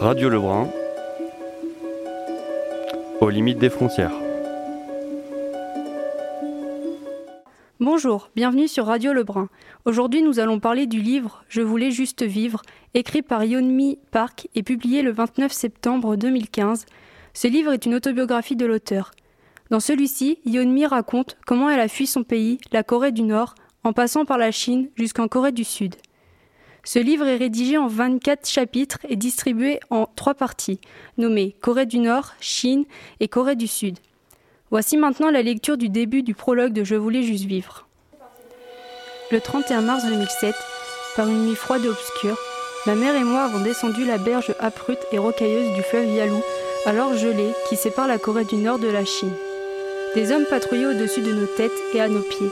Radio 0.00 0.28
Lebrun, 0.28 0.68
aux 3.20 3.30
limites 3.30 3.58
des 3.58 3.70
frontières. 3.70 4.12
Bonjour, 7.80 8.30
bienvenue 8.36 8.68
sur 8.68 8.86
Radio 8.86 9.12
Lebrun. 9.12 9.48
Aujourd'hui, 9.84 10.22
nous 10.22 10.40
allons 10.40 10.60
parler 10.60 10.86
du 10.86 11.00
livre 11.00 11.44
Je 11.48 11.60
voulais 11.62 11.90
juste 11.90 12.22
vivre, 12.22 12.62
écrit 12.94 13.22
par 13.22 13.44
Yeonmi 13.44 13.98
Park 14.10 14.48
et 14.54 14.62
publié 14.62 15.02
le 15.02 15.12
29 15.12 15.52
septembre 15.52 16.16
2015. 16.16 16.86
Ce 17.32 17.48
livre 17.48 17.72
est 17.72 17.86
une 17.86 17.94
autobiographie 17.94 18.56
de 18.56 18.66
l'auteur. 18.66 19.12
Dans 19.70 19.80
celui-ci, 19.80 20.38
Yeonmi 20.44 20.86
raconte 20.86 21.36
comment 21.46 21.70
elle 21.70 21.80
a 21.80 21.88
fui 21.88 22.06
son 22.06 22.22
pays, 22.22 22.58
la 22.72 22.82
Corée 22.82 23.12
du 23.12 23.22
Nord, 23.22 23.54
en 23.84 23.92
passant 23.92 24.24
par 24.24 24.38
la 24.38 24.50
Chine 24.50 24.88
jusqu'en 24.96 25.28
Corée 25.28 25.52
du 25.52 25.64
Sud. 25.64 25.96
Ce 26.84 26.98
livre 26.98 27.26
est 27.26 27.38
rédigé 27.38 27.78
en 27.78 27.86
24 27.86 28.46
chapitres 28.46 28.98
et 29.08 29.16
distribué 29.16 29.80
en 29.88 30.06
trois 30.16 30.34
parties, 30.34 30.80
nommées 31.16 31.56
Corée 31.62 31.86
du 31.86 31.98
Nord, 31.98 32.34
Chine 32.40 32.84
et 33.20 33.28
Corée 33.28 33.56
du 33.56 33.66
Sud. 33.66 33.98
Voici 34.70 34.98
maintenant 34.98 35.30
la 35.30 35.40
lecture 35.40 35.78
du 35.78 35.88
début 35.88 36.22
du 36.22 36.34
prologue 36.34 36.74
de 36.74 36.84
Je 36.84 36.94
voulais 36.94 37.22
juste 37.22 37.46
vivre. 37.46 37.86
Le 39.32 39.40
31 39.40 39.80
mars 39.80 40.04
2007, 40.04 40.54
par 41.16 41.26
une 41.26 41.46
nuit 41.46 41.56
froide 41.56 41.86
et 41.86 41.88
obscure, 41.88 42.38
ma 42.86 42.94
mère 42.94 43.16
et 43.16 43.24
moi 43.24 43.44
avons 43.44 43.64
descendu 43.64 44.04
la 44.04 44.18
berge 44.18 44.54
abrupte 44.60 45.06
et 45.10 45.18
rocailleuse 45.18 45.74
du 45.74 45.82
fleuve 45.82 46.14
Yalu, 46.14 46.42
alors 46.84 47.16
gelé, 47.16 47.48
qui 47.68 47.76
sépare 47.76 48.08
la 48.08 48.18
Corée 48.18 48.44
du 48.44 48.56
Nord 48.56 48.78
de 48.78 48.88
la 48.88 49.06
Chine. 49.06 49.32
Des 50.14 50.32
hommes 50.32 50.44
patrouillaient 50.50 50.94
au-dessus 50.94 51.22
de 51.22 51.32
nos 51.32 51.46
têtes 51.46 51.72
et 51.94 52.00
à 52.02 52.08
nos 52.08 52.20
pieds 52.20 52.50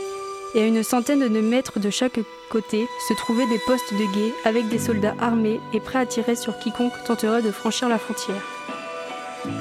et 0.55 0.63
à 0.63 0.67
une 0.67 0.83
centaine 0.83 1.29
de 1.29 1.41
mètres 1.41 1.81
de 1.81 1.91
chaque 1.91 2.21
côté 2.51 2.87
se 3.09 3.15
trouvaient 3.15 3.47
des 3.47 3.59
postes 3.67 3.93
de 3.93 4.05
guet 4.13 4.35
avec 4.45 4.69
des 4.69 4.79
soldats 4.79 5.15
armés 5.21 5.61
et 5.73 5.81
prêts 5.81 6.01
à 6.01 6.07
tirer 6.07 6.37
sur 6.37 6.59
quiconque 6.59 6.93
tenterait 7.05 7.43
de 7.43 7.51
franchir 7.51 7.89
la 7.89 7.99
frontière. 7.99 8.43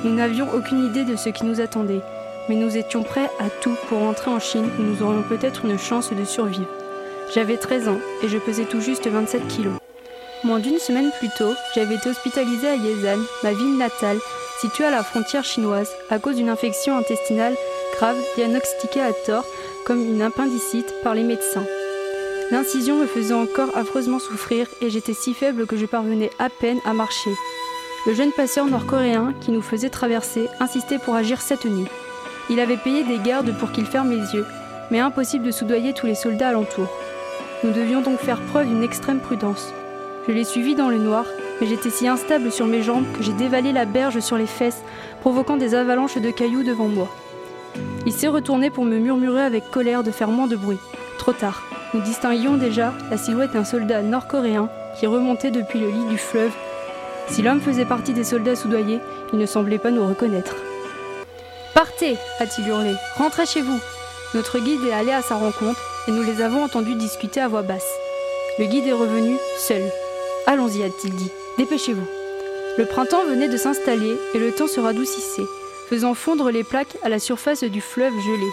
Nous 0.03 0.13
n'avions 0.13 0.47
aucune 0.53 0.85
idée 0.85 1.05
de 1.05 1.15
ce 1.15 1.29
qui 1.29 1.45
nous 1.45 1.61
attendait, 1.61 2.01
mais 2.49 2.55
nous 2.55 2.77
étions 2.77 3.03
prêts 3.03 3.29
à 3.39 3.49
tout 3.61 3.75
pour 3.87 3.99
rentrer 3.99 4.29
en 4.29 4.39
Chine 4.39 4.69
où 4.79 4.81
nous 4.83 5.01
aurions 5.01 5.23
peut-être 5.23 5.65
une 5.65 5.79
chance 5.79 6.11
de 6.11 6.25
survivre. 6.25 6.69
J'avais 7.33 7.57
13 7.57 7.87
ans 7.87 7.99
et 8.23 8.27
je 8.27 8.37
pesais 8.37 8.65
tout 8.65 8.81
juste 8.81 9.07
27 9.07 9.47
kilos. 9.47 9.73
Moins 10.43 10.59
d'une 10.59 10.79
semaine 10.79 11.11
plus 11.19 11.29
tôt, 11.37 11.53
j'avais 11.75 11.95
été 11.95 12.09
hospitalisée 12.09 12.67
à 12.67 12.75
Yezan, 12.75 13.19
ma 13.43 13.53
ville 13.53 13.77
natale, 13.77 14.17
située 14.59 14.85
à 14.85 14.91
la 14.91 15.03
frontière 15.03 15.43
chinoise, 15.43 15.91
à 16.09 16.19
cause 16.19 16.35
d'une 16.35 16.49
infection 16.49 16.97
intestinale 16.97 17.55
grave 17.95 18.17
diagnostiquée 18.35 19.01
à 19.01 19.13
tort 19.13 19.45
comme 19.85 20.01
une 20.01 20.21
appendicite 20.21 20.93
par 21.03 21.13
les 21.13 21.23
médecins. 21.23 21.65
L'incision 22.51 22.97
me 22.97 23.05
faisait 23.05 23.33
encore 23.33 23.75
affreusement 23.75 24.19
souffrir 24.19 24.67
et 24.81 24.89
j'étais 24.89 25.13
si 25.13 25.33
faible 25.33 25.65
que 25.65 25.77
je 25.77 25.85
parvenais 25.85 26.29
à 26.37 26.49
peine 26.49 26.79
à 26.85 26.93
marcher. 26.93 27.31
Le 28.05 28.13
jeune 28.13 28.31
passeur 28.31 28.65
nord-coréen 28.65 29.33
qui 29.39 29.51
nous 29.51 29.61
faisait 29.61 29.89
traverser 29.89 30.49
insistait 30.59 30.99
pour 30.99 31.15
agir 31.15 31.39
cette 31.39 31.65
nuit. 31.65 31.87
Il 32.49 32.59
avait 32.59 32.77
payé 32.77 33.03
des 33.03 33.19
gardes 33.19 33.57
pour 33.57 33.71
qu'il 33.71 33.85
ferme 33.85 34.09
les 34.09 34.33
yeux, 34.33 34.45
mais 34.89 34.99
impossible 34.99 35.45
de 35.45 35.51
soudoyer 35.51 35.93
tous 35.93 36.07
les 36.07 36.15
soldats 36.15 36.49
alentour. 36.49 36.87
Nous 37.63 37.71
devions 37.71 38.01
donc 38.01 38.19
faire 38.19 38.41
preuve 38.41 38.67
d'une 38.67 38.83
extrême 38.83 39.19
prudence. 39.19 39.71
Je 40.27 40.33
l'ai 40.33 40.43
suivi 40.43 40.75
dans 40.75 40.89
le 40.89 40.97
noir, 40.97 41.25
mais 41.59 41.67
j'étais 41.67 41.89
si 41.89 42.07
instable 42.07 42.51
sur 42.51 42.65
mes 42.65 42.81
jambes 42.81 43.05
que 43.15 43.23
j'ai 43.23 43.33
dévalé 43.33 43.71
la 43.71 43.85
berge 43.85 44.19
sur 44.19 44.37
les 44.37 44.47
fesses, 44.47 44.83
provoquant 45.21 45.57
des 45.57 45.75
avalanches 45.75 46.17
de 46.17 46.31
cailloux 46.31 46.63
devant 46.63 46.87
moi. 46.87 47.07
Il 48.05 48.13
s'est 48.13 48.27
retourné 48.27 48.69
pour 48.69 48.85
me 48.85 48.97
murmurer 48.97 49.41
avec 49.41 49.69
colère 49.69 50.03
de 50.03 50.11
faire 50.11 50.29
moins 50.29 50.47
de 50.47 50.55
bruit. 50.55 50.79
Trop 51.17 51.33
tard. 51.33 51.61
Nous 51.93 52.01
distinguions 52.01 52.57
déjà 52.57 52.93
la 53.09 53.17
silhouette 53.17 53.51
d'un 53.51 53.65
soldat 53.65 54.01
nord-coréen 54.01 54.69
qui 54.99 55.07
remontait 55.07 55.51
depuis 55.51 55.79
le 55.79 55.89
lit 55.89 56.05
du 56.05 56.17
fleuve. 56.17 56.51
Si 57.27 57.41
l'homme 57.41 57.61
faisait 57.61 57.85
partie 57.85 58.13
des 58.13 58.23
soldats 58.23 58.55
soudoyés, 58.55 58.99
il 59.33 59.39
ne 59.39 59.45
semblait 59.45 59.77
pas 59.77 59.91
nous 59.91 60.07
reconnaître. 60.07 60.55
Partez 61.73 62.17
a-t-il 62.39 62.67
hurlé. 62.67 62.93
Rentrez 63.17 63.45
chez 63.45 63.61
vous. 63.61 63.79
Notre 64.33 64.59
guide 64.59 64.83
est 64.85 64.93
allé 64.93 65.11
à 65.11 65.21
sa 65.21 65.35
rencontre 65.35 65.79
et 66.07 66.11
nous 66.11 66.23
les 66.23 66.41
avons 66.41 66.63
entendus 66.63 66.95
discuter 66.95 67.41
à 67.41 67.47
voix 67.47 67.61
basse. 67.61 67.87
Le 68.57 68.65
guide 68.65 68.87
est 68.87 68.93
revenu 68.93 69.37
seul. 69.59 69.83
Allons-y, 70.47 70.83
a-t-il 70.83 71.15
dit. 71.15 71.31
Dépêchez-vous. 71.57 72.07
Le 72.77 72.85
printemps 72.85 73.25
venait 73.25 73.49
de 73.49 73.57
s'installer 73.57 74.17
et 74.33 74.39
le 74.39 74.51
temps 74.51 74.67
se 74.67 74.79
radoucissait 74.79 75.45
faisant 75.91 76.13
fondre 76.13 76.51
les 76.51 76.63
plaques 76.63 76.95
à 77.03 77.09
la 77.09 77.19
surface 77.19 77.65
du 77.65 77.81
fleuve 77.81 78.13
gelé. 78.13 78.47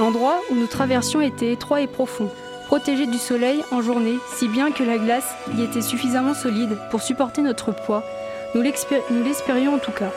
L'endroit 0.00 0.40
où 0.50 0.56
nous 0.56 0.66
traversions 0.66 1.20
était 1.20 1.52
étroit 1.52 1.80
et 1.80 1.86
profond, 1.86 2.28
protégé 2.66 3.06
du 3.06 3.16
soleil 3.16 3.62
en 3.70 3.80
journée, 3.80 4.18
si 4.34 4.48
bien 4.48 4.72
que 4.72 4.82
la 4.82 4.98
glace 4.98 5.36
y 5.56 5.62
était 5.62 5.82
suffisamment 5.82 6.34
solide 6.34 6.76
pour 6.90 7.00
supporter 7.00 7.42
notre 7.42 7.70
poids. 7.70 8.02
Nous 8.56 8.62
l'espérions 8.62 9.74
en 9.74 9.78
tout 9.78 9.92
cas. 9.92 10.10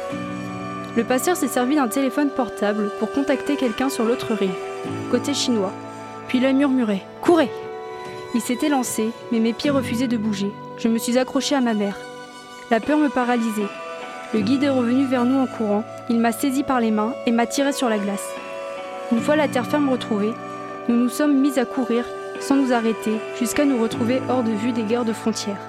Le 0.95 1.03
passeur 1.03 1.37
s'est 1.37 1.47
servi 1.47 1.75
d'un 1.75 1.89
téléphone 1.89 2.31
portable 2.31 2.89
pour 2.97 3.11
contacter 3.11 3.55
quelqu'un 3.55 3.89
sur 3.89 4.03
l'autre 4.03 4.33
rive, 4.33 4.49
côté 5.11 5.35
chinois. 5.35 5.73
Puis 6.27 6.39
il 6.39 6.45
a 6.47 6.53
murmuré 6.53 7.03
Courez 7.21 7.51
Il 8.33 8.41
s'était 8.41 8.69
lancé, 8.69 9.11
mais 9.31 9.39
mes 9.39 9.53
pieds 9.53 9.69
refusaient 9.69 10.07
de 10.07 10.17
bouger. 10.17 10.51
Je 10.79 10.87
me 10.87 10.97
suis 10.97 11.19
accroché 11.19 11.53
à 11.53 11.61
ma 11.61 11.75
mère. 11.75 11.99
La 12.71 12.79
peur 12.79 12.97
me 12.97 13.09
paralysait. 13.09 13.69
Le 14.33 14.41
guide 14.41 14.63
est 14.63 14.69
revenu 14.69 15.05
vers 15.05 15.23
nous 15.23 15.39
en 15.39 15.47
courant. 15.47 15.85
Il 16.09 16.19
m'a 16.19 16.33
saisi 16.33 16.63
par 16.63 16.81
les 16.81 16.91
mains 16.91 17.13
et 17.25 17.31
m'a 17.31 17.47
tiré 17.47 17.71
sur 17.71 17.87
la 17.87 17.97
glace. 17.97 18.27
Une 19.13 19.21
fois 19.21 19.37
la 19.37 19.47
terre 19.47 19.65
ferme 19.65 19.89
retrouvée, 19.89 20.33
nous 20.89 20.97
nous 20.97 21.09
sommes 21.09 21.39
mis 21.39 21.57
à 21.57 21.65
courir 21.65 22.03
sans 22.41 22.55
nous 22.55 22.73
arrêter 22.73 23.13
jusqu'à 23.39 23.63
nous 23.63 23.81
retrouver 23.81 24.21
hors 24.29 24.43
de 24.43 24.51
vue 24.51 24.73
des 24.73 24.83
gardes 24.83 25.13
frontières. 25.13 25.61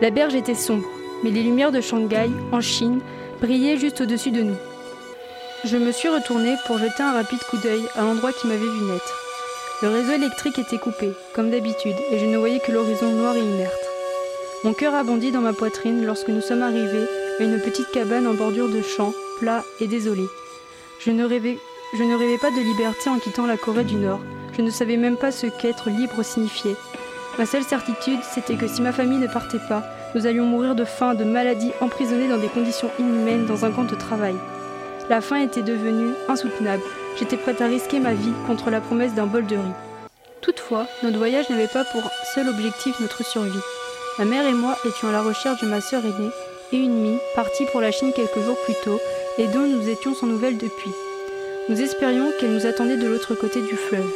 La 0.00 0.10
berge 0.10 0.34
était 0.34 0.56
sombre, 0.56 0.86
mais 1.22 1.30
les 1.30 1.44
lumières 1.44 1.70
de 1.70 1.80
Shanghai, 1.80 2.28
en 2.50 2.60
Chine, 2.60 3.00
brillaient 3.40 3.76
juste 3.76 4.00
au-dessus 4.00 4.32
de 4.32 4.42
nous. 4.42 4.56
Je 5.64 5.76
me 5.76 5.92
suis 5.92 6.08
retournée 6.08 6.56
pour 6.66 6.78
jeter 6.78 7.02
un 7.02 7.12
rapide 7.12 7.42
coup 7.50 7.58
d'œil 7.58 7.84
à 7.96 8.02
l'endroit 8.02 8.32
qui 8.32 8.48
m'avait 8.48 8.58
vu 8.58 8.84
naître. 8.90 9.22
Le 9.82 9.88
réseau 9.88 10.12
électrique 10.12 10.58
était 10.58 10.78
coupé, 10.78 11.12
comme 11.34 11.50
d'habitude, 11.50 11.96
et 12.10 12.18
je 12.18 12.26
ne 12.26 12.36
voyais 12.36 12.60
que 12.60 12.72
l'horizon 12.72 13.12
noir 13.12 13.36
et 13.36 13.40
inerte. 13.40 13.72
Mon 14.64 14.74
cœur 14.74 14.94
a 14.94 15.04
bondi 15.04 15.30
dans 15.30 15.40
ma 15.40 15.52
poitrine 15.52 16.04
lorsque 16.04 16.28
nous 16.28 16.42
sommes 16.42 16.62
arrivés 16.62 17.06
une 17.44 17.60
petite 17.60 17.90
cabane 17.90 18.26
en 18.26 18.34
bordure 18.34 18.68
de 18.68 18.82
champs, 18.82 19.14
plat 19.38 19.64
et 19.80 19.86
désolé. 19.86 20.24
Je 20.98 21.10
ne, 21.10 21.24
rêvais, 21.24 21.56
pas 22.38 22.50
de 22.50 22.60
liberté 22.60 23.08
en 23.08 23.18
quittant 23.18 23.46
la 23.46 23.56
Corée 23.56 23.84
du 23.84 23.94
Nord. 23.94 24.20
Je 24.56 24.62
ne 24.62 24.70
savais 24.70 24.96
même 24.96 25.16
pas 25.16 25.32
ce 25.32 25.46
qu'être 25.46 25.88
libre 25.88 26.22
signifiait. 26.22 26.76
Ma 27.38 27.46
seule 27.46 27.62
certitude, 27.62 28.20
c'était 28.22 28.56
que 28.56 28.68
si 28.68 28.82
ma 28.82 28.92
famille 28.92 29.18
ne 29.18 29.26
partait 29.26 29.60
pas, 29.68 29.82
nous 30.14 30.26
allions 30.26 30.44
mourir 30.44 30.74
de 30.74 30.84
faim, 30.84 31.14
de 31.14 31.24
maladie, 31.24 31.72
emprisonnés 31.80 32.28
dans 32.28 32.36
des 32.36 32.48
conditions 32.48 32.90
inhumaines 32.98 33.46
dans 33.46 33.64
un 33.64 33.70
camp 33.70 33.84
de 33.84 33.94
travail. 33.94 34.34
La 35.08 35.20
faim 35.20 35.40
était 35.40 35.62
devenue 35.62 36.12
insoutenable. 36.28 36.82
J'étais 37.18 37.36
prête 37.36 37.62
à 37.62 37.66
risquer 37.66 38.00
ma 38.00 38.12
vie 38.12 38.32
contre 38.46 38.70
la 38.70 38.80
promesse 38.80 39.14
d'un 39.14 39.26
bol 39.26 39.46
de 39.46 39.56
riz. 39.56 39.72
Toutefois, 40.42 40.86
notre 41.02 41.18
voyage 41.18 41.48
n'avait 41.48 41.66
pas 41.66 41.84
pour 41.84 42.02
seul 42.34 42.48
objectif 42.48 43.00
notre 43.00 43.24
survie. 43.24 43.58
Ma 44.18 44.24
mère 44.24 44.46
et 44.46 44.52
moi 44.52 44.76
étions 44.84 45.08
à 45.08 45.12
la 45.12 45.22
recherche 45.22 45.62
de 45.62 45.66
ma 45.66 45.80
sœur 45.80 46.02
aînée 46.04 46.30
et 46.72 46.76
une 46.76 47.00
mie, 47.00 47.18
partie 47.34 47.66
pour 47.66 47.80
la 47.80 47.92
Chine 47.92 48.12
quelques 48.14 48.40
jours 48.40 48.58
plus 48.64 48.74
tôt, 48.84 49.00
et 49.38 49.46
dont 49.46 49.66
nous 49.66 49.88
étions 49.88 50.14
sans 50.14 50.26
nouvelles 50.26 50.58
depuis. 50.58 50.90
Nous 51.68 51.80
espérions 51.80 52.32
qu'elle 52.38 52.52
nous 52.52 52.66
attendait 52.66 52.96
de 52.96 53.06
l'autre 53.06 53.34
côté 53.34 53.60
du 53.60 53.76
fleuve. 53.76 54.10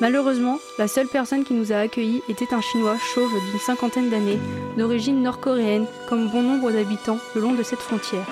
Malheureusement, 0.00 0.58
la 0.78 0.88
seule 0.88 1.08
personne 1.08 1.44
qui 1.44 1.54
nous 1.54 1.72
a 1.72 1.76
accueillis 1.76 2.22
était 2.28 2.52
un 2.52 2.60
Chinois 2.60 2.96
chauve 3.14 3.32
d'une 3.50 3.60
cinquantaine 3.60 4.10
d'années, 4.10 4.38
d'origine 4.76 5.22
nord-coréenne, 5.22 5.86
comme 6.08 6.28
bon 6.28 6.42
nombre 6.42 6.70
d'habitants 6.70 7.18
le 7.34 7.40
long 7.40 7.54
de 7.54 7.62
cette 7.62 7.80
frontière. 7.80 8.26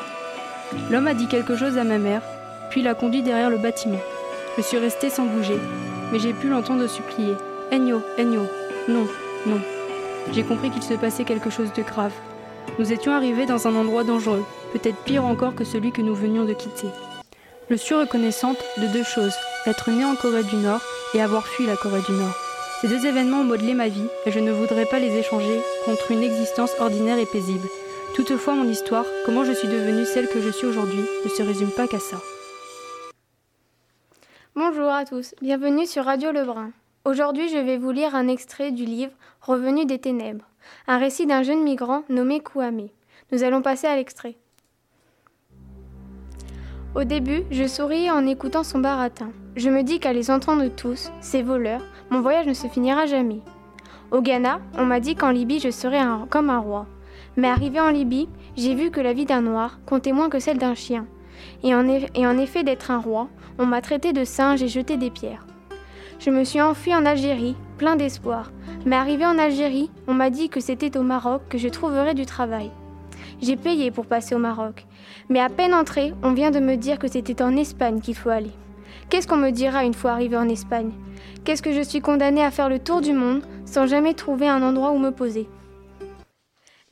L'homme 0.90 1.06
a 1.06 1.14
dit 1.14 1.26
quelque 1.26 1.56
chose 1.56 1.78
à 1.78 1.84
ma 1.84 1.98
mère, 1.98 2.22
puis 2.70 2.82
l'a 2.82 2.94
conduit 2.94 3.22
derrière 3.22 3.50
le 3.50 3.58
bâtiment. 3.58 4.00
Je 4.56 4.62
suis 4.62 4.78
restée 4.78 5.08
sans 5.08 5.24
bouger, 5.24 5.58
mais 6.12 6.18
j'ai 6.18 6.32
pu 6.32 6.48
l'entendre 6.48 6.86
supplier. 6.86 7.34
Enyo, 7.72 8.02
Enyo, 8.18 8.42
non, 8.88 9.06
non. 9.46 9.60
J'ai 10.32 10.42
compris 10.42 10.70
qu'il 10.70 10.82
se 10.82 10.94
passait 10.94 11.24
quelque 11.24 11.50
chose 11.50 11.72
de 11.72 11.82
grave. 11.82 12.12
Nous 12.78 12.92
étions 12.92 13.12
arrivés 13.12 13.46
dans 13.46 13.68
un 13.68 13.74
endroit 13.76 14.04
dangereux, 14.04 14.44
peut-être 14.72 15.02
pire 15.04 15.24
encore 15.24 15.54
que 15.54 15.64
celui 15.64 15.92
que 15.92 16.02
nous 16.02 16.14
venions 16.14 16.44
de 16.44 16.52
quitter. 16.52 16.88
Je 17.70 17.76
suis 17.76 17.94
reconnaissante 17.94 18.58
de 18.78 18.86
deux 18.88 19.04
choses, 19.04 19.34
être 19.66 19.90
née 19.90 20.04
en 20.04 20.16
Corée 20.16 20.44
du 20.44 20.56
Nord 20.56 20.80
et 21.14 21.22
avoir 21.22 21.46
fui 21.46 21.66
la 21.66 21.76
Corée 21.76 22.02
du 22.02 22.12
Nord. 22.12 22.36
Ces 22.80 22.88
deux 22.88 23.06
événements 23.06 23.40
ont 23.40 23.44
modelé 23.44 23.72
ma 23.72 23.88
vie 23.88 24.08
et 24.26 24.30
je 24.30 24.38
ne 24.38 24.52
voudrais 24.52 24.84
pas 24.84 24.98
les 24.98 25.16
échanger 25.16 25.60
contre 25.84 26.10
une 26.10 26.22
existence 26.22 26.72
ordinaire 26.78 27.18
et 27.18 27.26
paisible. 27.26 27.68
Toutefois, 28.14 28.54
mon 28.54 28.68
histoire, 28.68 29.06
comment 29.24 29.44
je 29.44 29.52
suis 29.52 29.68
devenue 29.68 30.04
celle 30.04 30.28
que 30.28 30.40
je 30.40 30.50
suis 30.50 30.66
aujourd'hui, 30.66 31.04
ne 31.24 31.30
se 31.30 31.42
résume 31.42 31.70
pas 31.70 31.88
qu'à 31.88 31.98
ça. 31.98 32.18
Bonjour 34.54 34.88
à 34.88 35.04
tous, 35.04 35.34
bienvenue 35.40 35.86
sur 35.86 36.04
Radio 36.04 36.30
Lebrun. 36.30 36.70
Aujourd'hui, 37.06 37.50
je 37.50 37.58
vais 37.58 37.76
vous 37.76 37.90
lire 37.90 38.14
un 38.14 38.28
extrait 38.28 38.72
du 38.72 38.86
livre 38.86 39.12
Revenu 39.42 39.84
des 39.84 39.98
ténèbres 39.98 40.46
un 40.86 40.96
récit 40.96 41.26
d'un 41.26 41.42
jeune 41.42 41.62
migrant 41.62 42.02
nommé 42.08 42.40
Kouame. 42.40 42.88
Nous 43.30 43.42
allons 43.42 43.60
passer 43.60 43.86
à 43.86 43.96
l'extrait. 43.96 44.36
Au 46.94 47.04
début, 47.04 47.42
je 47.50 47.66
souriais 47.66 48.10
en 48.10 48.26
écoutant 48.26 48.62
son 48.64 48.78
baratin. 48.78 49.32
Je 49.54 49.68
me 49.68 49.82
dis 49.82 50.00
qu'à 50.00 50.14
les 50.14 50.30
entendre 50.30 50.66
tous, 50.68 51.10
ces 51.20 51.42
voleurs, 51.42 51.82
mon 52.08 52.22
voyage 52.22 52.46
ne 52.46 52.54
se 52.54 52.68
finira 52.68 53.04
jamais. 53.04 53.40
Au 54.10 54.22
Ghana, 54.22 54.60
on 54.78 54.86
m'a 54.86 55.00
dit 55.00 55.14
qu'en 55.14 55.30
Libye 55.30 55.60
je 55.60 55.70
serais 55.70 56.00
comme 56.30 56.48
un 56.48 56.58
roi. 56.58 56.86
Mais 57.36 57.48
arrivé 57.48 57.80
en 57.80 57.90
Libye, 57.90 58.30
j'ai 58.56 58.74
vu 58.74 58.90
que 58.90 59.00
la 59.00 59.12
vie 59.12 59.26
d'un 59.26 59.42
noir 59.42 59.78
comptait 59.84 60.12
moins 60.12 60.30
que 60.30 60.38
celle 60.38 60.56
d'un 60.56 60.74
chien. 60.74 61.06
Et 61.62 61.74
en, 61.74 61.86
et 61.86 62.26
en 62.26 62.38
effet 62.38 62.62
d'être 62.62 62.90
un 62.90 62.98
roi, 62.98 63.28
on 63.58 63.66
m'a 63.66 63.82
traité 63.82 64.14
de 64.14 64.24
singe 64.24 64.62
et 64.62 64.68
jeté 64.68 64.96
des 64.96 65.10
pierres. 65.10 65.46
Je 66.18 66.30
me 66.30 66.44
suis 66.44 66.60
enfui 66.60 66.94
en 66.94 67.04
Algérie, 67.04 67.56
plein 67.78 67.96
d'espoir. 67.96 68.52
Mais 68.86 68.96
arrivé 68.96 69.26
en 69.26 69.38
Algérie, 69.38 69.90
on 70.06 70.14
m'a 70.14 70.30
dit 70.30 70.48
que 70.48 70.60
c'était 70.60 70.96
au 70.96 71.02
Maroc 71.02 71.42
que 71.48 71.58
je 71.58 71.68
trouverais 71.68 72.14
du 72.14 72.26
travail. 72.26 72.70
J'ai 73.42 73.56
payé 73.56 73.90
pour 73.90 74.06
passer 74.06 74.34
au 74.34 74.38
Maroc. 74.38 74.86
Mais 75.28 75.40
à 75.40 75.48
peine 75.48 75.74
entré, 75.74 76.14
on 76.22 76.32
vient 76.32 76.50
de 76.50 76.60
me 76.60 76.76
dire 76.76 76.98
que 76.98 77.08
c'était 77.08 77.42
en 77.42 77.56
Espagne 77.56 78.00
qu'il 78.00 78.14
faut 78.14 78.30
aller. 78.30 78.52
Qu'est-ce 79.10 79.26
qu'on 79.26 79.36
me 79.36 79.50
dira 79.50 79.84
une 79.84 79.94
fois 79.94 80.12
arrivé 80.12 80.36
en 80.36 80.48
Espagne? 80.48 80.92
Qu'est-ce 81.44 81.62
que 81.62 81.72
je 81.72 81.82
suis 81.82 82.00
condamnée 82.00 82.44
à 82.44 82.50
faire 82.50 82.68
le 82.68 82.78
tour 82.78 83.00
du 83.00 83.12
monde 83.12 83.42
sans 83.66 83.86
jamais 83.86 84.14
trouver 84.14 84.48
un 84.48 84.62
endroit 84.62 84.92
où 84.92 84.98
me 84.98 85.10
poser? 85.10 85.48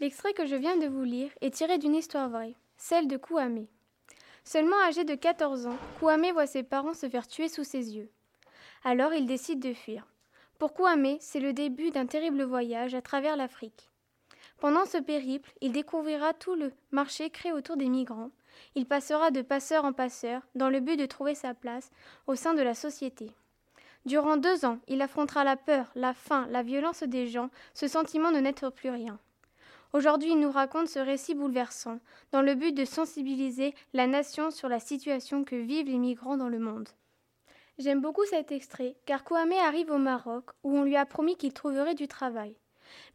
L'extrait 0.01 0.33
que 0.33 0.47
je 0.47 0.57
viens 0.57 0.77
de 0.77 0.87
vous 0.87 1.05
lire 1.05 1.31
est 1.41 1.55
tiré 1.55 1.79
d'une 1.79 1.95
histoire 1.95 2.29
vraie, 2.29 2.55
celle 2.77 3.09
de 3.09 3.17
Kouamé. 3.17 3.69
Seulement 4.45 4.77
âgé 4.87 5.05
de 5.05 5.15
14 5.15 5.67
ans, 5.67 5.77
Kouamé 6.01 6.33
voit 6.33 6.47
ses 6.47 6.65
parents 6.65 6.95
se 6.95 7.09
faire 7.09 7.29
tuer 7.29 7.49
sous 7.49 7.65
ses 7.65 7.95
yeux. 7.95 8.11
Alors 8.84 9.14
il 9.14 9.26
décide 9.26 9.61
de 9.61 9.75
fuir. 9.75 10.05
Pour 10.58 10.75
Kouamé, 10.75 11.17
c'est 11.20 11.38
le 11.38 11.52
début 11.52 11.90
d'un 11.90 12.06
terrible 12.06 12.43
voyage 12.43 12.94
à 12.94 13.02
travers 13.02 13.37
l'Afrique. 13.37 13.90
Pendant 14.58 14.87
ce 14.87 14.99
périple, 14.99 15.52
il 15.61 15.70
découvrira 15.70 16.34
tout 16.34 16.56
le 16.56 16.73
marché 16.90 17.31
créé 17.31 17.52
autour 17.52 17.76
des 17.76 17.88
migrants. 17.88 18.31
Il 18.75 18.87
passera 18.87 19.31
de 19.31 19.43
passeur 19.43 19.84
en 19.84 19.93
passeur 19.93 20.43
dans 20.56 20.69
le 20.69 20.81
but 20.81 20.96
de 20.96 21.06
trouver 21.06 21.37
sa 21.37 21.55
place 21.55 21.90
au 22.26 22.34
sein 22.34 22.55
de 22.55 22.62
la 22.62 22.75
société. 22.75 23.31
Durant 24.05 24.37
deux 24.37 24.64
ans, 24.64 24.81
il 24.88 25.00
affrontera 25.00 25.44
la 25.44 25.56
peur, 25.56 25.93
la 25.94 26.12
faim, 26.12 26.49
la 26.50 26.64
violence 26.64 27.05
des 27.05 27.28
gens, 27.28 27.50
ce 27.75 27.87
sentiment 27.87 28.32
de 28.32 28.38
n'être 28.38 28.70
plus 28.70 28.90
rien. 28.90 29.20
Aujourd'hui, 29.93 30.31
il 30.31 30.40
nous 30.40 30.50
raconte 30.50 30.88
ce 30.88 30.99
récit 30.99 31.35
bouleversant, 31.35 32.00
dans 32.32 32.43
le 32.43 32.56
but 32.56 32.73
de 32.73 32.85
sensibiliser 32.85 33.75
la 33.93 34.08
nation 34.08 34.50
sur 34.50 34.69
la 34.69 34.81
situation 34.81 35.44
que 35.44 35.55
vivent 35.55 35.87
les 35.87 35.99
migrants 35.99 36.37
dans 36.37 36.49
le 36.49 36.58
monde. 36.58 36.88
J'aime 37.79 38.03
beaucoup 38.03 38.25
cet 38.27 38.53
extrait, 38.53 38.97
car 39.07 39.25
Kouamé 39.25 39.59
arrive 39.59 39.91
au 39.91 39.99
Maroc, 39.99 40.51
où 40.63 40.77
on 40.77 40.83
lui 40.83 40.97
a 40.97 41.07
promis 41.07 41.37
qu'il 41.37 41.55
trouverait 41.55 41.95
du 41.95 42.07
travail. 42.07 42.55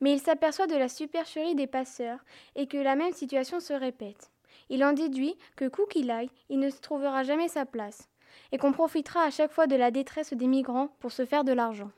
Mais 0.02 0.14
il 0.14 0.20
s'aperçoit 0.20 0.66
de 0.66 0.76
la 0.76 0.90
supercherie 0.90 1.54
des 1.54 1.68
passeurs 1.68 2.26
et 2.56 2.68
que 2.68 2.78
la 2.78 2.96
même 2.96 3.14
situation 3.14 3.60
se 3.60 3.74
répète. 3.74 4.32
Il 4.70 4.84
en 4.84 4.94
déduit 4.94 5.36
que, 5.56 5.68
coup 5.68 5.86
qu'il 5.86 6.10
aille, 6.10 6.32
il 6.50 6.60
ne 6.60 6.72
trouvera 6.72 7.24
jamais 7.24 7.48
sa 7.48 7.66
place 7.66 8.10
et 8.52 8.58
qu'on 8.58 8.72
profitera 8.72 9.22
à 9.22 9.30
chaque 9.30 9.52
fois 9.52 9.68
de 9.68 9.76
la 9.76 9.92
détresse 9.92 10.34
des 10.34 10.48
migrants 10.48 10.90
pour 11.00 11.12
se 11.12 11.26
faire 11.26 11.44
de 11.44 11.54
l'argent. 11.54 11.92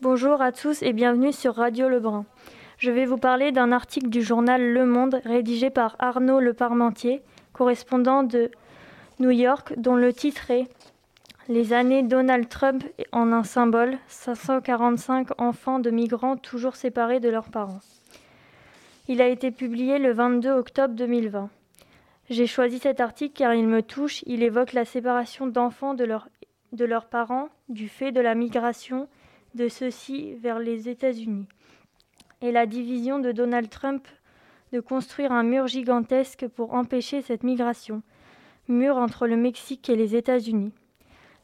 Bonjour 0.00 0.42
à 0.42 0.52
tous 0.52 0.82
et 0.82 0.92
bienvenue 0.92 1.32
sur 1.32 1.54
Radio 1.54 1.88
Lebrun. 1.88 2.26
Je 2.78 2.92
vais 2.92 3.06
vous 3.06 3.18
parler 3.18 3.50
d'un 3.50 3.72
article 3.72 4.08
du 4.08 4.22
journal 4.22 4.72
Le 4.72 4.86
Monde 4.86 5.20
rédigé 5.24 5.68
par 5.68 5.96
Arnaud 5.98 6.38
Le 6.38 6.54
Parmentier, 6.54 7.22
correspondant 7.52 8.22
de 8.22 8.52
New 9.18 9.32
York, 9.32 9.74
dont 9.76 9.96
le 9.96 10.12
titre 10.12 10.52
est 10.52 10.68
Les 11.48 11.72
années 11.72 12.04
Donald 12.04 12.48
Trump 12.48 12.84
en 13.10 13.32
un 13.32 13.42
symbole, 13.42 13.98
545 14.06 15.40
enfants 15.40 15.80
de 15.80 15.90
migrants 15.90 16.36
toujours 16.36 16.76
séparés 16.76 17.18
de 17.18 17.28
leurs 17.28 17.50
parents. 17.50 17.80
Il 19.08 19.20
a 19.20 19.26
été 19.26 19.50
publié 19.50 19.98
le 19.98 20.12
22 20.12 20.50
octobre 20.50 20.94
2020. 20.94 21.50
J'ai 22.30 22.46
choisi 22.46 22.78
cet 22.78 23.00
article 23.00 23.34
car 23.34 23.54
il 23.54 23.66
me 23.66 23.82
touche, 23.82 24.22
il 24.24 24.44
évoque 24.44 24.72
la 24.72 24.84
séparation 24.84 25.48
d'enfants 25.48 25.94
de, 25.94 26.06
de 26.70 26.84
leurs 26.84 27.06
parents 27.06 27.48
du 27.68 27.88
fait 27.88 28.12
de 28.12 28.20
la 28.20 28.36
migration 28.36 29.08
de 29.56 29.66
ceux-ci 29.66 30.34
vers 30.34 30.60
les 30.60 30.88
États-Unis 30.88 31.48
et 32.42 32.52
la 32.52 32.66
division 32.66 33.18
de 33.18 33.32
Donald 33.32 33.68
Trump 33.68 34.06
de 34.72 34.80
construire 34.80 35.32
un 35.32 35.42
mur 35.42 35.66
gigantesque 35.66 36.46
pour 36.48 36.74
empêcher 36.74 37.22
cette 37.22 37.42
migration, 37.42 38.02
mur 38.68 38.96
entre 38.96 39.26
le 39.26 39.36
Mexique 39.36 39.88
et 39.88 39.96
les 39.96 40.14
États-Unis. 40.14 40.72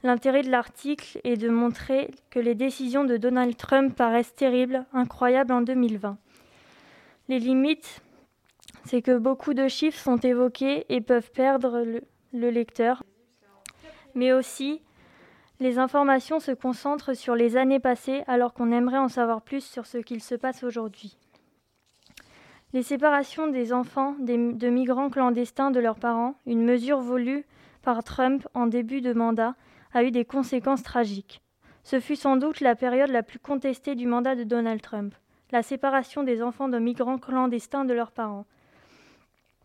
L'intérêt 0.03 0.43
de 0.43 0.51
l'article 0.51 1.19
est 1.25 1.39
de 1.39 1.49
montrer 1.49 2.11
que 2.29 2.39
les 2.39 2.55
décisions 2.55 3.05
de 3.05 3.17
Donald 3.17 3.57
Trump 3.57 3.97
paraissent 3.97 4.35
terribles, 4.35 4.85
incroyables 4.93 5.53
en 5.53 5.63
2020. 5.63 6.19
Les 7.29 7.39
limites, 7.39 8.03
c'est 8.85 9.01
que 9.01 9.17
beaucoup 9.17 9.55
de 9.55 9.67
chiffres 9.67 9.99
sont 9.99 10.19
évoqués 10.19 10.85
et 10.91 11.01
peuvent 11.01 11.31
perdre 11.31 11.81
le, 11.81 12.03
le 12.35 12.51
lecteur. 12.51 13.03
Mais 14.15 14.35
aussi, 14.35 14.83
les 15.65 15.79
informations 15.79 16.41
se 16.41 16.53
concentrent 16.53 17.17
sur 17.17 17.35
les 17.35 17.57
années 17.57 17.81
passées 17.81 18.23
alors 18.27 18.53
qu'on 18.53 18.71
aimerait 18.71 18.99
en 18.99 19.09
savoir 19.09 19.41
plus 19.41 19.65
sur 19.65 19.87
ce 19.87 19.97
qu'il 19.97 20.23
se 20.23 20.35
passe 20.35 20.63
aujourd'hui. 20.63 21.17
Les 22.75 22.83
séparations 22.83 23.47
des 23.47 23.73
enfants 23.73 24.15
de 24.19 24.69
migrants 24.69 25.09
clandestins 25.09 25.71
de 25.71 25.81
leurs 25.81 25.99
parents, 25.99 26.35
une 26.45 26.63
mesure 26.63 27.01
voulue 27.01 27.47
par 27.81 28.05
Trump 28.05 28.47
en 28.53 28.67
début 28.67 29.01
de 29.01 29.15
mandat, 29.15 29.55
a 29.95 30.05
eu 30.05 30.11
des 30.11 30.27
conséquences 30.27 30.83
tragiques. 30.83 31.41
Ce 31.83 31.99
fut 31.99 32.17
sans 32.17 32.37
doute 32.37 32.61
la 32.61 32.75
période 32.75 33.11
la 33.11 33.23
plus 33.23 33.39
contestée 33.39 33.95
du 33.95 34.07
mandat 34.07 34.35
de 34.35 34.45
Donald 34.45 34.83
Trump 34.83 35.15
la 35.51 35.63
séparation 35.63 36.25
des 36.25 36.43
enfants 36.43 36.69
de 36.69 36.79
migrants 36.79 37.19
clandestins 37.19 37.87
de 37.87 37.95
leurs 37.95 38.11
parents. 38.11 38.45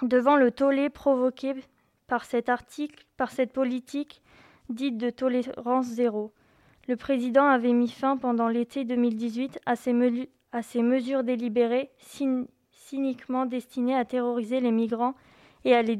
Devant 0.02 0.38
le 0.38 0.52
tollé 0.52 0.90
provoqué 0.90 1.56
par 2.08 2.24
cet 2.24 2.48
article, 2.48 3.06
par 3.18 3.32
cette 3.32 3.52
politique 3.52 4.22
dite 4.70 4.98
de 4.98 5.10
tolérance 5.10 5.88
zéro, 5.88 6.34
le 6.88 6.96
président 6.96 7.46
avait 7.46 7.74
mis 7.74 7.90
fin 7.90 8.18
pendant 8.18 8.48
l'été 8.48 8.84
2018 8.84 9.60
à 9.66 9.76
ces, 9.76 9.94
à 10.52 10.62
ces 10.62 10.82
mesures 10.82 11.24
délibérées, 11.24 11.92
cyniquement 12.72 13.46
destinées 13.46 13.96
à 13.96 14.06
terroriser 14.06 14.60
les 14.60 14.72
migrants 14.72 15.14
et 15.66 15.76
à 15.76 15.82
les 15.82 16.00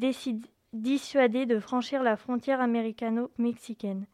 dissuader 0.74 1.46
de 1.46 1.60
franchir 1.60 2.02
la 2.02 2.16
frontière 2.16 2.62
américano-mexicaine. 2.62 4.06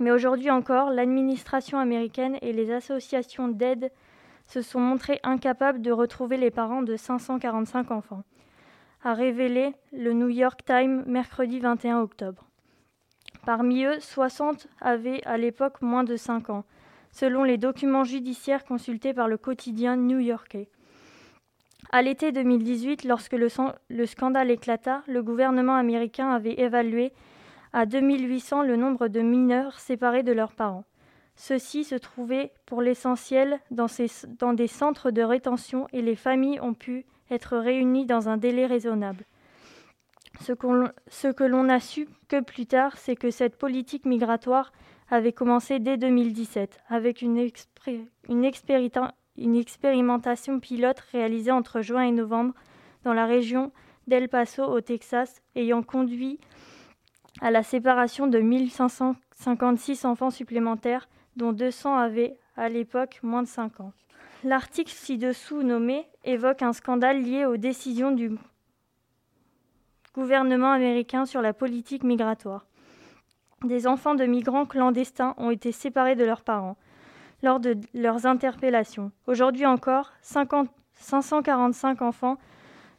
Mais 0.00 0.12
aujourd'hui 0.12 0.50
encore, 0.50 0.90
l'administration 0.90 1.78
américaine 1.78 2.38
et 2.40 2.52
les 2.52 2.70
associations 2.70 3.48
d'aide 3.48 3.90
se 4.46 4.62
sont 4.62 4.80
montrés 4.80 5.18
incapables 5.24 5.82
de 5.82 5.90
retrouver 5.90 6.36
les 6.36 6.50
parents 6.50 6.82
de 6.82 6.96
545 6.96 7.90
enfants, 7.90 8.22
a 9.02 9.14
révélé 9.14 9.74
le 9.92 10.12
New 10.12 10.28
York 10.28 10.64
Times 10.64 11.04
mercredi 11.06 11.58
21 11.58 12.00
octobre. 12.00 12.47
Parmi 13.48 13.84
eux, 13.84 13.98
60 13.98 14.66
avaient 14.78 15.22
à 15.24 15.38
l'époque 15.38 15.80
moins 15.80 16.04
de 16.04 16.16
5 16.16 16.50
ans, 16.50 16.66
selon 17.12 17.44
les 17.44 17.56
documents 17.56 18.04
judiciaires 18.04 18.66
consultés 18.66 19.14
par 19.14 19.26
le 19.26 19.38
quotidien 19.38 19.96
new-yorkais. 19.96 20.68
À 21.90 22.02
l'été 22.02 22.30
2018, 22.30 23.04
lorsque 23.04 23.32
le, 23.32 23.48
le, 23.88 24.04
scandale 24.04 24.50
éclata, 24.50 25.02
le 25.06 25.22
gouvernement 25.22 25.76
américain 25.76 26.28
avait 26.30 26.60
évalué 26.60 27.10
à 27.72 27.86
2800 27.86 28.64
le 28.64 28.76
nombre 28.76 29.08
de 29.08 29.20
mineurs 29.20 29.80
séparés 29.80 30.22
de 30.22 30.32
leurs 30.32 30.52
parents. 30.52 30.84
Ceux-ci 31.34 31.84
se 31.84 31.94
trouvaient 31.94 32.52
pour 32.66 32.82
l'essentiel 32.82 33.60
dans, 33.70 33.86
des 34.52 34.66
centres 34.66 35.10
de 35.10 35.22
rétention 35.22 35.86
et 35.94 36.02
les 36.02 36.16
familles 36.16 36.60
ont 36.60 36.74
pu 36.74 37.06
être 37.30 37.56
réunies 37.56 38.04
dans 38.04 38.28
un 38.28 38.36
délai 38.36 38.66
raisonnable. 38.66 39.24
Ce, 40.40 40.52
que 41.32 41.44
l'on 41.44 41.68
a 41.68 41.80
su 41.80 42.08
que 42.28 42.40
plus 42.40 42.66
tard, 42.66 42.96
c'est 42.96 43.16
que 43.16 43.30
cette 43.30 43.56
politique 43.56 44.06
migratoire 44.06 44.72
avait 45.10 45.32
commencé 45.32 45.78
dès 45.78 45.96
2017 45.96 46.80
avec 46.88 47.22
une 47.22 47.38
expérimentation 49.54 50.60
pilote 50.60 51.00
réalisée 51.12 51.50
entre 51.50 51.80
juin 51.80 52.02
et 52.02 52.12
novembre 52.12 52.54
dans 53.04 53.14
la 53.14 53.26
région 53.26 53.72
d'El 54.06 54.28
Paso 54.28 54.64
au 54.64 54.80
Texas, 54.80 55.42
ayant 55.54 55.82
conduit 55.82 56.38
à 57.40 57.50
la 57.50 57.62
séparation 57.62 58.26
de 58.26 58.38
1556 58.38 60.04
enfants 60.04 60.30
supplémentaires 60.30 61.08
dont 61.36 61.52
200 61.52 61.96
avaient 61.96 62.38
à 62.56 62.68
l'époque 62.68 63.20
moins 63.22 63.42
de 63.42 63.48
5 63.48 63.80
ans. 63.80 63.92
L'article 64.44 64.92
ci-dessous 64.92 65.62
nommé 65.62 66.06
évoque 66.24 66.62
un 66.62 66.72
scandale 66.72 67.22
lié 67.22 67.44
aux 67.44 67.56
décisions 67.56 68.10
du 68.10 68.30
gouvernement 70.14 70.72
américain 70.72 71.26
sur 71.26 71.42
la 71.42 71.52
politique 71.52 72.04
migratoire. 72.04 72.66
Des 73.64 73.86
enfants 73.86 74.14
de 74.14 74.24
migrants 74.24 74.66
clandestins 74.66 75.34
ont 75.36 75.50
été 75.50 75.72
séparés 75.72 76.16
de 76.16 76.24
leurs 76.24 76.42
parents 76.42 76.76
lors 77.42 77.60
de 77.60 77.76
leurs 77.94 78.26
interpellations. 78.26 79.12
Aujourd'hui 79.26 79.66
encore, 79.66 80.12
50, 80.22 80.68
545 80.94 82.02
enfants 82.02 82.36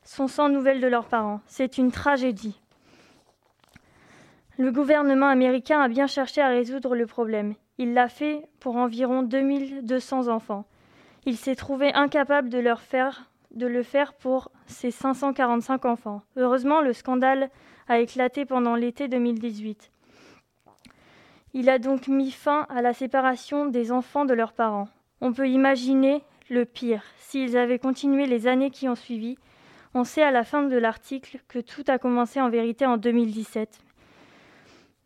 sont 0.04 0.28
sans 0.28 0.50
nouvelles 0.50 0.82
de 0.82 0.88
leurs 0.88 1.08
parents. 1.08 1.42
C'est 1.46 1.78
une 1.78 1.92
tragédie. 1.92 2.60
Le 4.58 4.72
gouvernement 4.72 5.28
américain 5.28 5.80
a 5.80 5.88
bien 5.88 6.08
cherché 6.08 6.42
à 6.42 6.50
résoudre 6.50 6.96
le 6.96 7.06
problème. 7.06 7.54
Il 7.78 7.94
l'a 7.94 8.10
fait 8.10 8.46
pour 8.60 8.76
environ 8.76 9.24
2200 9.24 10.28
enfants. 10.28 10.66
Il 11.26 11.38
s'est 11.38 11.56
trouvé 11.56 11.94
incapable 11.94 12.50
de, 12.50 12.58
leur 12.58 12.82
faire, 12.82 13.29
de 13.52 13.68
le 13.68 13.84
faire 13.84 14.14
pour 14.14 14.52
ses 14.68 14.92
545 14.92 15.86
enfants. 15.86 16.22
Heureusement, 16.38 16.82
le 16.82 16.94
scandale 16.94 17.50
a 17.88 18.00
éclaté 18.00 18.46
pendant 18.46 18.76
l'été 18.76 19.08
2018. 19.08 19.92
Il 21.54 21.70
a 21.70 21.80
donc 21.80 22.08
mis 22.08 22.32
fin 22.32 22.68
à 22.70 22.82
la 22.82 22.94
séparation 22.94 23.66
des 23.66 23.92
enfants 23.92 24.26
de 24.26 24.34
leurs 24.34 24.54
parents. 24.54 24.88
On 25.22 25.34
peut 25.34 25.50
imaginer 25.50 26.24
le 26.50 26.66
pire, 26.66 27.04
s'ils 27.18 27.58
avaient 27.58 27.80
continué 27.80 28.26
les 28.28 28.48
années 28.48 28.70
qui 28.70 28.88
ont 28.88 28.96
suivi. 28.96 29.38
On 29.94 30.04
sait 30.04 30.24
à 30.24 30.32
la 30.32 30.44
fin 30.44 30.64
de 30.64 30.78
l'article 30.78 31.40
que 31.48 31.60
tout 31.60 31.84
a 31.88 31.98
commencé 31.98 32.40
en 32.40 32.50
vérité 32.50 32.86
en 32.86 32.98
2017. 32.98 33.80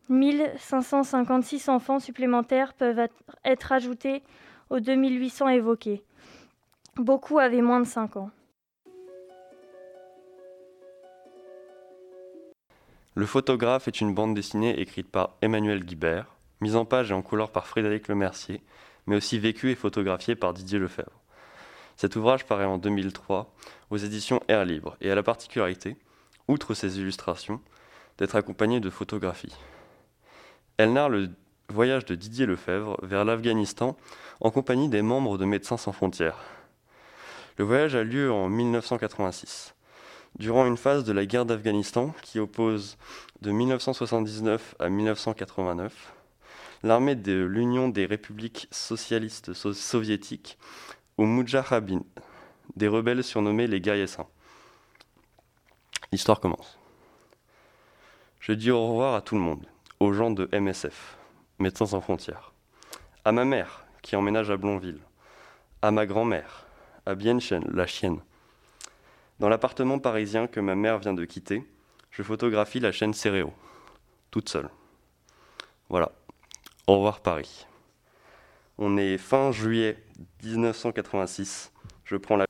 1556 0.09 1.69
enfants 1.69 1.99
supplémentaires 1.99 2.73
peuvent 2.73 3.07
être 3.45 3.71
ajoutés 3.71 4.21
aux 4.69 4.81
2800 4.81 5.47
évoqués. 5.49 6.03
Beaucoup 6.97 7.39
avaient 7.39 7.63
moins 7.63 7.79
de 7.79 7.87
5 7.87 8.17
ans. 8.17 8.29
Le 13.15 13.25
photographe 13.25 13.87
est 13.87 13.99
une 13.99 14.13
bande 14.13 14.35
dessinée 14.35 14.79
écrite 14.79 15.09
par 15.09 15.31
Emmanuel 15.41 15.83
Guibert, 15.83 16.35
mise 16.61 16.75
en 16.75 16.85
page 16.85 17.09
et 17.09 17.15
en 17.15 17.23
couleur 17.23 17.51
par 17.51 17.65
Frédéric 17.65 18.07
Lemercier, 18.07 18.61
mais 19.07 19.15
aussi 19.15 19.39
vécue 19.39 19.71
et 19.71 19.75
photographiée 19.75 20.35
par 20.35 20.53
Didier 20.53 20.77
Lefebvre. 20.77 21.19
Cet 21.97 22.15
ouvrage 22.15 22.45
paraît 22.45 22.65
en 22.65 22.77
2003 22.77 23.51
aux 23.89 23.97
éditions 23.97 24.41
Air 24.47 24.63
Libre 24.63 24.95
et 25.01 25.09
a 25.09 25.15
la 25.15 25.23
particularité, 25.23 25.97
outre 26.47 26.75
ses 26.75 26.99
illustrations, 26.99 27.59
d'être 28.19 28.35
accompagné 28.35 28.79
de 28.79 28.91
photographies. 28.91 29.55
Elle 30.77 30.93
narre 30.93 31.09
le 31.09 31.31
voyage 31.69 32.05
de 32.05 32.13
Didier 32.13 32.45
Lefebvre 32.45 32.99
vers 33.01 33.25
l'Afghanistan 33.25 33.97
en 34.41 34.51
compagnie 34.51 34.89
des 34.89 35.01
membres 35.01 35.39
de 35.39 35.45
Médecins 35.45 35.77
sans 35.77 35.91
frontières. 35.91 36.37
Le 37.57 37.65
voyage 37.65 37.95
a 37.95 38.03
lieu 38.03 38.31
en 38.31 38.49
1986 38.49 39.75
durant 40.39 40.65
une 40.65 40.77
phase 40.77 41.03
de 41.03 41.13
la 41.13 41.25
guerre 41.25 41.45
d'Afghanistan 41.45 42.13
qui 42.23 42.39
oppose 42.39 42.97
de 43.41 43.51
1979 43.51 44.75
à 44.79 44.89
1989 44.89 46.13
l'armée 46.81 47.15
de 47.15 47.43
l'Union 47.43 47.89
des 47.89 48.05
républiques 48.05 48.67
socialistes 48.71 49.53
soviétiques 49.53 50.57
aux 51.17 51.25
Mujahideen, 51.25 52.03
des 52.75 52.87
rebelles 52.87 53.23
surnommés 53.23 53.67
les 53.67 53.79
guerriers 53.79 54.07
saints. 54.07 54.27
L'histoire 56.11 56.39
commence. 56.39 56.77
Je 58.39 58.51
dis 58.51 58.71
au 58.71 58.87
revoir 58.87 59.15
à 59.15 59.21
tout 59.21 59.35
le 59.35 59.41
monde, 59.41 59.65
aux 59.99 60.11
gens 60.11 60.31
de 60.31 60.49
MSF, 60.51 61.17
Médecins 61.59 61.85
sans 61.85 62.01
frontières, 62.01 62.51
à 63.23 63.31
ma 63.31 63.45
mère 63.45 63.85
qui 64.01 64.15
emménage 64.15 64.51
à 64.51 64.57
Blonville, 64.57 64.99
à 65.81 65.91
ma 65.91 66.05
grand-mère, 66.05 66.62
à 67.05 67.15
Bienchen, 67.15 67.63
la 67.73 67.85
chienne, 67.85 68.19
dans 69.39 69.49
l'appartement 69.49 69.99
parisien 69.99 70.47
que 70.47 70.59
ma 70.59 70.75
mère 70.75 70.99
vient 70.99 71.13
de 71.13 71.25
quitter, 71.25 71.63
je 72.11 72.23
photographie 72.23 72.79
la 72.79 72.91
chaîne 72.91 73.13
Céréo, 73.13 73.53
toute 74.31 74.49
seule. 74.49 74.69
Voilà. 75.89 76.11
Au 76.87 76.95
revoir 76.95 77.21
Paris. 77.21 77.65
On 78.77 78.97
est 78.97 79.17
fin 79.17 79.51
juillet 79.51 80.03
1986. 80.43 81.71
Je 82.05 82.15
prends 82.15 82.37
la 82.37 82.45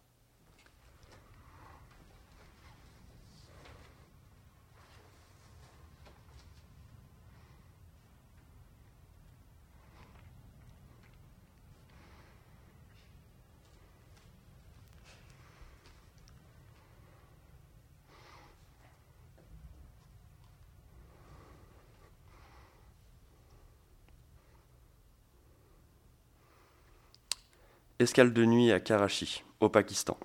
Escale 28.04 28.34
de 28.34 28.44
nuit 28.44 28.70
à 28.74 28.82
Karachi, 28.82 29.46
au 29.62 29.70
Pakistan. 29.70 30.18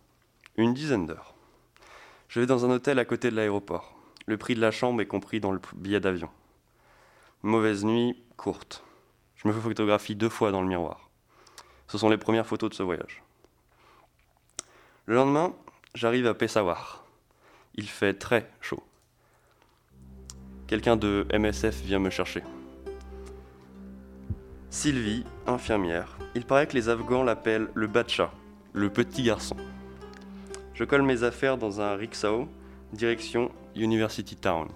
Une 0.56 0.75
dizaine 0.75 1.06
d'heures. 1.06 1.37
Je 2.28 2.40
vais 2.40 2.47
dans 2.47 2.66
un 2.66 2.70
hôtel 2.70 2.99
à 2.99 3.04
côté 3.04 3.30
de 3.30 3.37
l'aéroport. 3.37 3.94
Le 4.26 4.37
prix 4.37 4.56
de 4.56 4.61
la 4.61 4.73
chambre 4.73 5.00
est 5.00 5.06
compris 5.06 5.38
dans 5.38 5.52
le 5.52 5.61
billet 5.76 6.00
d'avion. 6.00 6.28
Mauvaise 7.44 7.85
nuit, 7.85 8.20
courte. 8.37 8.82
Je 9.37 9.47
me 9.47 9.52
photographie 9.52 10.16
deux 10.16 10.28
fois 10.28 10.50
dans 10.50 10.61
le 10.61 10.66
miroir. 10.66 11.08
Ce 11.87 11.99
sont 11.99 12.08
les 12.08 12.18
premières 12.18 12.49
photos 12.49 12.70
de 12.70 12.75
ce 12.75 12.82
voyage. 12.82 13.23
Le 15.06 15.14
lendemain, 15.14 15.54
j'arrive 15.94 16.26
à 16.26 16.35
Peshawar. 16.35 17.04
Il 17.76 17.88
fait 17.88 18.14
très 18.14 18.50
chaud. 18.61 18.82
Quelqu'un 20.66 20.97
de 20.97 21.28
MSF 21.32 21.80
vient 21.82 22.00
me 22.00 22.11
chercher. 22.11 22.42
Sylvie, 24.70 25.25
infirmière. 25.46 26.18
Il 26.34 26.44
paraît 26.44 26.66
que 26.66 26.75
les 26.75 26.90
Afghans 26.90 27.25
l'appellent 27.25 27.68
le 27.72 27.87
Bacha, 27.87 28.30
le 28.75 28.90
petit 28.90 29.22
garçon. 29.22 29.56
Je 30.75 30.84
colle 30.84 31.02
mes 31.02 31.22
affaires 31.22 31.56
dans 31.56 31.80
un 31.80 31.94
rickshaw, 31.94 32.46
direction 32.92 33.50
University 33.75 34.37
Town. 34.37 34.68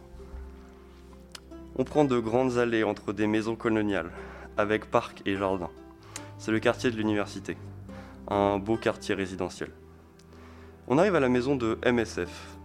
On 1.77 1.85
prend 1.85 2.07
de 2.07 2.19
grandes 2.19 2.57
allées 2.57 2.85
entre 2.85 3.13
des 3.13 3.27
maisons 3.27 3.55
coloniales, 3.55 4.11
avec 4.57 4.91
parc 4.91 5.21
et 5.27 5.37
jardin. 5.37 5.69
C'est 6.39 6.53
le 6.53 6.59
quartier 6.59 6.91
de 6.91 6.97
l'université, 6.97 7.59
un 8.29 8.59
beau 8.59 8.79
quartier 8.79 9.15
résidentiel. 9.15 9.71
On 10.89 10.97
arrive 10.97 11.17
à 11.17 11.21
la 11.21 11.29
maison 11.29 11.55
de 11.55 11.79
MSF, 11.85 12.57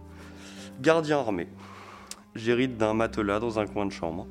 gardien 0.80 1.18
armé. 1.18 1.46
J'hérite 2.34 2.78
d'un 2.78 2.94
matelas 2.94 3.38
dans 3.38 3.58
un 3.58 3.66
coin 3.66 3.84
de 3.84 3.92
chambre. 3.92 4.26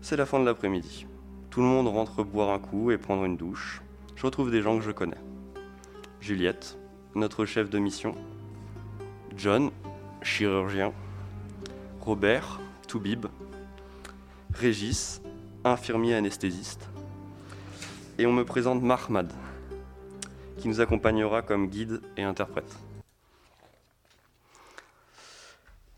C'est 0.00 0.16
la 0.16 0.24
fin 0.24 0.40
de 0.40 0.46
l'après-midi. 0.46 1.06
Tout 1.50 1.62
le 1.62 1.66
monde 1.66 1.88
rentre 1.88 2.22
boire 2.22 2.50
un 2.50 2.60
coup 2.60 2.92
et 2.92 2.98
prendre 2.98 3.24
une 3.24 3.36
douche. 3.36 3.82
Je 4.14 4.24
retrouve 4.24 4.52
des 4.52 4.62
gens 4.62 4.78
que 4.78 4.84
je 4.84 4.92
connais. 4.92 5.18
Juliette, 6.20 6.78
notre 7.16 7.44
chef 7.44 7.68
de 7.68 7.80
mission. 7.80 8.14
John, 9.36 9.72
chirurgien. 10.22 10.92
Robert, 12.02 12.60
Toubib. 12.86 13.26
Régis, 14.54 15.22
infirmier 15.64 16.14
anesthésiste. 16.14 16.88
Et 18.18 18.26
on 18.26 18.32
me 18.32 18.44
présente 18.44 18.80
Mahmad, 18.80 19.32
qui 20.58 20.68
nous 20.68 20.80
accompagnera 20.80 21.42
comme 21.42 21.66
guide 21.66 22.00
et 22.16 22.22
interprète. 22.22 22.76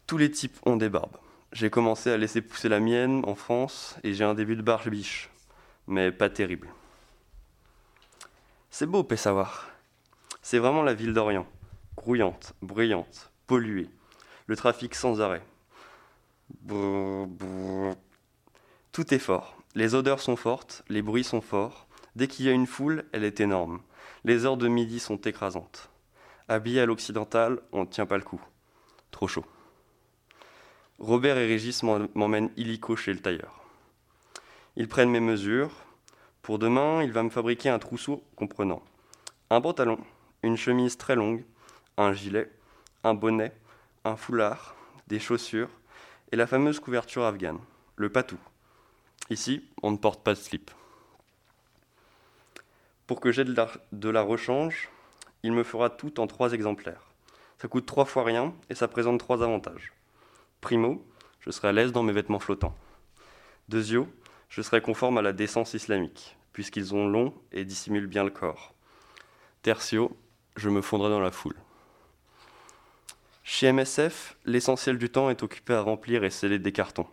Tous 0.07 0.17
les 0.17 0.31
types 0.31 0.57
ont 0.65 0.79
des 0.79 0.89
barbes. 0.89 1.19
J'ai 1.53 1.69
commencé 1.69 2.11
à 2.11 2.17
laisser 2.17 2.41
pousser 2.41 2.71
la 2.71 2.81
mienne 2.81 3.23
en 3.27 3.35
France 3.35 3.97
et 4.03 4.15
j'ai 4.15 4.25
un 4.25 4.33
début 4.33 4.57
de 4.57 4.63
barbe 4.63 4.89
biche 4.89 5.29
mais 5.93 6.11
pas 6.11 6.31
terrible. 6.31 6.69
C'est 8.71 8.87
beau, 8.87 9.05
Pessavoir. 9.05 9.69
C'est 10.41 10.59
vraiment 10.59 10.83
la 10.83 10.95
ville 10.95 11.13
d'Orient, 11.13 11.47
grouillante, 11.97 12.55
bruyante, 12.63 13.31
polluée, 13.47 13.91
le 14.47 14.57
trafic 14.57 14.95
sans 14.95 15.21
arrêt. 15.21 15.43
Tout 18.93 19.15
est 19.15 19.19
fort, 19.19 19.57
les 19.75 19.95
odeurs 19.95 20.21
sont 20.21 20.37
fortes, 20.37 20.83
les 20.89 21.03
bruits 21.03 21.25
sont 21.25 21.43
forts. 21.43 21.87
Dès 22.17 22.27
qu'il 22.27 22.47
y 22.47 22.49
a 22.49 22.53
une 22.53 22.67
foule, 22.67 23.05
elle 23.13 23.25
est 23.25 23.41
énorme. 23.41 23.83
Les 24.25 24.47
heures 24.47 24.57
de 24.57 24.69
midi 24.69 24.99
sont 24.99 25.21
écrasantes. 25.21 25.91
Habillé 26.49 26.81
à 26.81 26.87
l'occidental, 26.87 27.61
on 27.71 27.83
ne 27.83 27.87
tient 27.87 28.07
pas 28.07 28.17
le 28.17 28.25
coup. 28.25 28.41
Trop 29.11 29.29
chaud. 29.29 29.45
Robert 30.99 31.37
et 31.37 31.47
Régis 31.47 31.83
m'emmènent 31.83 32.51
illico 32.57 32.97
chez 32.97 33.13
le 33.13 33.21
tailleur. 33.21 33.62
Ils 34.77 34.89
prennent 34.89 35.11
mes 35.11 35.21
mesures. 35.21 35.71
Pour 36.43 36.59
demain, 36.59 37.03
il 37.03 37.13
va 37.13 37.23
me 37.23 37.31
fabriquer 37.31 37.69
un 37.69 37.79
trousseau 37.79 38.25
comprenant 38.37 38.83
un 39.53 39.61
pantalon, 39.61 39.99
une 40.43 40.57
chemise 40.57 40.97
très 40.97 41.15
longue, 41.15 41.45
un 41.99 42.15
gilet, 42.15 42.51
un 43.05 43.13
bonnet, 43.13 43.53
un 44.03 44.17
foulard, 44.17 44.75
des 45.09 45.21
chaussures 45.21 45.69
et 46.33 46.37
la 46.37 46.47
fameuse 46.47 46.81
couverture 46.81 47.27
afghane, 47.27 47.59
le 47.97 48.09
patou. 48.09 48.39
Ici, 49.29 49.63
on 49.83 49.91
ne 49.91 49.99
porte 49.99 50.23
pas 50.23 50.33
de 50.33 50.39
slip. 50.39 50.71
Pour 53.07 53.21
que 53.21 53.31
j'ai 53.31 53.45
de 53.45 53.55
la, 53.55 53.69
de 53.93 54.09
la 54.09 54.23
rechange, 54.23 54.89
il 55.43 55.53
me 55.53 55.65
fera 55.65 55.91
tout 55.91 56.19
en 56.19 56.27
trois 56.27 56.55
exemplaires. 56.55 57.13
Ça 57.59 57.69
coûte 57.69 57.85
trois 57.85 58.07
fois 58.07 58.25
rien 58.25 58.55
et 58.71 58.75
ça 58.75 58.89
présente 58.89 59.21
trois 59.21 59.43
avantages. 59.43 59.93
Primo, 60.63 61.05
je 61.41 61.51
serai 61.51 61.69
à 61.69 61.73
l'aise 61.73 61.93
dans 61.93 62.03
mes 62.03 62.15
vêtements 62.15 62.39
flottants. 62.39 62.75
Deuxio, 63.69 64.09
je 64.53 64.61
serai 64.61 64.83
conforme 64.83 65.17
à 65.17 65.23
la 65.23 65.33
décence 65.33 65.73
islamique, 65.73 66.37
puisqu'ils 66.53 66.95
ont 66.95 67.09
long 67.09 67.33
et 67.53 67.65
dissimulent 67.65 68.07
bien 68.07 68.23
le 68.23 68.31
corps. 68.31 68.75
Tertio, 69.63 70.15
je 70.57 70.69
me 70.69 70.83
fondrai 70.83 71.09
dans 71.09 71.21
la 71.21 71.31
foule. 71.31 71.57
Chez 73.45 73.73
MSF, 73.73 74.37
l'essentiel 74.45 74.99
du 74.99 75.09
temps 75.09 75.31
est 75.31 75.43
occupé 75.43 75.73
à 75.73 75.81
remplir 75.81 76.23
et 76.23 76.29
sceller 76.29 76.59
des 76.59 76.71
cartons. 76.71 77.07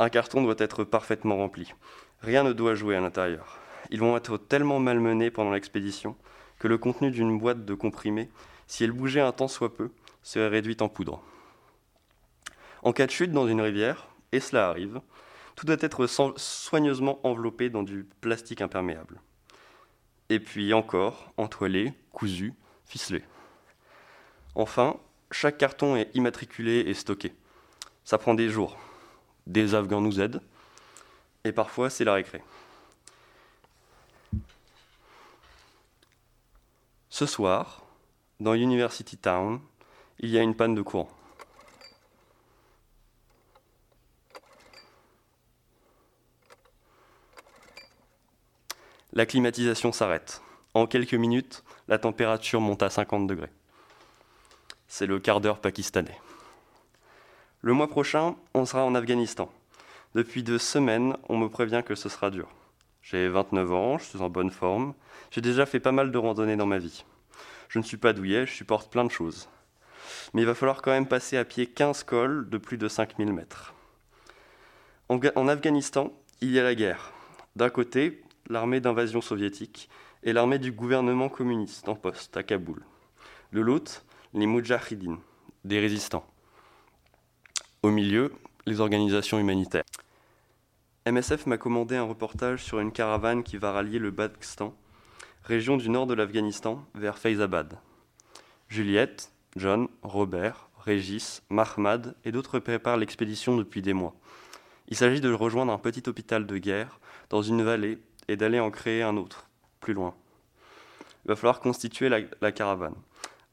Un 0.00 0.08
carton 0.08 0.42
doit 0.42 0.56
être 0.58 0.82
parfaitement 0.82 1.36
rempli. 1.36 1.72
Rien 2.22 2.42
ne 2.42 2.52
doit 2.52 2.74
jouer 2.74 2.96
à 2.96 3.00
l'intérieur. 3.00 3.60
Ils 3.90 4.00
vont 4.00 4.16
être 4.16 4.36
tellement 4.36 4.80
malmenés 4.80 5.30
pendant 5.30 5.52
l'expédition 5.52 6.16
que 6.58 6.66
le 6.66 6.76
contenu 6.76 7.12
d'une 7.12 7.38
boîte 7.38 7.64
de 7.64 7.74
comprimés, 7.74 8.30
si 8.66 8.82
elle 8.82 8.90
bougeait 8.90 9.20
un 9.20 9.30
temps 9.30 9.46
soit 9.46 9.72
peu, 9.72 9.92
serait 10.24 10.48
réduit 10.48 10.76
en 10.80 10.88
poudre. 10.88 11.22
En 12.82 12.92
cas 12.92 13.06
de 13.06 13.12
chute 13.12 13.30
dans 13.30 13.46
une 13.46 13.60
rivière, 13.60 14.08
et 14.32 14.40
cela 14.40 14.68
arrive, 14.68 15.00
Tout 15.54 15.66
doit 15.66 15.76
être 15.80 16.06
soigneusement 16.36 17.20
enveloppé 17.26 17.70
dans 17.70 17.82
du 17.82 18.04
plastique 18.20 18.60
imperméable. 18.60 19.20
Et 20.28 20.40
puis 20.40 20.72
encore, 20.72 21.32
entoilé, 21.36 21.92
cousu, 22.12 22.54
ficelé. 22.86 23.22
Enfin, 24.54 24.96
chaque 25.30 25.58
carton 25.58 25.96
est 25.96 26.10
immatriculé 26.14 26.80
et 26.86 26.94
stocké. 26.94 27.34
Ça 28.04 28.18
prend 28.18 28.34
des 28.34 28.48
jours. 28.48 28.76
Des 29.46 29.74
Afghans 29.74 30.00
nous 30.00 30.20
aident. 30.20 30.40
Et 31.44 31.52
parfois, 31.52 31.90
c'est 31.90 32.04
la 32.04 32.14
récré. 32.14 32.42
Ce 37.10 37.26
soir, 37.26 37.84
dans 38.40 38.54
University 38.54 39.16
Town, 39.16 39.60
il 40.18 40.30
y 40.30 40.38
a 40.38 40.42
une 40.42 40.56
panne 40.56 40.74
de 40.74 40.82
courant. 40.82 41.10
La 49.16 49.26
climatisation 49.26 49.92
s'arrête. 49.92 50.42
En 50.74 50.88
quelques 50.88 51.14
minutes, 51.14 51.62
la 51.86 51.98
température 51.98 52.60
monte 52.60 52.82
à 52.82 52.90
50 52.90 53.28
degrés. 53.28 53.52
C'est 54.88 55.06
le 55.06 55.20
quart 55.20 55.40
d'heure 55.40 55.60
pakistanais. 55.60 56.18
Le 57.60 57.74
mois 57.74 57.86
prochain, 57.86 58.34
on 58.54 58.66
sera 58.66 58.84
en 58.84 58.96
Afghanistan. 58.96 59.52
Depuis 60.16 60.42
deux 60.42 60.58
semaines, 60.58 61.16
on 61.28 61.38
me 61.38 61.48
prévient 61.48 61.84
que 61.86 61.94
ce 61.94 62.08
sera 62.08 62.32
dur. 62.32 62.48
J'ai 63.02 63.28
29 63.28 63.72
ans, 63.72 63.98
je 63.98 64.04
suis 64.04 64.20
en 64.20 64.28
bonne 64.28 64.50
forme, 64.50 64.94
j'ai 65.30 65.40
déjà 65.40 65.64
fait 65.64 65.78
pas 65.78 65.92
mal 65.92 66.10
de 66.10 66.18
randonnées 66.18 66.56
dans 66.56 66.66
ma 66.66 66.78
vie. 66.78 67.04
Je 67.68 67.78
ne 67.78 67.84
suis 67.84 67.98
pas 67.98 68.14
douillet, 68.14 68.46
je 68.46 68.52
supporte 68.52 68.90
plein 68.90 69.04
de 69.04 69.12
choses. 69.12 69.48
Mais 70.32 70.42
il 70.42 70.46
va 70.46 70.56
falloir 70.56 70.82
quand 70.82 70.90
même 70.90 71.06
passer 71.06 71.36
à 71.36 71.44
pied 71.44 71.66
15 71.66 72.02
cols 72.02 72.50
de 72.50 72.58
plus 72.58 72.78
de 72.78 72.88
5000 72.88 73.32
mètres. 73.32 73.74
En, 75.08 75.20
en 75.36 75.46
Afghanistan, 75.46 76.12
il 76.40 76.50
y 76.50 76.58
a 76.58 76.64
la 76.64 76.74
guerre. 76.74 77.12
D'un 77.54 77.70
côté, 77.70 78.23
l'armée 78.48 78.80
d'invasion 78.80 79.20
soviétique 79.20 79.88
et 80.22 80.32
l'armée 80.32 80.58
du 80.58 80.72
gouvernement 80.72 81.28
communiste 81.28 81.88
en 81.88 81.94
poste 81.94 82.36
à 82.36 82.42
Kaboul. 82.42 82.82
De 83.52 83.60
l'autre, 83.60 84.04
les 84.32 84.46
Mujahideen, 84.46 85.18
des 85.64 85.80
résistants. 85.80 86.26
Au 87.82 87.90
milieu, 87.90 88.32
les 88.66 88.80
organisations 88.80 89.38
humanitaires. 89.38 89.84
MSF 91.06 91.46
m'a 91.46 91.58
commandé 91.58 91.96
un 91.96 92.04
reportage 92.04 92.64
sur 92.64 92.80
une 92.80 92.92
caravane 92.92 93.42
qui 93.42 93.58
va 93.58 93.72
rallier 93.72 93.98
le 93.98 94.12
Pakistan, 94.12 94.74
région 95.42 95.76
du 95.76 95.90
nord 95.90 96.06
de 96.06 96.14
l'Afghanistan, 96.14 96.82
vers 96.94 97.18
Faizabad. 97.18 97.78
Juliette, 98.68 99.30
John, 99.56 99.88
Robert, 100.02 100.70
Régis, 100.78 101.42
Mahmad 101.50 102.16
et 102.24 102.32
d'autres 102.32 102.58
préparent 102.58 102.96
l'expédition 102.96 103.56
depuis 103.56 103.82
des 103.82 103.92
mois. 103.92 104.14
Il 104.88 104.96
s'agit 104.96 105.20
de 105.20 105.32
rejoindre 105.32 105.72
un 105.72 105.78
petit 105.78 106.08
hôpital 106.08 106.46
de 106.46 106.58
guerre 106.58 107.00
dans 107.30 107.42
une 107.42 107.62
vallée 107.62 107.98
et 108.28 108.36
d'aller 108.36 108.60
en 108.60 108.70
créer 108.70 109.02
un 109.02 109.16
autre, 109.16 109.48
plus 109.80 109.94
loin. 109.94 110.14
Il 111.24 111.28
va 111.28 111.36
falloir 111.36 111.60
constituer 111.60 112.08
la, 112.08 112.52
caravane, 112.52 112.94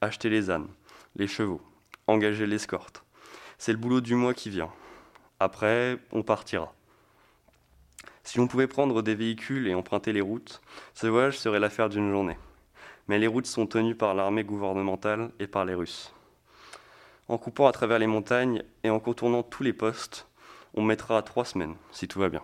acheter 0.02 0.30
les 0.30 0.50
ânes, 0.50 0.68
les 1.16 1.28
chevaux, 1.28 1.62
engager 2.08 2.46
l'escorte. 2.46 3.04
C'est 3.58 3.72
le 3.72 3.78
boulot 3.78 4.02
du 4.02 4.16
mois 4.16 4.34
qui 4.34 4.50
vient. 4.50 4.72
Après, 5.40 5.98
on 6.12 6.24
partira. 6.24 6.74
Si 8.24 8.40
on 8.40 8.48
pouvait 8.48 8.68
prendre 8.68 9.02
des 9.02 9.16
véhicules 9.16 9.68
et 9.68 9.74
emprunter 9.74 10.14
les 10.14 10.22
routes, 10.22 10.62
ce 10.94 11.08
voyage 11.08 11.40
serait 11.40 11.60
l'affaire 11.60 11.90
d'une 11.90 12.12
journée. 12.12 12.38
Mais 13.08 13.20
les 13.20 13.28
routes 13.28 13.48
sont 13.48 13.68
tenues 13.68 13.96
par 13.96 14.14
l'armée 14.14 14.44
gouvernementale 14.44 15.32
et 15.40 15.48
par 15.48 15.66
les 15.66 15.74
Russes. 15.74 16.14
En 17.28 17.38
coupant 17.38 17.68
à 17.68 17.72
travers 17.72 18.00
les 18.00 18.08
montagnes 18.08 18.64
et 18.84 18.90
en 18.90 19.00
contournant 19.00 19.44
tous 19.44 19.64
les 19.64 19.74
postes, 19.74 20.28
on 20.74 20.82
mettra 20.82 21.22
trois 21.24 21.46
semaines, 21.46 21.76
si 21.92 22.08
tout 22.08 22.20
va 22.20 22.30
bien. 22.30 22.44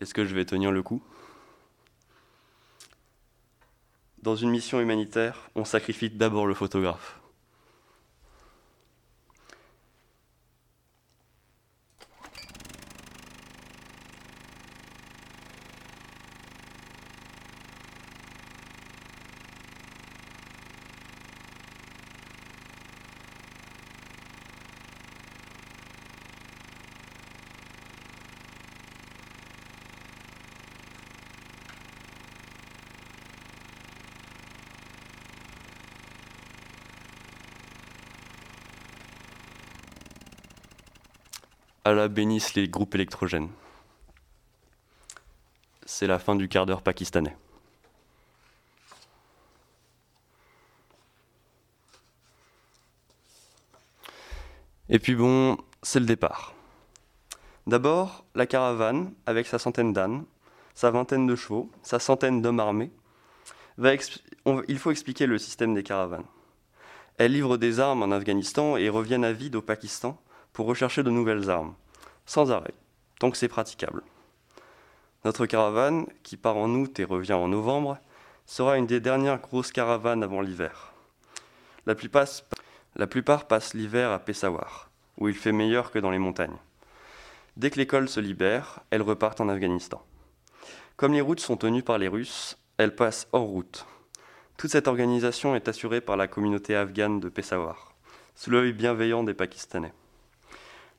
Est-ce 0.00 0.14
que 0.14 0.24
je 0.24 0.34
vais 0.34 0.44
tenir 0.44 0.70
le 0.70 0.82
coup? 0.82 1.02
Dans 4.22 4.36
une 4.36 4.50
mission 4.50 4.80
humanitaire, 4.80 5.50
on 5.54 5.64
sacrifie 5.64 6.10
d'abord 6.10 6.46
le 6.46 6.54
photographe. 6.54 7.17
Allah 41.84 42.08
bénisse 42.08 42.54
les 42.54 42.68
groupes 42.68 42.94
électrogènes. 42.94 43.50
C'est 45.86 46.06
la 46.06 46.18
fin 46.18 46.36
du 46.36 46.48
quart 46.48 46.66
d'heure 46.66 46.82
pakistanais. 46.82 47.36
Et 54.90 54.98
puis 54.98 55.14
bon, 55.14 55.58
c'est 55.82 56.00
le 56.00 56.06
départ. 56.06 56.54
D'abord, 57.66 58.24
la 58.34 58.46
caravane, 58.46 59.12
avec 59.26 59.46
sa 59.46 59.58
centaine 59.58 59.92
d'ânes, 59.92 60.24
sa 60.74 60.90
vingtaine 60.90 61.26
de 61.26 61.36
chevaux, 61.36 61.70
sa 61.82 61.98
centaine 61.98 62.40
d'hommes 62.40 62.60
armés. 62.60 62.90
il 63.76 64.78
faut 64.78 64.90
expliquer 64.90 65.26
le 65.26 65.38
système 65.38 65.74
des 65.74 65.82
caravanes. 65.82 66.24
Elles 67.18 67.32
livrent 67.32 67.58
des 67.58 67.80
armes 67.80 68.02
en 68.02 68.10
Afghanistan 68.10 68.76
et 68.76 68.88
reviennent 68.88 69.24
à 69.24 69.32
vide 69.32 69.56
au 69.56 69.62
Pakistan 69.62 70.18
pour 70.58 70.66
rechercher 70.66 71.04
de 71.04 71.10
nouvelles 71.10 71.50
armes, 71.50 71.76
sans 72.26 72.50
arrêt, 72.50 72.74
tant 73.20 73.30
que 73.30 73.36
c'est 73.36 73.46
praticable. 73.46 74.02
Notre 75.24 75.46
caravane, 75.46 76.08
qui 76.24 76.36
part 76.36 76.56
en 76.56 76.68
août 76.70 76.98
et 76.98 77.04
revient 77.04 77.34
en 77.34 77.46
novembre, 77.46 77.96
sera 78.44 78.76
une 78.76 78.88
des 78.88 78.98
dernières 78.98 79.38
grosses 79.38 79.70
caravanes 79.70 80.24
avant 80.24 80.40
l'hiver. 80.40 80.94
La 81.86 81.94
plupart, 81.94 83.46
passent 83.46 83.74
l'hiver 83.74 84.10
à 84.10 84.18
Peshawar, 84.18 84.90
où 85.18 85.28
il 85.28 85.36
fait 85.36 85.52
meilleur 85.52 85.92
que 85.92 86.00
dans 86.00 86.10
les 86.10 86.18
montagnes. 86.18 86.58
Dès 87.56 87.70
que 87.70 87.78
l'école 87.78 88.08
se 88.08 88.18
libère, 88.18 88.80
elles 88.90 89.02
repartent 89.02 89.40
en 89.40 89.48
Afghanistan. 89.48 90.04
Comme 90.96 91.12
les 91.12 91.20
routes 91.20 91.38
sont 91.38 91.56
tenues 91.56 91.84
par 91.84 91.98
les 91.98 92.08
Russes, 92.08 92.58
elles 92.78 92.96
passent 92.96 93.28
hors 93.30 93.46
route. 93.46 93.86
Toute 94.56 94.72
cette 94.72 94.88
organisation 94.88 95.54
est 95.54 95.68
assurée 95.68 96.00
par 96.00 96.16
la 96.16 96.26
communauté 96.26 96.74
afghane 96.74 97.20
de 97.20 97.28
Peshawar, 97.28 97.94
sous 98.34 98.50
l'œil 98.50 98.72
bienveillant 98.72 99.22
des 99.22 99.34
Pakistanais. 99.34 99.92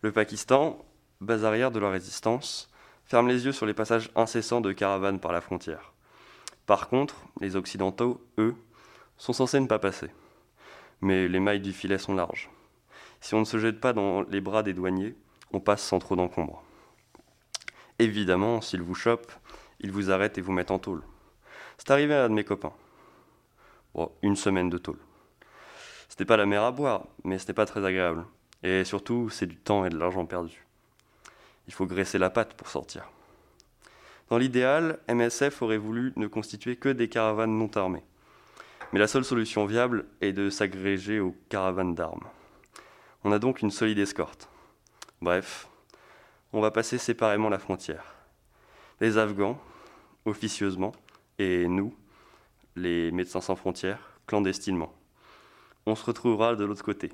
Le 0.01 0.13
Pakistan, 0.13 0.77
base 1.19 1.43
arrière 1.43 1.71
de 1.71 1.79
la 1.79 1.89
résistance, 1.89 2.69
ferme 3.03 3.27
les 3.27 3.45
yeux 3.45 3.51
sur 3.51 3.65
les 3.65 3.73
passages 3.73 4.09
incessants 4.15 4.61
de 4.61 4.71
caravanes 4.71 5.19
par 5.19 5.33
la 5.33 5.41
frontière. 5.41 5.91
Par 6.65 6.87
contre, 6.87 7.15
les 7.41 7.57
Occidentaux, 7.57 8.25
eux, 8.37 8.55
sont 9.17 9.33
censés 9.33 9.59
ne 9.59 9.67
pas 9.67 9.77
passer. 9.77 10.09
Mais 11.01 11.27
les 11.27 11.41
mailles 11.41 11.59
du 11.59 11.73
filet 11.73 11.97
sont 11.97 12.15
larges. 12.15 12.49
Si 13.19 13.35
on 13.35 13.41
ne 13.41 13.45
se 13.45 13.59
jette 13.59 13.81
pas 13.81 13.91
dans 13.91 14.21
les 14.21 14.39
bras 14.39 14.63
des 14.63 14.73
douaniers, 14.73 15.17
on 15.51 15.59
passe 15.59 15.81
sans 15.81 15.99
trop 15.99 16.15
d'encombre. 16.15 16.63
Évidemment, 17.97 18.61
s'ils 18.61 18.81
vous 18.81 18.95
chopent, 18.95 19.33
ils 19.81 19.91
vous 19.91 20.11
arrêtent 20.11 20.37
et 20.37 20.41
vous 20.41 20.53
mettent 20.53 20.71
en 20.71 20.79
tôle. 20.79 21.03
C'est 21.77 21.91
arrivé 21.91 22.13
à 22.13 22.23
un 22.23 22.29
de 22.29 22.35
mes 22.35 22.45
copains. 22.45 22.73
Bon, 23.93 24.13
une 24.21 24.37
semaine 24.37 24.69
de 24.69 24.77
tôle. 24.77 24.99
C'était 26.07 26.23
pas 26.23 26.37
la 26.37 26.45
mer 26.45 26.63
à 26.63 26.71
boire, 26.71 27.05
mais 27.25 27.37
c'était 27.37 27.51
pas 27.51 27.65
très 27.65 27.83
agréable. 27.83 28.23
Et 28.63 28.83
surtout, 28.83 29.29
c'est 29.29 29.45
du 29.45 29.55
temps 29.55 29.85
et 29.85 29.89
de 29.89 29.97
l'argent 29.97 30.25
perdu. 30.25 30.65
Il 31.67 31.73
faut 31.73 31.85
graisser 31.85 32.17
la 32.17 32.29
patte 32.29 32.55
pour 32.55 32.67
sortir. 32.67 33.09
Dans 34.29 34.37
l'idéal, 34.37 34.99
MSF 35.07 35.61
aurait 35.61 35.77
voulu 35.77 36.13
ne 36.15 36.27
constituer 36.27 36.75
que 36.75 36.89
des 36.89 37.09
caravanes 37.09 37.57
non 37.57 37.69
armées. 37.75 38.03
Mais 38.91 38.99
la 38.99 39.07
seule 39.07 39.23
solution 39.23 39.65
viable 39.65 40.05
est 40.21 40.33
de 40.33 40.49
s'agréger 40.49 41.19
aux 41.19 41.35
caravanes 41.49 41.95
d'armes. 41.95 42.27
On 43.23 43.31
a 43.31 43.39
donc 43.39 43.61
une 43.61 43.71
solide 43.71 43.99
escorte. 43.99 44.49
Bref, 45.21 45.67
on 46.53 46.61
va 46.61 46.71
passer 46.71 46.97
séparément 46.97 47.49
la 47.49 47.59
frontière. 47.59 48.15
Les 48.99 49.17
Afghans, 49.17 49.59
officieusement, 50.25 50.91
et 51.37 51.67
nous, 51.67 51.95
les 52.75 53.11
médecins 53.11 53.41
sans 53.41 53.55
frontières, 53.55 54.11
clandestinement. 54.27 54.93
On 55.85 55.95
se 55.95 56.05
retrouvera 56.05 56.55
de 56.55 56.65
l'autre 56.65 56.83
côté 56.83 57.11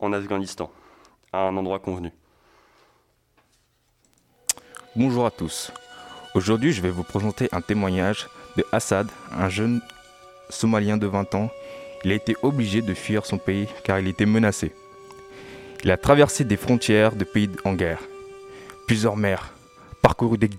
en 0.00 0.12
Afghanistan, 0.12 0.70
à 1.32 1.42
un 1.42 1.56
endroit 1.56 1.78
convenu. 1.78 2.10
Bonjour 4.96 5.26
à 5.26 5.30
tous. 5.30 5.72
Aujourd'hui, 6.34 6.72
je 6.72 6.82
vais 6.82 6.90
vous 6.90 7.02
présenter 7.04 7.48
un 7.52 7.60
témoignage 7.60 8.28
de 8.56 8.64
Assad, 8.72 9.08
un 9.32 9.48
jeune 9.48 9.80
Somalien 10.48 10.96
de 10.96 11.06
20 11.06 11.34
ans. 11.34 11.50
Il 12.04 12.12
a 12.12 12.14
été 12.14 12.36
obligé 12.42 12.82
de 12.82 12.94
fuir 12.94 13.26
son 13.26 13.38
pays 13.38 13.68
car 13.84 14.00
il 14.00 14.08
était 14.08 14.26
menacé. 14.26 14.74
Il 15.84 15.90
a 15.90 15.96
traversé 15.96 16.44
des 16.44 16.56
frontières 16.56 17.14
de 17.14 17.24
pays 17.24 17.50
en 17.64 17.74
guerre. 17.74 18.00
plusieurs 18.86 19.16
mers, 19.16 19.52
parcouru 20.02 20.36
des 20.36 20.50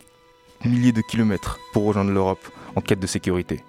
milliers 0.64 0.94
de 0.94 1.02
kilomètres 1.02 1.60
pour 1.74 1.86
rejoindre 1.86 2.12
l'Europe 2.12 2.48
en 2.76 2.82
quête 2.82 3.00
de 3.00 3.08
sécurité. 3.08 3.62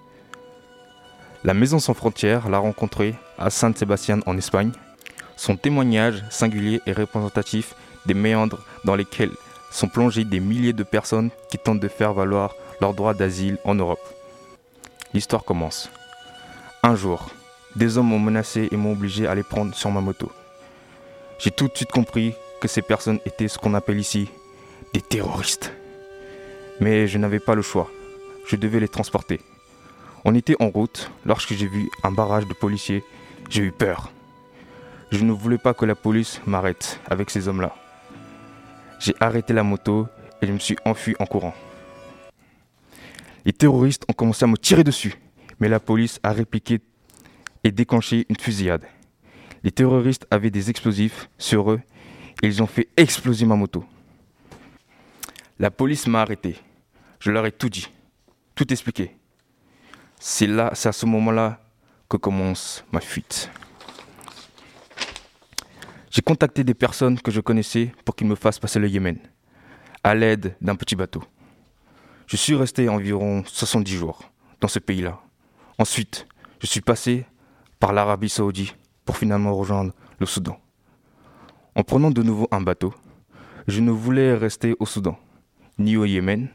La 1.43 1.53
Maison 1.53 1.79
sans 1.79 1.93
frontières 1.93 2.47
l'a 2.47 2.59
rencontré 2.59 3.15
à 3.37 3.49
San 3.49 3.75
Sebastián 3.75 4.21
en 4.25 4.37
Espagne. 4.37 4.71
Son 5.43 5.57
témoignage 5.57 6.23
singulier 6.29 6.79
et 6.85 6.93
représentatif 6.93 7.75
des 8.05 8.13
méandres 8.13 8.63
dans 8.85 8.95
lesquels 8.95 9.33
sont 9.71 9.89
plongés 9.89 10.23
des 10.23 10.39
milliers 10.39 10.71
de 10.71 10.83
personnes 10.83 11.31
qui 11.51 11.57
tentent 11.57 11.81
de 11.81 11.89
faire 11.89 12.13
valoir 12.13 12.55
leur 12.79 12.93
droit 12.93 13.13
d'asile 13.13 13.57
en 13.65 13.75
Europe. 13.75 13.99
L'histoire 15.13 15.43
commence. 15.43 15.89
Un 16.81 16.95
jour, 16.95 17.29
des 17.75 17.97
hommes 17.97 18.07
m'ont 18.07 18.19
menacé 18.19 18.69
et 18.71 18.77
m'ont 18.77 18.93
obligé 18.93 19.27
à 19.27 19.35
les 19.35 19.43
prendre 19.43 19.75
sur 19.75 19.91
ma 19.91 19.99
moto. 19.99 20.31
J'ai 21.39 21.51
tout 21.51 21.67
de 21.67 21.75
suite 21.75 21.91
compris 21.91 22.33
que 22.61 22.69
ces 22.69 22.81
personnes 22.81 23.19
étaient 23.25 23.49
ce 23.49 23.57
qu'on 23.57 23.73
appelle 23.73 23.99
ici 23.99 24.29
des 24.93 25.01
terroristes. 25.01 25.73
Mais 26.79 27.05
je 27.05 27.17
n'avais 27.17 27.41
pas 27.41 27.55
le 27.55 27.61
choix. 27.61 27.91
Je 28.47 28.55
devais 28.55 28.79
les 28.79 28.87
transporter. 28.87 29.41
On 30.23 30.35
était 30.35 30.55
en 30.61 30.69
route 30.69 31.11
lorsque 31.25 31.51
j'ai 31.51 31.67
vu 31.67 31.89
un 32.03 32.11
barrage 32.11 32.47
de 32.47 32.53
policiers. 32.53 33.03
J'ai 33.49 33.63
eu 33.63 33.73
peur. 33.73 34.09
Je 35.13 35.23
ne 35.23 35.31
voulais 35.31 35.59
pas 35.59 35.75
que 35.75 35.85
la 35.85 35.93
police 35.93 36.41
m'arrête 36.47 36.99
avec 37.07 37.29
ces 37.29 37.47
hommes-là. 37.47 37.75
J'ai 38.99 39.13
arrêté 39.19 39.53
la 39.53 39.61
moto 39.61 40.07
et 40.41 40.47
je 40.47 40.51
me 40.51 40.57
suis 40.57 40.75
enfui 40.85 41.15
en 41.19 41.27
courant. 41.27 41.53
Les 43.45 43.53
terroristes 43.53 44.05
ont 44.09 44.13
commencé 44.13 44.43
à 44.43 44.47
me 44.47 44.57
tirer 44.57 44.83
dessus, 44.83 45.13
mais 45.59 45.69
la 45.69 45.79
police 45.79 46.19
a 46.23 46.31
répliqué 46.31 46.81
et 47.63 47.71
déclenché 47.71 48.25
une 48.27 48.39
fusillade. 48.39 48.85
Les 49.63 49.71
terroristes 49.71 50.25
avaient 50.31 50.49
des 50.49 50.71
explosifs 50.71 51.29
sur 51.37 51.69
eux 51.71 51.81
et 52.41 52.47
ils 52.47 52.63
ont 52.63 52.67
fait 52.67 52.89
exploser 52.97 53.45
ma 53.45 53.55
moto. 53.55 53.85
La 55.59 55.69
police 55.69 56.07
m'a 56.07 56.21
arrêté. 56.21 56.55
Je 57.19 57.29
leur 57.29 57.45
ai 57.45 57.51
tout 57.51 57.69
dit, 57.69 57.87
tout 58.55 58.73
expliqué. 58.73 59.15
C'est 60.19 60.47
là, 60.47 60.71
c'est 60.73 60.89
à 60.89 60.91
ce 60.91 61.05
moment-là 61.05 61.59
que 62.09 62.17
commence 62.17 62.83
ma 62.91 62.99
fuite. 62.99 63.51
J'ai 66.13 66.21
contacté 66.21 66.63
des 66.63 66.75
personnes 66.75 67.19
que 67.19 67.31
je 67.31 67.41
connaissais 67.41 67.91
pour 68.05 68.15
qu'ils 68.15 68.27
me 68.27 68.35
fassent 68.35 68.59
passer 68.59 68.77
le 68.77 68.87
Yémen, 68.87 69.17
à 70.03 70.13
l'aide 70.13 70.55
d'un 70.61 70.75
petit 70.75 70.95
bateau. 70.95 71.23
Je 72.27 72.37
suis 72.37 72.53
resté 72.53 72.87
environ 72.87 73.43
70 73.47 73.91
jours 73.91 74.21
dans 74.61 74.67
ce 74.67 74.77
pays-là. 74.77 75.19
Ensuite, 75.79 76.27
je 76.59 76.67
suis 76.67 76.81
passé 76.81 77.25
par 77.79 77.93
l'Arabie 77.93 78.29
saoudite 78.29 78.77
pour 79.05 79.17
finalement 79.17 79.55
rejoindre 79.55 79.91
le 80.19 80.27
Soudan. 80.27 80.59
En 81.73 81.81
prenant 81.81 82.11
de 82.11 82.21
nouveau 82.21 82.47
un 82.51 82.61
bateau, 82.61 82.93
je 83.67 83.81
ne 83.81 83.89
voulais 83.89 84.35
rester 84.35 84.75
au 84.79 84.85
Soudan, 84.85 85.17
ni 85.79 85.97
au 85.97 86.05
Yémen, 86.05 86.47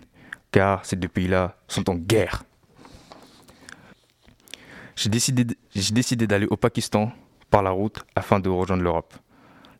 car 0.53 0.87
ces 0.87 0.94
deux 0.94 1.09
pays-là 1.09 1.57
sont 1.66 1.90
en 1.90 1.97
guerre. 1.97 2.44
J'ai 4.94 5.11
décidé, 5.11 6.27
d'aller 6.29 6.47
au 6.47 6.57
Pakistan 6.57 7.11
par 7.51 7.64
la 7.64 7.71
route 7.71 8.05
afin 8.14 8.38
de 8.38 8.49
rejoindre 8.49 8.85
l'Europe. 8.85 9.14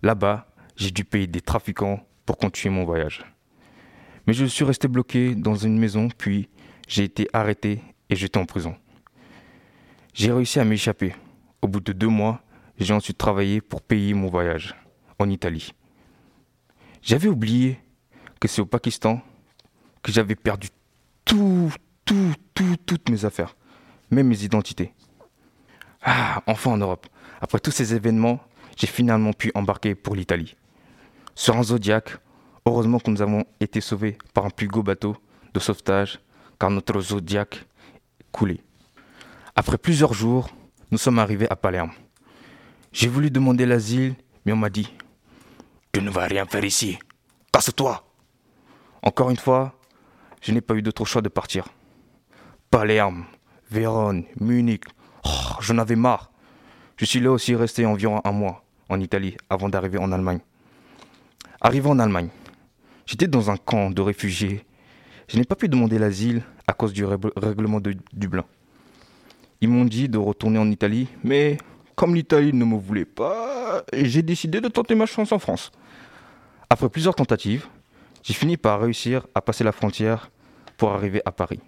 Là-bas, 0.02 0.46
j'ai 0.76 0.90
dû 0.90 1.04
payer 1.04 1.26
des 1.26 1.40
trafiquants 1.40 2.06
pour 2.24 2.37
continuer 2.38 2.74
mon 2.74 2.84
voyage. 2.84 3.24
Mais 4.26 4.32
je 4.32 4.44
suis 4.44 4.64
resté 4.64 4.88
bloqué 4.88 5.34
dans 5.34 5.54
une 5.54 5.78
maison, 5.78 6.08
puis 6.16 6.48
j'ai 6.87 7.04
été 7.04 7.28
arrêté 7.32 7.82
et 8.11 8.16
jeté 8.16 8.38
en 8.38 8.46
prison. 8.46 8.76
J'ai 10.14 10.32
réussi 10.32 10.61
à 10.61 10.64
m'échapper. 10.64 11.14
Au 11.62 11.68
bout 11.68 11.80
de 11.80 11.92
deux 11.92 12.08
mois, 12.08 12.42
j'ai 12.78 12.94
ensuite 12.94 13.18
travaillé 13.18 13.61
pour 13.61 13.82
payer 13.82 14.14
mon 14.14 14.28
voyage 14.28 14.74
en 15.18 15.28
Italie. 15.28 15.72
J'avais 17.02 17.28
oublié 17.28 17.80
que 18.40 18.48
c'est 18.48 18.61
au 18.61 18.66
Pakistan 18.66 19.20
que 20.02 20.12
j'avais 20.12 20.37
perdu 20.37 20.68
tout, 21.24 21.72
tout, 22.04 22.34
tout, 22.54 22.76
toutes 22.87 23.08
mes 23.11 23.24
affaires, 23.24 23.56
même 24.11 24.28
mes 24.28 24.44
identités. 24.44 24.92
Ah, 26.02 26.42
enfin 26.46 26.70
en 26.70 26.76
Europe. 26.76 27.06
Après 27.40 27.58
tous 27.58 27.70
ces 27.70 27.94
événements, 27.94 28.40
j'ai 28.78 28.86
finalement 28.86 29.32
pu 29.32 29.50
embarquer 29.54 29.94
pour 29.96 30.14
l'Italie. 30.14 30.56
Sur 31.34 31.56
un 31.56 31.64
Zodiac, 31.64 32.16
heureusement 32.64 33.00
que 33.00 33.10
nous 33.10 33.20
avons 33.20 33.44
été 33.60 33.80
sauvés 33.80 34.16
par 34.32 34.46
un 34.46 34.50
plus 34.50 34.68
gros 34.68 34.84
bateau 34.84 35.16
de 35.52 35.60
sauvetage, 35.60 36.20
car 36.60 36.70
notre 36.70 37.00
Zodiac 37.00 37.64
coulait. 38.30 38.60
Après 39.56 39.78
plusieurs 39.78 40.14
jours, 40.14 40.48
nous 40.92 40.98
sommes 40.98 41.18
arrivés 41.18 41.50
à 41.50 41.56
Palerme. 41.56 41.90
J'ai 42.92 43.08
voulu 43.08 43.30
demander 43.30 43.66
l'asile, 43.66 44.14
mais 44.46 44.52
on 44.52 44.56
m'a 44.56 44.70
dit 44.70 44.92
Tu 45.92 46.00
ne 46.00 46.10
vas 46.10 46.26
rien 46.26 46.46
faire 46.46 46.64
ici. 46.64 46.98
Casse-toi 47.52 48.04
Encore 49.02 49.30
une 49.30 49.36
fois, 49.36 49.74
je 50.40 50.52
n'ai 50.52 50.60
pas 50.60 50.74
eu 50.74 50.82
d'autre 50.82 51.04
choix 51.04 51.20
de 51.22 51.28
partir. 51.28 51.66
Palerme, 52.70 53.24
Vérone, 53.70 54.24
Munich, 54.40 54.84
oh, 55.24 55.56
j'en 55.60 55.78
avais 55.78 55.96
marre. 55.96 56.30
Je 56.96 57.04
suis 57.04 57.20
là 57.20 57.32
aussi 57.32 57.56
resté 57.56 57.84
environ 57.84 58.20
un 58.24 58.32
mois 58.32 58.64
en 58.88 59.01
Italie 59.01 59.37
avant 59.51 59.68
d'arriver 59.68 59.98
en 59.98 60.12
Allemagne. 60.12 60.40
Arrivé 61.61 61.88
en 61.88 61.98
Allemagne, 61.98 62.29
j'étais 63.07 63.27
dans 63.27 63.51
un 63.51 63.57
camp 63.57 63.90
de 63.90 64.01
réfugiés. 64.01 64.64
Je 65.29 65.37
n'ai 65.37 65.44
pas 65.44 65.57
pu 65.57 65.68
demander 65.68 65.98
l'asile 65.98 66.42
à 66.66 66.72
cause 66.72 66.92
du 66.92 67.05
règlement 67.05 67.81
de 67.81 67.96
Dublin. 68.12 68.44
Ils 69.61 69.68
m'ont 69.68 69.85
dit 69.85 70.09
de 70.09 70.18
retourner 70.18 70.59
en 70.59 70.70
Italie, 70.70 71.09
mais 71.24 71.59
comme 71.96 72.14
l'Italie 72.14 72.53
ne 72.53 72.64
me 72.64 72.77
voulait 72.77 73.05
pas, 73.05 73.83
j'ai 73.92 74.22
décidé 74.22 74.61
de 74.61 74.68
tenter 74.68 74.94
ma 74.94 75.07
chance 75.07 75.33
en 75.33 75.38
France. 75.38 75.72
Après 76.70 76.88
plusieurs 76.88 77.14
tentatives, 77.14 77.66
j'ai 78.22 78.35
fini 78.35 78.57
par 78.57 78.81
réussir 78.81 79.27
à 79.35 79.40
passer 79.40 79.64
la 79.64 79.72
frontière 79.72 80.31
pour 80.77 80.92
arriver 80.92 81.20
à 81.24 81.33
Paris. 81.33 81.61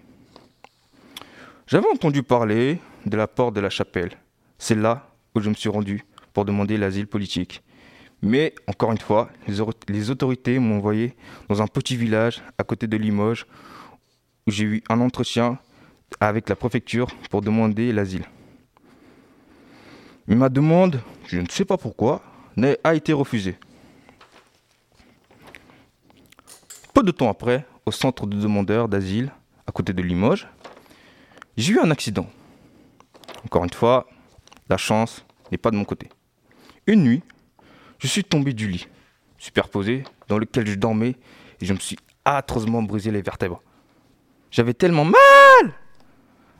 J'avais 1.67 1.87
entendu 1.91 2.23
parler 2.23 2.79
de 3.05 3.17
la 3.17 3.27
porte 3.27 3.55
de 3.55 3.61
la 3.61 3.69
chapelle. 3.69 4.11
C'est 4.57 4.75
là 4.75 5.09
où 5.35 5.41
je 5.41 5.49
me 5.49 5.53
suis 5.55 5.69
rendu 5.69 6.05
pour 6.33 6.45
demander 6.45 6.77
l'asile 6.77 7.07
politique. 7.07 7.61
Mais 8.21 8.53
encore 8.67 8.91
une 8.91 8.99
fois, 8.99 9.29
les, 9.47 10.09
autorités 10.09 10.59
m'ont 10.59 10.77
envoyé 10.77 11.15
dans 11.49 11.61
un 11.61 11.67
petit 11.67 11.95
village 11.95 12.41
à 12.57 12.63
côté 12.63 12.85
de 12.85 12.95
Limoges 12.95 13.47
où 14.47 14.51
j'ai 14.51 14.63
eu 14.63 14.83
un 14.89 15.01
entretien 15.01 15.57
avec 16.19 16.49
la 16.49 16.55
préfecture 16.55 17.07
pour 17.29 17.41
demander 17.41 17.91
l'asile. 17.91 18.25
Ma 20.27 20.49
demande, 20.49 21.01
je 21.27 21.39
ne 21.39 21.47
sais 21.49 21.65
pas 21.65 21.77
pourquoi, 21.77 22.21
a 22.83 22.93
été 22.93 23.11
refusée. 23.11 23.57
Peu 26.93 27.01
de 27.01 27.11
temps 27.11 27.29
après, 27.29 27.65
au 27.85 27.91
centre 27.91 28.27
de 28.27 28.37
demandeurs 28.37 28.87
d'asile, 28.87 29.31
à 29.65 29.71
côté 29.71 29.93
de 29.93 30.01
Limoges, 30.01 30.47
j'ai 31.57 31.73
eu 31.73 31.79
un 31.79 31.89
accident. 31.89 32.27
Encore 33.45 33.63
une 33.63 33.73
fois, 33.73 34.07
la 34.69 34.77
chance 34.77 35.25
n'est 35.51 35.57
pas 35.57 35.71
de 35.71 35.75
mon 35.75 35.85
côté. 35.85 36.09
Une 36.87 37.03
nuit, 37.03 37.23
je 37.99 38.07
suis 38.07 38.23
tombé 38.23 38.53
du 38.53 38.67
lit, 38.67 38.87
superposé, 39.37 40.03
dans 40.27 40.39
lequel 40.39 40.67
je 40.67 40.75
dormais, 40.75 41.15
et 41.59 41.65
je 41.65 41.73
me 41.73 41.79
suis 41.79 41.97
atrocement 42.25 42.81
brisé 42.81 43.11
les 43.11 43.21
vertèbres. 43.21 43.61
J'avais 44.49 44.73
tellement 44.73 45.05
mal 45.05 45.73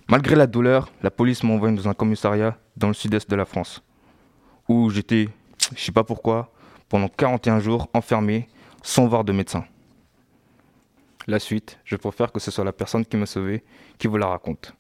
Malgré 0.08 0.36
la 0.36 0.46
douleur, 0.46 0.92
la 1.04 1.10
police 1.10 1.42
m'a 1.42 1.54
envoyé 1.54 1.76
dans 1.76 1.88
un 1.88 1.94
commissariat 1.94 2.58
dans 2.76 2.90
le 2.90 2.94
sud-est 2.94 3.30
de 3.30 3.36
la 3.38 3.46
France, 3.46 3.82
où 4.68 4.90
j'étais, 4.90 5.30
je 5.74 5.82
sais 5.82 5.92
pas 5.94 6.04
pourquoi, 6.04 6.52
pendant 6.90 7.08
41 7.08 7.62
jours 7.62 7.88
enfermé, 7.94 8.50
sans 8.84 9.08
voir 9.08 9.24
de 9.24 9.32
médecin. 9.32 9.64
La 11.28 11.40
suite, 11.40 11.80
je 11.86 11.96
préfère 11.96 12.32
que 12.32 12.40
ce 12.42 12.52
soit 12.52 12.66
la 12.66 12.74
personne 12.74 13.06
qui 13.06 13.16
m'a 13.16 13.26
sauvé 13.26 13.64
qui 13.98 14.08
vous 14.08 14.18
la 14.18 14.28
raconte. 14.28 14.76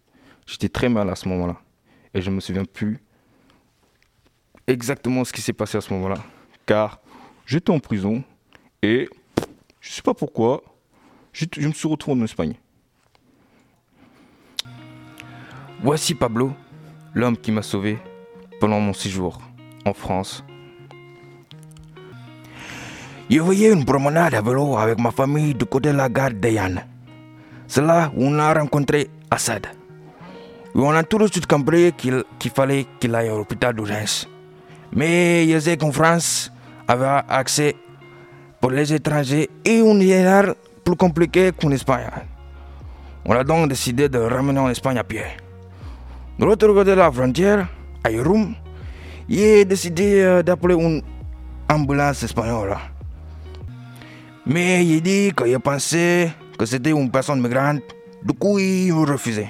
J'étais 0.45 0.69
très 0.69 0.89
mal 0.89 1.09
à 1.09 1.15
ce 1.15 1.29
moment-là, 1.29 1.61
et 2.13 2.21
je 2.21 2.29
ne 2.29 2.35
me 2.35 2.41
souviens 2.41 2.65
plus 2.65 2.99
exactement 4.71 5.23
ce 5.23 5.33
qui 5.33 5.41
s'est 5.41 5.53
passé 5.53 5.77
à 5.77 5.81
ce 5.81 5.93
moment-là, 5.93 6.17
car 6.65 6.99
j'étais 7.45 7.71
en 7.71 7.79
prison 7.79 8.23
et 8.81 9.09
je 9.79 9.89
ne 9.89 9.93
sais 9.93 10.01
pas 10.01 10.13
pourquoi, 10.13 10.61
je 11.33 11.45
me 11.67 11.73
suis 11.73 11.87
retrouvé 11.87 12.21
en 12.21 12.23
Espagne. 12.23 12.55
Voici 15.83 16.13
Pablo, 16.15 16.53
l'homme 17.13 17.37
qui 17.37 17.51
m'a 17.51 17.61
sauvé 17.63 17.97
pendant 18.59 18.79
mon 18.79 18.93
séjour 18.93 19.41
en 19.85 19.93
France. 19.93 20.43
Je 23.29 23.39
voyais 23.39 23.71
une 23.71 23.85
promenade 23.85 24.33
à 24.35 24.41
vélo 24.41 24.77
avec 24.77 24.99
ma 24.99 25.11
famille 25.11 25.55
du 25.55 25.65
côté 25.65 25.91
de 25.91 25.97
la 25.97 26.09
gare 26.09 26.33
de 26.33 26.49
Yann. 26.49 26.85
C'est 27.65 27.81
là 27.81 28.11
où 28.15 28.25
on 28.25 28.37
a 28.37 28.53
rencontré 28.53 29.09
Assad. 29.29 29.65
on 30.75 30.91
a 30.91 31.03
tout 31.03 31.17
de 31.17 31.27
suite 31.27 31.47
compris 31.47 31.93
qu'il 31.93 32.23
fallait 32.53 32.85
qu'il 32.99 33.15
aille 33.15 33.29
à 33.29 33.35
l'hôpital 33.35 33.73
d'urgence. 33.73 34.27
Mais 34.93 35.47
qu'en 35.79 35.91
France 35.91 36.51
avait 36.87 37.21
accès 37.29 37.75
pour 38.59 38.71
les 38.71 38.93
étrangers 38.93 39.49
et 39.65 39.79
un 39.79 39.99
général 39.99 40.55
plus 40.83 40.95
compliqué 40.95 41.51
qu'en 41.59 41.71
Espagne. 41.71 42.07
On 43.25 43.33
a 43.33 43.43
donc 43.43 43.69
décidé 43.69 44.09
de 44.09 44.19
ramener 44.19 44.59
en 44.59 44.69
Espagne 44.69 44.97
à 44.97 45.03
pied. 45.03 45.23
De 46.39 46.45
l'autre 46.45 46.67
côté 46.67 46.91
de 46.91 46.95
la 46.95 47.11
frontière, 47.11 47.67
à 48.03 48.11
Irum, 48.11 48.55
j'ai 49.29 49.63
décidé 49.63 50.21
euh, 50.21 50.43
d'appeler 50.43 50.75
une 50.75 51.01
ambulance 51.69 52.23
espagnole. 52.23 52.75
Mais 54.45 54.85
il 54.85 55.01
dit 55.01 55.31
qu'il 55.37 55.59
pensait 55.59 56.31
que 56.57 56.65
c'était 56.65 56.89
une 56.91 57.11
personne 57.11 57.41
migrante. 57.41 57.83
Du 58.23 58.33
coup, 58.33 58.57
il 58.59 58.91
refusait. 58.91 59.49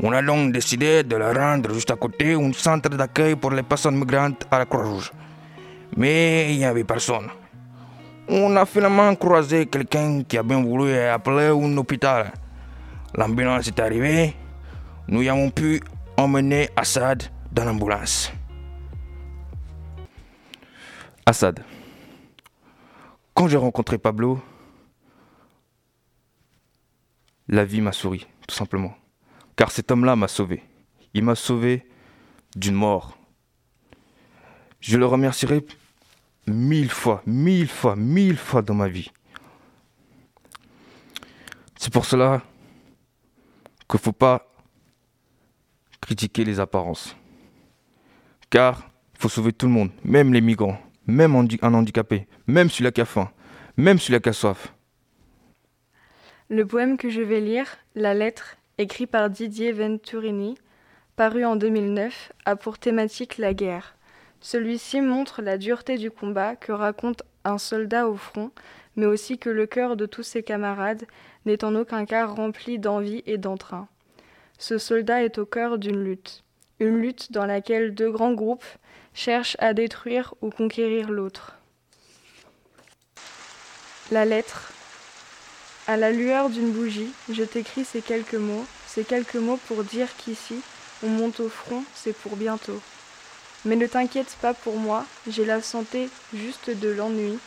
On 0.00 0.12
a 0.12 0.22
donc 0.22 0.52
décidé 0.52 1.02
de 1.02 1.16
la 1.16 1.32
rendre 1.32 1.74
juste 1.74 1.90
à 1.90 1.96
côté 1.96 2.34
un 2.34 2.52
centre 2.52 2.90
d'accueil 2.90 3.34
pour 3.34 3.50
les 3.50 3.64
personnes 3.64 3.96
migrantes 3.96 4.46
à 4.48 4.58
la 4.58 4.66
Croix-Rouge. 4.66 5.10
Mais 5.96 6.52
il 6.52 6.58
n'y 6.58 6.64
avait 6.64 6.84
personne. 6.84 7.28
On 8.28 8.54
a 8.56 8.64
finalement 8.64 9.12
croisé 9.16 9.66
quelqu'un 9.66 10.22
qui 10.22 10.38
a 10.38 10.44
bien 10.44 10.62
voulu 10.62 10.94
appeler 10.96 11.48
un 11.48 11.76
hôpital. 11.76 12.32
L'ambulance 13.16 13.66
est 13.66 13.80
arrivée. 13.80 14.36
Nous 15.08 15.26
avons 15.28 15.50
pu 15.50 15.80
emmener 16.16 16.68
Assad 16.76 17.24
dans 17.50 17.64
l'ambulance. 17.64 18.30
Assad. 21.26 21.60
Quand 23.34 23.48
j'ai 23.48 23.56
rencontré 23.56 23.98
Pablo, 23.98 24.40
la 27.48 27.64
vie 27.64 27.80
m'a 27.80 27.92
souri, 27.92 28.26
tout 28.46 28.54
simplement. 28.54 28.94
Car 29.58 29.72
cet 29.72 29.90
homme-là 29.90 30.14
m'a 30.14 30.28
sauvé. 30.28 30.62
Il 31.14 31.24
m'a 31.24 31.34
sauvé 31.34 31.84
d'une 32.54 32.76
mort. 32.76 33.18
Je 34.78 34.96
le 34.96 35.04
remercierai 35.04 35.66
mille 36.46 36.90
fois, 36.90 37.22
mille 37.26 37.66
fois, 37.66 37.96
mille 37.96 38.36
fois 38.36 38.62
dans 38.62 38.74
ma 38.74 38.86
vie. 38.86 39.10
C'est 41.76 41.92
pour 41.92 42.04
cela 42.04 42.40
qu'il 43.90 43.98
ne 43.98 44.02
faut 44.04 44.12
pas 44.12 44.46
critiquer 46.00 46.44
les 46.44 46.60
apparences. 46.60 47.16
Car 48.50 48.88
il 49.16 49.22
faut 49.22 49.28
sauver 49.28 49.52
tout 49.52 49.66
le 49.66 49.72
monde, 49.72 49.90
même 50.04 50.32
les 50.32 50.40
migrants, 50.40 50.80
même 51.08 51.34
un 51.34 51.74
handicapé, 51.74 52.28
même 52.46 52.70
celui 52.70 52.92
qui 52.92 53.00
a 53.00 53.04
faim, 53.04 53.32
même 53.76 53.98
celui 53.98 54.20
qui 54.20 54.28
a 54.28 54.32
soif. 54.32 54.72
Le 56.48 56.64
poème 56.64 56.96
que 56.96 57.10
je 57.10 57.22
vais 57.22 57.40
lire, 57.40 57.66
La 57.96 58.14
lettre, 58.14 58.58
écrit 58.78 59.06
par 59.06 59.28
Didier 59.28 59.72
Venturini, 59.72 60.56
paru 61.16 61.44
en 61.44 61.56
2009, 61.56 62.32
a 62.44 62.54
pour 62.54 62.78
thématique 62.78 63.38
la 63.38 63.52
guerre. 63.52 63.96
Celui-ci 64.40 65.00
montre 65.00 65.42
la 65.42 65.58
dureté 65.58 65.98
du 65.98 66.12
combat 66.12 66.54
que 66.54 66.70
raconte 66.70 67.24
un 67.44 67.58
soldat 67.58 68.08
au 68.08 68.14
front, 68.14 68.52
mais 68.94 69.06
aussi 69.06 69.36
que 69.36 69.50
le 69.50 69.66
cœur 69.66 69.96
de 69.96 70.06
tous 70.06 70.22
ses 70.22 70.44
camarades 70.44 71.04
n'est 71.44 71.64
en 71.64 71.74
aucun 71.74 72.04
cas 72.04 72.26
rempli 72.26 72.78
d'envie 72.78 73.24
et 73.26 73.36
d'entrain. 73.36 73.88
Ce 74.58 74.78
soldat 74.78 75.24
est 75.24 75.38
au 75.38 75.46
cœur 75.46 75.78
d'une 75.78 76.02
lutte, 76.02 76.44
une 76.78 76.98
lutte 76.98 77.32
dans 77.32 77.46
laquelle 77.46 77.94
deux 77.94 78.10
grands 78.10 78.34
groupes 78.34 78.64
cherchent 79.12 79.56
à 79.58 79.74
détruire 79.74 80.34
ou 80.40 80.50
conquérir 80.50 81.10
l'autre. 81.10 81.58
La 84.12 84.24
lettre 84.24 84.72
à 85.88 85.96
la 85.96 86.10
lueur 86.10 86.50
d'une 86.50 86.70
bougie, 86.70 87.10
je 87.32 87.42
t'écris 87.42 87.86
ces 87.86 88.02
quelques 88.02 88.34
mots, 88.34 88.66
ces 88.86 89.04
quelques 89.04 89.36
mots 89.36 89.58
pour 89.68 89.84
dire 89.84 90.08
qu'ici, 90.18 90.60
on 91.02 91.08
monte 91.08 91.40
au 91.40 91.48
front, 91.48 91.82
c'est 91.94 92.12
pour 92.12 92.36
bientôt. 92.36 92.78
Mais 93.64 93.74
ne 93.74 93.86
t'inquiète 93.86 94.36
pas 94.42 94.52
pour 94.52 94.76
moi, 94.76 95.06
j'ai 95.26 95.46
la 95.46 95.62
santé 95.62 96.10
juste 96.34 96.68
de 96.68 96.90
l'ennui. 96.90 97.38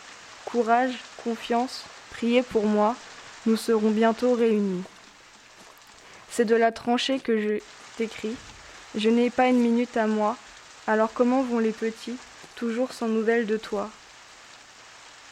Courage, 0.46 0.96
confiance, 1.24 1.84
priez 2.10 2.42
pour 2.42 2.66
moi, 2.66 2.96
nous 3.46 3.58
serons 3.58 3.92
bientôt 3.92 4.34
réunis. 4.34 4.84
C'est 6.32 6.46
de 6.46 6.56
la 6.56 6.72
tranchée 6.72 7.20
que 7.20 7.40
je 7.40 7.60
t'écris. 7.96 8.36
Je 8.96 9.10
n'ai 9.10 9.30
pas 9.30 9.50
une 9.50 9.60
minute 9.60 9.96
à 9.98 10.08
moi, 10.08 10.36
alors 10.88 11.14
comment 11.14 11.44
vont 11.44 11.60
les 11.60 11.72
petits, 11.72 12.18
toujours 12.56 12.92
sans 12.92 13.08
nouvelles 13.08 13.46
de 13.46 13.58
toi? 13.58 13.92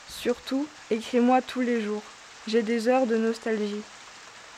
Surtout, 0.08 0.68
écris-moi 0.92 1.42
tous 1.42 1.62
les 1.62 1.82
jours. 1.82 2.04
J'ai 2.50 2.64
des 2.64 2.88
heures 2.88 3.06
de 3.06 3.16
nostalgie. 3.16 3.84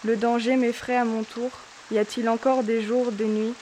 Le 0.06 0.15
danger 0.15 0.56
m'effraie 0.56 0.95
à 0.95 1.04
mon 1.04 1.23
tour. 1.23 1.51
Y 1.91 1.97
a-t-il 1.97 2.30
encore 2.30 2.63
des 2.63 2.82
jours, 2.82 3.12
des 3.12 3.25
nuits? 3.25 3.54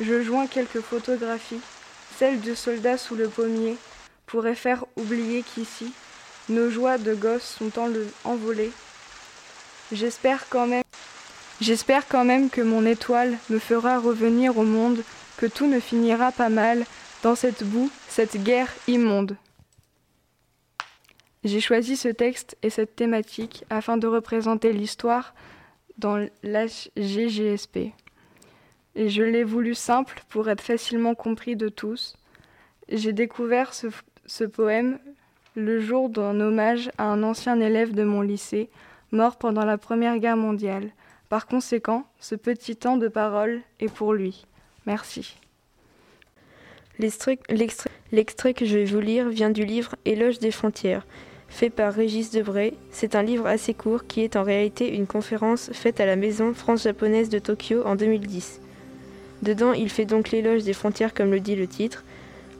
Je 0.00 0.22
joins 0.22 0.46
quelques 0.46 0.80
photographies. 0.80 1.60
Celles 2.16 2.40
de 2.40 2.54
soldats 2.54 2.96
sous 2.96 3.16
le 3.16 3.26
pommier 3.26 3.76
pourraient 4.26 4.54
faire 4.54 4.84
oublier 4.94 5.42
qu'ici, 5.42 5.92
nos 6.48 6.70
joies 6.70 6.96
de 6.96 7.12
gosses 7.12 7.56
sont 7.58 7.72
envolées. 8.22 8.70
J'espère 9.90 10.48
quand 10.48 10.68
même. 10.68 10.84
J'espère 11.60 12.06
quand 12.06 12.24
même 12.24 12.50
que 12.50 12.60
mon 12.60 12.86
étoile 12.86 13.36
me 13.50 13.58
fera 13.58 13.98
revenir 13.98 14.58
au 14.58 14.64
monde, 14.64 15.02
que 15.38 15.46
tout 15.46 15.66
ne 15.66 15.80
finira 15.80 16.30
pas 16.30 16.50
mal 16.50 16.84
dans 17.24 17.34
cette 17.34 17.64
boue, 17.64 17.90
cette 18.08 18.36
guerre 18.44 18.72
immonde. 18.86 19.36
J'ai 21.44 21.60
choisi 21.60 21.96
ce 21.96 22.08
texte 22.08 22.56
et 22.62 22.70
cette 22.70 22.96
thématique 22.96 23.64
afin 23.68 23.98
de 23.98 24.06
représenter 24.06 24.72
l'histoire 24.72 25.34
dans 25.98 26.16
l'HGGSP. 26.42 27.92
Et 28.96 29.08
je 29.10 29.22
l'ai 29.22 29.44
voulu 29.44 29.74
simple 29.74 30.22
pour 30.30 30.48
être 30.48 30.62
facilement 30.62 31.14
compris 31.14 31.54
de 31.54 31.68
tous. 31.68 32.16
J'ai 32.88 33.12
découvert 33.12 33.74
ce, 33.74 33.88
ce 34.24 34.44
poème 34.44 34.98
le 35.54 35.80
jour 35.80 36.08
d'un 36.08 36.40
hommage 36.40 36.90
à 36.96 37.04
un 37.04 37.22
ancien 37.22 37.60
élève 37.60 37.92
de 37.92 38.04
mon 38.04 38.22
lycée, 38.22 38.70
mort 39.12 39.36
pendant 39.36 39.66
la 39.66 39.76
Première 39.76 40.18
Guerre 40.18 40.38
mondiale. 40.38 40.90
Par 41.28 41.46
conséquent, 41.46 42.06
ce 42.20 42.36
petit 42.36 42.76
temps 42.76 42.96
de 42.96 43.08
parole 43.08 43.60
est 43.80 43.92
pour 43.92 44.14
lui. 44.14 44.46
Merci. 44.86 45.36
L'extrait 46.98 47.36
que 47.36 48.64
je 48.64 48.78
vais 48.78 48.84
vous 48.84 49.00
lire 49.00 49.28
vient 49.28 49.50
du 49.50 49.64
livre 49.64 49.96
Éloge 50.04 50.38
des 50.38 50.50
frontières 50.50 51.04
fait 51.54 51.70
par 51.70 51.94
Régis 51.94 52.32
Debray. 52.32 52.74
C'est 52.90 53.14
un 53.14 53.22
livre 53.22 53.46
assez 53.46 53.74
court 53.74 54.06
qui 54.08 54.22
est 54.22 54.34
en 54.34 54.42
réalité 54.42 54.92
une 54.92 55.06
conférence 55.06 55.70
faite 55.72 56.00
à 56.00 56.06
la 56.06 56.16
Maison 56.16 56.52
France-Japonaise 56.52 57.28
de 57.28 57.38
Tokyo 57.38 57.82
en 57.84 57.94
2010. 57.94 58.60
Dedans, 59.42 59.72
il 59.72 59.88
fait 59.88 60.04
donc 60.04 60.32
l'éloge 60.32 60.64
des 60.64 60.72
frontières 60.72 61.14
comme 61.14 61.30
le 61.30 61.38
dit 61.38 61.54
le 61.54 61.68
titre. 61.68 62.02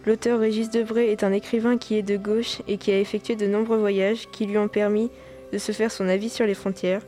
L'auteur 0.06 0.38
Régis 0.38 0.70
Debray 0.70 1.08
est 1.08 1.24
un 1.24 1.32
écrivain 1.32 1.76
qui 1.76 1.96
est 1.96 2.02
de 2.02 2.16
gauche 2.16 2.62
et 2.68 2.76
qui 2.76 2.92
a 2.92 3.00
effectué 3.00 3.34
de 3.34 3.46
nombreux 3.46 3.78
voyages 3.78 4.28
qui 4.30 4.46
lui 4.46 4.58
ont 4.58 4.68
permis 4.68 5.10
de 5.52 5.58
se 5.58 5.72
faire 5.72 5.90
son 5.90 6.08
avis 6.08 6.28
sur 6.28 6.46
les 6.46 6.54
frontières. 6.54 7.02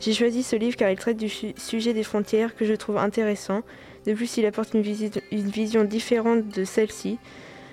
J'ai 0.00 0.14
choisi 0.14 0.42
ce 0.42 0.56
livre 0.56 0.76
car 0.76 0.90
il 0.90 0.98
traite 0.98 1.16
du 1.16 1.28
sujet 1.28 1.94
des 1.94 2.02
frontières 2.02 2.56
que 2.56 2.64
je 2.64 2.74
trouve 2.74 2.98
intéressant. 2.98 3.62
De 4.04 4.14
plus, 4.14 4.36
il 4.36 4.46
apporte 4.46 4.74
une, 4.74 4.82
une 5.30 5.48
vision 5.48 5.84
différente 5.84 6.48
de 6.48 6.64
celle-ci. 6.64 7.18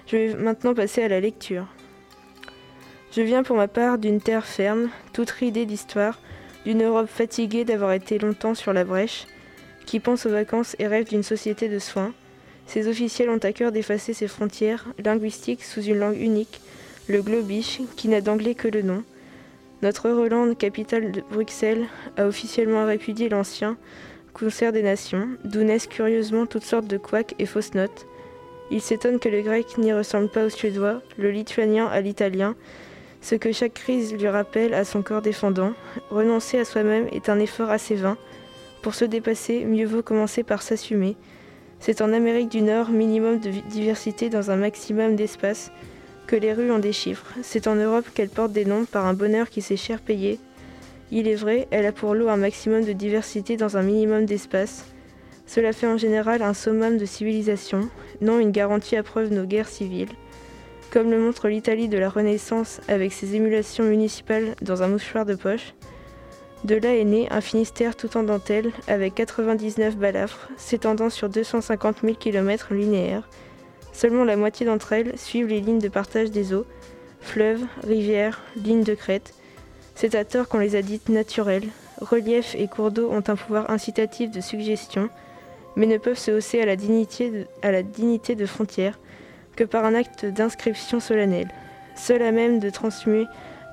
Je 0.05 0.15
vais 0.15 0.33
maintenant 0.35 0.75
passer 0.75 1.01
à 1.01 1.07
la 1.07 1.19
lecture. 1.19 1.65
Je 3.11 3.21
viens 3.21 3.43
pour 3.43 3.55
ma 3.55 3.67
part 3.67 3.97
d'une 3.97 4.21
terre 4.21 4.45
ferme, 4.45 4.89
toute 5.13 5.31
ridée 5.31 5.65
d'histoire, 5.65 6.19
d'une 6.65 6.83
Europe 6.83 7.07
fatiguée 7.07 7.63
d'avoir 7.63 7.93
été 7.93 8.19
longtemps 8.19 8.53
sur 8.53 8.73
la 8.73 8.83
brèche, 8.83 9.25
qui 9.85 9.99
pense 9.99 10.25
aux 10.25 10.31
vacances 10.31 10.75
et 10.79 10.87
rêve 10.87 11.07
d'une 11.07 11.23
société 11.23 11.69
de 11.69 11.79
soins. 11.79 12.13
Ses 12.67 12.89
officiels 12.89 13.29
ont 13.29 13.37
à 13.37 13.53
cœur 13.53 13.71
d'effacer 13.71 14.13
ses 14.13 14.27
frontières 14.27 14.85
linguistiques 15.03 15.63
sous 15.63 15.81
une 15.81 15.99
langue 15.99 16.19
unique, 16.19 16.61
le 17.07 17.21
globish, 17.21 17.79
qui 17.95 18.09
n'a 18.09 18.19
d'anglais 18.19 18.55
que 18.55 18.67
le 18.67 18.81
nom. 18.81 19.03
Notre 19.81 20.09
Euroland, 20.09 20.53
capitale 20.55 21.11
de 21.11 21.21
Bruxelles, 21.31 21.85
a 22.17 22.27
officiellement 22.27 22.85
répudié 22.85 23.29
l'ancien 23.29 23.77
concert 24.33 24.73
des 24.73 24.83
nations, 24.83 25.29
d'où 25.45 25.63
naissent 25.63 25.87
curieusement 25.87 26.45
toutes 26.45 26.65
sortes 26.65 26.87
de 26.87 26.97
couacs 26.97 27.33
et 27.39 27.45
fausses 27.45 27.73
notes. 27.73 28.05
Il 28.69 28.81
s'étonne 28.81 29.19
que 29.19 29.29
le 29.29 29.41
grec 29.41 29.77
n'y 29.77 29.93
ressemble 29.93 30.29
pas 30.29 30.45
au 30.45 30.49
suédois, 30.49 31.01
le 31.17 31.31
lituanien 31.31 31.87
à 31.87 32.01
l'italien, 32.01 32.55
ce 33.27 33.35
que 33.35 33.51
chaque 33.51 33.73
crise 33.73 34.13
lui 34.13 34.29
rappelle 34.29 34.73
à 34.73 34.85
son 34.85 35.01
corps 35.01 35.21
défendant, 35.21 35.73
renoncer 36.09 36.59
à 36.59 36.63
soi-même 36.63 37.09
est 37.11 37.27
un 37.27 37.39
effort 37.39 37.71
assez 37.71 37.95
vain. 37.95 38.15
Pour 38.81 38.95
se 38.95 39.03
dépasser, 39.03 39.65
mieux 39.65 39.85
vaut 39.85 40.01
commencer 40.01 40.43
par 40.43 40.61
s'assumer. 40.61 41.17
C'est 41.81 41.99
en 41.99 42.13
Amérique 42.13 42.47
du 42.47 42.61
Nord, 42.61 42.89
minimum 42.89 43.41
de 43.41 43.49
diversité 43.69 44.29
dans 44.29 44.49
un 44.49 44.55
maximum 44.55 45.17
d'espace, 45.17 45.73
que 46.25 46.37
les 46.37 46.53
rues 46.53 46.71
ont 46.71 46.79
des 46.79 46.93
chiffres. 46.93 47.33
C'est 47.41 47.67
en 47.67 47.75
Europe 47.75 48.05
qu'elles 48.13 48.29
portent 48.29 48.53
des 48.53 48.63
noms 48.63 48.85
par 48.85 49.05
un 49.05 49.13
bonheur 49.13 49.49
qui 49.49 49.61
s'est 49.61 49.75
cher 49.75 49.99
payé. 49.99 50.39
Il 51.11 51.27
est 51.27 51.35
vrai, 51.35 51.67
elle 51.69 51.85
a 51.85 51.91
pour 51.91 52.15
lot 52.15 52.29
un 52.29 52.37
maximum 52.37 52.85
de 52.85 52.93
diversité 52.93 53.57
dans 53.57 53.75
un 53.75 53.83
minimum 53.83 54.25
d'espace. 54.25 54.85
Cela 55.45 55.73
fait 55.73 55.87
en 55.87 55.97
général 55.97 56.41
un 56.41 56.53
summum 56.53 56.97
de 56.97 57.05
civilisation, 57.05 57.89
non 58.21 58.39
une 58.39 58.51
garantie 58.51 58.95
à 58.95 59.03
preuve 59.03 59.33
nos 59.33 59.43
guerres 59.43 59.67
civiles 59.67 60.15
comme 60.91 61.11
le 61.11 61.19
montre 61.19 61.47
l'Italie 61.47 61.89
de 61.89 61.97
la 61.97 62.09
Renaissance 62.09 62.81
avec 62.87 63.13
ses 63.13 63.35
émulations 63.35 63.83
municipales 63.83 64.55
dans 64.61 64.83
un 64.83 64.87
mouchoir 64.87 65.25
de 65.25 65.35
poche. 65.35 65.73
De 66.63 66.75
là 66.75 66.95
est 66.95 67.03
né 67.03 67.27
un 67.29 67.41
Finistère 67.41 67.95
tout 67.95 68.17
en 68.17 68.23
dentelle 68.23 68.71
avec 68.87 69.15
99 69.15 69.97
balafres 69.97 70.49
s'étendant 70.57 71.09
sur 71.09 71.29
250 71.29 71.97
000 72.01 72.15
km 72.15 72.73
linéaires. 72.73 73.27
Seulement 73.93 74.23
la 74.23 74.35
moitié 74.35 74.65
d'entre 74.65 74.93
elles 74.93 75.17
suivent 75.17 75.47
les 75.47 75.61
lignes 75.61 75.79
de 75.79 75.87
partage 75.87 76.31
des 76.31 76.53
eaux, 76.53 76.65
fleuves, 77.21 77.63
rivières, 77.83 78.41
lignes 78.55 78.83
de 78.83 78.95
crête. 78.95 79.33
C'est 79.95 80.15
à 80.15 80.25
tort 80.25 80.47
qu'on 80.47 80.59
les 80.59 80.75
a 80.75 80.81
dites 80.81 81.09
naturelles. 81.09 81.67
Relief 81.99 82.55
et 82.55 82.67
cours 82.67 82.91
d'eau 82.91 83.09
ont 83.11 83.23
un 83.27 83.35
pouvoir 83.35 83.69
incitatif 83.71 84.29
de 84.31 84.41
suggestion, 84.41 85.09
mais 85.75 85.87
ne 85.87 85.97
peuvent 85.97 86.17
se 86.17 86.31
hausser 86.31 86.61
à 86.61 86.65
la 86.65 86.75
dignité 86.75 87.29
de, 87.29 87.45
à 87.61 87.71
la 87.71 87.83
dignité 87.83 88.35
de 88.35 88.45
frontières 88.45 88.99
que 89.57 89.65
par 89.65 89.83
un 89.83 89.95
acte 89.95 90.25
d'inscription 90.25 91.01
solennelle, 91.01 91.49
seul 91.95 92.21
à 92.21 92.31
même 92.31 92.59
de 92.59 92.69
transmuer 92.69 93.25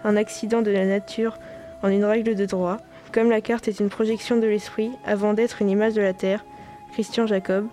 un 0.03 0.16
accident 0.16 0.62
de 0.62 0.70
la 0.70 0.85
nature 0.85 1.38
en 1.83 1.88
une 1.88 2.05
règle 2.05 2.35
de 2.35 2.47
droit, 2.47 2.79
comme 3.12 3.31
la 3.31 3.40
carte 3.40 3.68
est 3.68 3.79
une 3.79 3.90
projection 3.90 4.37
de 4.37 4.47
l'esprit 4.47 4.90
avant 5.07 5.35
d'être 5.35 5.62
une 5.62 5.70
image 5.70 5.94
de 5.94 6.03
la 6.03 6.14
Terre, 6.14 6.44
Christian 6.92 7.27
Jacob, 7.27 7.68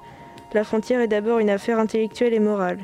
la 0.53 0.63
frontière 0.63 0.99
est 1.01 1.07
d'abord 1.07 1.39
une 1.39 1.49
affaire 1.49 1.79
intellectuelle 1.79 2.33
et 2.33 2.39
morale. 2.39 2.79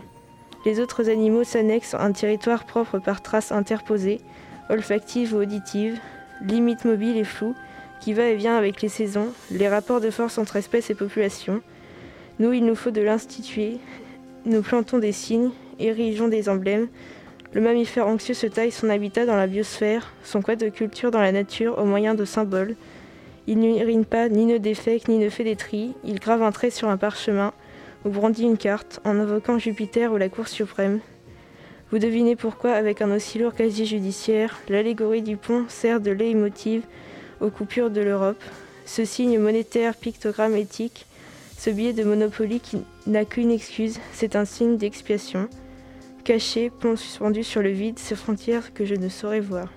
Les 0.66 0.80
autres 0.80 1.10
animaux 1.10 1.44
s'annexent 1.44 1.94
à 1.94 2.04
un 2.04 2.14
territoire 2.14 2.66
propre 2.66 2.98
par 2.98 3.22
traces 3.22 3.52
interposées, 3.52 4.22
olfactives 4.70 5.34
ou 5.34 5.38
auditives, 5.38 6.00
limites 6.42 6.86
mobiles 6.86 7.18
et 7.18 7.24
floues, 7.24 7.56
qui 8.00 8.14
va 8.14 8.28
et 8.28 8.36
vient 8.36 8.58
avec 8.58 8.82
les 8.82 8.90
saisons, 8.90 9.28
les 9.52 9.68
rapports 9.68 10.02
de 10.02 10.10
force 10.10 10.38
entre 10.38 10.56
espèces 10.56 10.90
et 10.90 10.96
populations. 10.96 11.62
Nous, 12.40 12.54
il 12.54 12.66
nous 12.66 12.76
faut 12.76 12.92
de 12.92 13.02
l'instituer. 13.02 13.80
Nous 14.48 14.62
plantons 14.62 14.98
des 14.98 15.12
signes, 15.12 15.50
érigeons 15.78 16.30
des 16.30 16.48
emblèmes. 16.48 16.88
Le 17.52 17.60
mammifère 17.60 18.08
anxieux 18.08 18.34
se 18.34 18.48
taille 18.48 18.72
son 18.72 18.90
habitat 18.90 19.26
dans 19.26 19.36
la 19.36 19.46
biosphère, 19.46 20.14
son 20.24 20.42
code 20.42 20.60
de 20.60 20.70
culture 20.70 21.12
dans 21.12 21.20
la 21.20 21.34
nature 21.34 21.78
au 21.78 21.84
moyen 21.84 22.16
de 22.16 22.24
symboles. 22.24 22.78
Il 23.46 23.60
n'urine 23.60 24.06
pas, 24.06 24.30
ni 24.30 24.46
ne 24.46 24.58
défèque, 24.58 25.10
ni 25.10 25.18
ne 25.18 25.28
fait 25.28 25.44
des 25.44 25.58
tris. 25.58 25.96
Il 26.06 26.22
grave 26.22 26.44
un 26.44 26.54
trait 26.54 26.70
sur 26.70 26.88
un 26.88 26.96
parchemin 26.96 27.52
ou 28.06 28.10
brandit 28.10 28.44
une 28.44 28.56
carte 28.56 29.02
en 29.04 29.20
invoquant 29.20 29.60
Jupiter 29.60 30.14
ou 30.14 30.18
la 30.18 30.30
Cour 30.30 30.48
suprême. 30.48 31.02
Vous 31.92 32.00
devinez 32.00 32.38
pourquoi, 32.38 32.72
avec 32.72 33.02
un 33.02 33.14
aussi 33.14 33.40
lourd 33.40 33.54
casier 33.54 33.86
judiciaire, 33.86 34.62
l'allégorie 34.70 35.24
du 35.24 35.36
pont 35.36 35.66
sert 35.68 36.00
de 36.00 36.12
leitmotiv 36.12 36.84
aux 37.42 37.50
coupures 37.50 37.90
de 37.90 38.00
l'Europe. 38.00 38.42
Ce 38.86 39.04
signe 39.04 39.40
monétaire, 39.40 39.96
pictogramme 39.96 40.56
éthique, 40.56 41.06
ce 41.58 41.72
billet 41.72 41.94
de 41.94 42.04
Monopoly 42.04 42.60
qui 42.60 42.78
n'a 43.08 43.26
qu'une 43.26 43.52
excuse, 43.52 44.00
c'est 44.14 44.36
un 44.36 44.46
signe 44.46 44.78
d'expiation. 44.78 45.50
Caché, 46.24 46.70
pont 46.70 46.96
suspendu 46.96 47.44
sur 47.44 47.64
le 47.64 47.72
vide, 47.72 47.98
ces 47.98 48.16
frontières 48.16 48.74
que 48.74 48.86
je 48.86 48.94
ne 48.94 49.10
saurais 49.10 49.40
voir. 49.40 49.68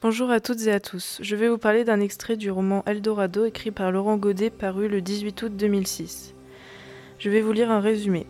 Bonjour 0.00 0.30
à 0.30 0.38
toutes 0.38 0.66
et 0.66 0.72
à 0.72 0.78
tous. 0.78 1.18
Je 1.20 1.34
vais 1.34 1.48
vous 1.48 1.58
parler 1.58 1.82
d'un 1.82 2.00
extrait 2.00 2.36
du 2.36 2.50
roman 2.50 2.84
Eldorado 2.86 3.44
écrit 3.44 3.72
par 3.72 3.90
Laurent 3.90 4.16
Godet 4.16 4.50
paru 4.50 4.86
le 4.86 5.00
18 5.00 5.42
août 5.42 5.56
2006. 5.56 6.34
Je 7.18 7.30
vais 7.30 7.40
vous 7.40 7.52
lire 7.52 7.72
un 7.72 7.80
résumé. 7.80 8.26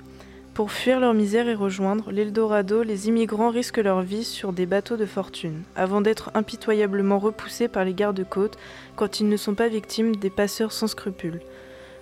Pour 0.54 0.70
fuir 0.70 1.00
leur 1.00 1.12
misère 1.12 1.48
et 1.48 1.54
rejoindre 1.54 2.12
l'Eldorado, 2.12 2.84
les 2.84 3.08
immigrants 3.08 3.50
risquent 3.50 3.78
leur 3.78 4.02
vie 4.02 4.22
sur 4.22 4.52
des 4.52 4.66
bateaux 4.66 4.96
de 4.96 5.04
fortune, 5.04 5.64
avant 5.74 6.00
d'être 6.00 6.30
impitoyablement 6.34 7.18
repoussés 7.18 7.66
par 7.66 7.84
les 7.84 7.92
gardes-côtes 7.92 8.56
quand 8.94 9.18
ils 9.18 9.28
ne 9.28 9.36
sont 9.36 9.56
pas 9.56 9.68
victimes 9.68 10.14
des 10.14 10.30
passeurs 10.30 10.70
sans 10.70 10.86
scrupules. 10.86 11.40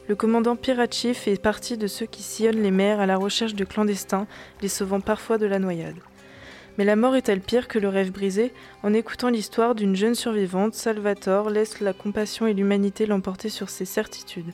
Le 0.08 0.16
commandant 0.16 0.56
Piracci 0.56 1.14
fait 1.14 1.40
partie 1.40 1.76
de 1.76 1.86
ceux 1.86 2.06
qui 2.06 2.22
sillonnent 2.22 2.62
les 2.62 2.72
mers 2.72 2.98
à 2.98 3.06
la 3.06 3.16
recherche 3.16 3.54
de 3.54 3.64
clandestins, 3.64 4.26
les 4.60 4.68
sauvant 4.68 5.00
parfois 5.00 5.38
de 5.38 5.46
la 5.46 5.60
noyade. 5.60 5.96
Mais 6.76 6.84
la 6.84 6.96
mort 6.96 7.14
est-elle 7.14 7.40
pire 7.40 7.68
que 7.68 7.78
le 7.78 7.88
rêve 7.88 8.10
brisé 8.10 8.52
En 8.82 8.94
écoutant 8.94 9.28
l'histoire 9.28 9.74
d'une 9.74 9.94
jeune 9.94 10.14
survivante, 10.14 10.74
Salvatore 10.74 11.50
laisse 11.50 11.80
la 11.80 11.92
compassion 11.92 12.46
et 12.46 12.54
l'humanité 12.54 13.06
l'emporter 13.06 13.48
sur 13.48 13.68
ses 13.68 13.84
certitudes. 13.84 14.52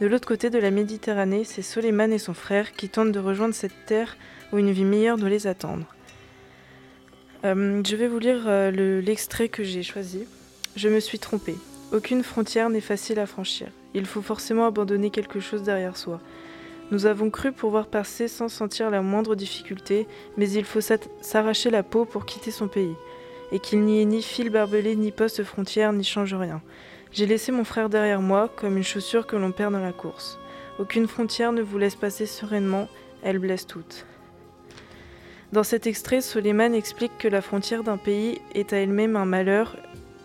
De 0.00 0.06
l'autre 0.06 0.28
côté 0.28 0.50
de 0.50 0.58
la 0.58 0.70
Méditerranée, 0.70 1.44
c'est 1.44 1.62
Soleiman 1.62 2.12
et 2.12 2.18
son 2.18 2.34
frère 2.34 2.72
qui 2.72 2.90
tentent 2.90 3.12
de 3.12 3.18
rejoindre 3.18 3.54
cette 3.54 3.86
terre 3.86 4.18
où 4.52 4.58
une 4.58 4.72
vie 4.72 4.84
meilleure 4.84 5.16
doit 5.16 5.30
les 5.30 5.46
attendre. 5.46 5.86
Euh, 7.44 7.80
je 7.86 7.96
vais 7.96 8.08
vous 8.08 8.18
lire 8.18 8.44
euh, 8.46 9.00
l'extrait 9.00 9.48
que 9.48 9.64
j'ai 9.64 9.82
choisi. 9.82 10.26
Je 10.74 10.90
me 10.90 11.00
suis 11.00 11.18
trompée. 11.18 11.56
Aucune 11.92 12.22
frontière 12.22 12.68
n'est 12.68 12.80
facile 12.80 13.18
à 13.18 13.26
franchir. 13.26 13.68
Il 13.96 14.04
faut 14.04 14.20
forcément 14.20 14.66
abandonner 14.66 15.08
quelque 15.08 15.40
chose 15.40 15.62
derrière 15.62 15.96
soi. 15.96 16.20
Nous 16.90 17.06
avons 17.06 17.30
cru 17.30 17.50
pouvoir 17.50 17.86
passer 17.86 18.28
sans 18.28 18.50
sentir 18.50 18.90
la 18.90 19.00
moindre 19.00 19.34
difficulté, 19.34 20.06
mais 20.36 20.50
il 20.50 20.66
faut 20.66 20.82
s'arracher 21.22 21.70
la 21.70 21.82
peau 21.82 22.04
pour 22.04 22.26
quitter 22.26 22.50
son 22.50 22.68
pays. 22.68 22.94
Et 23.52 23.58
qu'il 23.58 23.80
n'y 23.80 24.02
ait 24.02 24.04
ni 24.04 24.20
fil 24.20 24.50
barbelé, 24.50 24.96
ni 24.96 25.12
poste 25.12 25.42
frontière, 25.44 25.94
n'y 25.94 26.04
change 26.04 26.34
rien. 26.34 26.60
J'ai 27.10 27.24
laissé 27.24 27.52
mon 27.52 27.64
frère 27.64 27.88
derrière 27.88 28.20
moi, 28.20 28.50
comme 28.54 28.76
une 28.76 28.84
chaussure 28.84 29.26
que 29.26 29.36
l'on 29.36 29.50
perd 29.50 29.72
dans 29.72 29.80
la 29.80 29.92
course. 29.92 30.38
Aucune 30.78 31.08
frontière 31.08 31.52
ne 31.52 31.62
vous 31.62 31.78
laisse 31.78 31.96
passer 31.96 32.26
sereinement, 32.26 32.88
elle 33.22 33.38
blesse 33.38 33.66
toutes. 33.66 34.04
Dans 35.52 35.62
cet 35.62 35.86
extrait, 35.86 36.20
Soleiman 36.20 36.74
explique 36.74 37.16
que 37.18 37.28
la 37.28 37.40
frontière 37.40 37.82
d'un 37.82 37.96
pays 37.96 38.42
est 38.54 38.74
à 38.74 38.76
elle-même 38.76 39.16
un 39.16 39.24
malheur, 39.24 39.74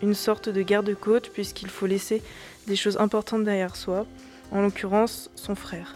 une 0.01 0.13
sorte 0.13 0.49
de 0.49 0.61
garde-côte, 0.61 1.29
puisqu'il 1.29 1.69
faut 1.69 1.85
laisser 1.85 2.21
des 2.67 2.75
choses 2.75 2.97
importantes 2.97 3.43
derrière 3.43 3.75
soi, 3.75 4.05
en 4.51 4.61
l'occurrence 4.61 5.29
son 5.35 5.55
frère. 5.55 5.95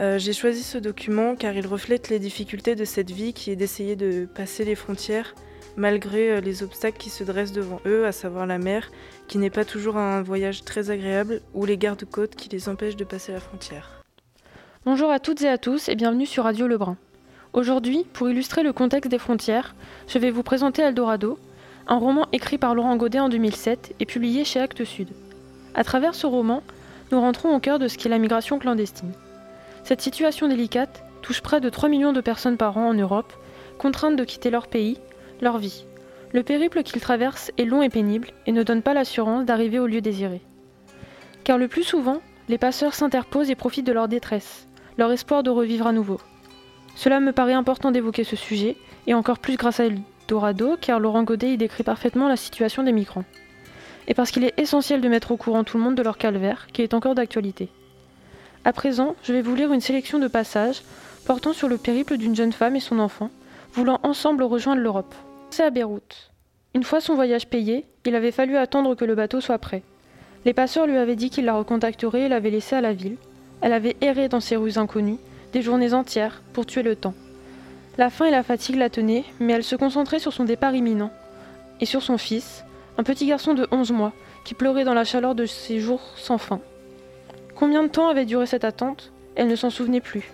Euh, 0.00 0.18
j'ai 0.18 0.32
choisi 0.32 0.62
ce 0.62 0.78
document 0.78 1.36
car 1.36 1.54
il 1.54 1.66
reflète 1.66 2.08
les 2.08 2.18
difficultés 2.18 2.74
de 2.74 2.84
cette 2.84 3.10
vie 3.10 3.32
qui 3.32 3.50
est 3.50 3.56
d'essayer 3.56 3.94
de 3.94 4.26
passer 4.26 4.64
les 4.64 4.74
frontières 4.74 5.34
malgré 5.76 6.30
euh, 6.30 6.40
les 6.40 6.62
obstacles 6.62 6.98
qui 6.98 7.10
se 7.10 7.24
dressent 7.24 7.52
devant 7.52 7.80
eux, 7.86 8.06
à 8.06 8.12
savoir 8.12 8.46
la 8.46 8.58
mer, 8.58 8.90
qui 9.28 9.38
n'est 9.38 9.50
pas 9.50 9.64
toujours 9.64 9.96
un 9.96 10.22
voyage 10.22 10.64
très 10.64 10.90
agréable, 10.90 11.40
ou 11.52 11.64
les 11.64 11.76
gardes-côtes 11.76 12.36
qui 12.36 12.48
les 12.48 12.68
empêchent 12.68 12.96
de 12.96 13.04
passer 13.04 13.32
la 13.32 13.40
frontière. 13.40 14.04
Bonjour 14.84 15.10
à 15.10 15.18
toutes 15.18 15.42
et 15.42 15.48
à 15.48 15.58
tous 15.58 15.88
et 15.88 15.94
bienvenue 15.94 16.26
sur 16.26 16.44
Radio 16.44 16.66
Lebrun. 16.66 16.96
Aujourd'hui, 17.52 18.04
pour 18.12 18.28
illustrer 18.28 18.62
le 18.62 18.72
contexte 18.72 19.10
des 19.10 19.18
frontières, 19.18 19.74
je 20.08 20.18
vais 20.18 20.30
vous 20.30 20.42
présenter 20.42 20.82
Eldorado, 20.82 21.38
un 21.86 21.98
roman 21.98 22.26
écrit 22.32 22.58
par 22.58 22.74
Laurent 22.74 22.96
Godet 22.96 23.20
en 23.20 23.28
2007 23.28 23.94
et 24.00 24.06
publié 24.06 24.44
chez 24.44 24.60
Actes 24.60 24.84
Sud. 24.84 25.08
À 25.74 25.84
travers 25.84 26.14
ce 26.14 26.26
roman, 26.26 26.62
nous 27.10 27.20
rentrons 27.20 27.54
au 27.54 27.60
cœur 27.60 27.78
de 27.78 27.88
ce 27.88 27.98
qu'est 27.98 28.08
la 28.08 28.18
migration 28.18 28.58
clandestine. 28.58 29.12
Cette 29.82 30.00
situation 30.00 30.48
délicate 30.48 31.04
touche 31.22 31.40
près 31.40 31.60
de 31.60 31.68
3 31.68 31.88
millions 31.88 32.12
de 32.12 32.20
personnes 32.20 32.56
par 32.56 32.78
an 32.78 32.88
en 32.88 32.94
Europe, 32.94 33.32
contraintes 33.78 34.16
de 34.16 34.24
quitter 34.24 34.50
leur 34.50 34.68
pays 34.68 34.98
leur 35.40 35.58
vie. 35.58 35.84
Le 36.32 36.42
périple 36.42 36.82
qu'ils 36.82 37.00
traversent 37.00 37.52
est 37.58 37.64
long 37.64 37.82
et 37.82 37.88
pénible 37.88 38.28
et 38.46 38.52
ne 38.52 38.62
donne 38.62 38.82
pas 38.82 38.94
l'assurance 38.94 39.44
d'arriver 39.44 39.78
au 39.78 39.86
lieu 39.86 40.00
désiré. 40.00 40.40
Car 41.44 41.58
le 41.58 41.68
plus 41.68 41.84
souvent, 41.84 42.20
les 42.48 42.58
passeurs 42.58 42.94
s'interposent 42.94 43.50
et 43.50 43.54
profitent 43.54 43.86
de 43.86 43.92
leur 43.92 44.08
détresse, 44.08 44.66
leur 44.98 45.12
espoir 45.12 45.42
de 45.42 45.50
revivre 45.50 45.86
à 45.86 45.92
nouveau. 45.92 46.20
Cela 46.96 47.20
me 47.20 47.32
paraît 47.32 47.52
important 47.52 47.90
d'évoquer 47.90 48.24
ce 48.24 48.36
sujet, 48.36 48.76
et 49.06 49.14
encore 49.14 49.38
plus 49.38 49.56
grâce 49.56 49.80
à 49.80 49.84
Eldorado, 49.84 50.76
car 50.80 50.98
Laurent 50.98 51.24
Godet 51.24 51.54
y 51.54 51.56
décrit 51.56 51.82
parfaitement 51.82 52.28
la 52.28 52.36
situation 52.36 52.82
des 52.82 52.92
migrants. 52.92 53.24
Et 54.06 54.14
parce 54.14 54.30
qu'il 54.30 54.44
est 54.44 54.58
essentiel 54.58 55.00
de 55.00 55.08
mettre 55.08 55.32
au 55.32 55.36
courant 55.36 55.64
tout 55.64 55.78
le 55.78 55.82
monde 55.82 55.94
de 55.94 56.02
leur 56.02 56.18
calvaire, 56.18 56.66
qui 56.72 56.82
est 56.82 56.94
encore 56.94 57.14
d'actualité. 57.14 57.68
À 58.64 58.72
présent, 58.72 59.16
je 59.22 59.32
vais 59.32 59.42
vous 59.42 59.54
lire 59.54 59.72
une 59.72 59.80
sélection 59.80 60.18
de 60.18 60.28
passages 60.28 60.82
portant 61.26 61.52
sur 61.52 61.68
le 61.68 61.78
périple 61.78 62.16
d'une 62.16 62.36
jeune 62.36 62.52
femme 62.52 62.76
et 62.76 62.80
son 62.80 62.98
enfant, 62.98 63.30
voulant 63.72 64.00
ensemble 64.02 64.42
rejoindre 64.42 64.82
l'Europe. 64.82 65.14
C'est 65.50 65.62
à 65.62 65.70
Beyrouth. 65.70 66.30
Une 66.74 66.82
fois 66.82 67.00
son 67.00 67.14
voyage 67.14 67.46
payé, 67.46 67.86
il 68.04 68.14
avait 68.14 68.32
fallu 68.32 68.56
attendre 68.56 68.94
que 68.94 69.04
le 69.04 69.14
bateau 69.14 69.40
soit 69.40 69.58
prêt. 69.58 69.82
Les 70.44 70.52
passeurs 70.52 70.86
lui 70.86 70.96
avaient 70.96 71.16
dit 71.16 71.30
qu'ils 71.30 71.44
la 71.46 71.54
recontacteraient 71.54 72.22
et 72.22 72.28
l'avaient 72.28 72.50
laissée 72.50 72.76
à 72.76 72.80
la 72.80 72.92
ville. 72.92 73.16
Elle 73.60 73.72
avait 73.72 73.96
erré 74.00 74.28
dans 74.28 74.40
ces 74.40 74.56
rues 74.56 74.76
inconnues, 74.76 75.18
des 75.52 75.62
journées 75.62 75.94
entières, 75.94 76.42
pour 76.52 76.66
tuer 76.66 76.82
le 76.82 76.96
temps. 76.96 77.14
La 77.96 78.10
faim 78.10 78.26
et 78.26 78.30
la 78.30 78.42
fatigue 78.42 78.76
la 78.76 78.90
tenaient, 78.90 79.24
mais 79.40 79.52
elle 79.52 79.64
se 79.64 79.76
concentrait 79.76 80.18
sur 80.18 80.32
son 80.32 80.44
départ 80.44 80.74
imminent. 80.74 81.12
Et 81.80 81.86
sur 81.86 82.02
son 82.02 82.18
fils, 82.18 82.64
un 82.98 83.02
petit 83.02 83.26
garçon 83.26 83.54
de 83.54 83.66
11 83.70 83.92
mois, 83.92 84.12
qui 84.44 84.54
pleurait 84.54 84.84
dans 84.84 84.94
la 84.94 85.04
chaleur 85.04 85.34
de 85.34 85.46
ses 85.46 85.80
jours 85.80 86.02
sans 86.16 86.38
fin. 86.38 86.60
Combien 87.54 87.82
de 87.82 87.88
temps 87.88 88.08
avait 88.08 88.24
duré 88.24 88.46
cette 88.46 88.64
attente? 88.64 89.12
Elle 89.36 89.48
ne 89.48 89.56
s'en 89.56 89.70
souvenait 89.70 90.00
plus. 90.00 90.30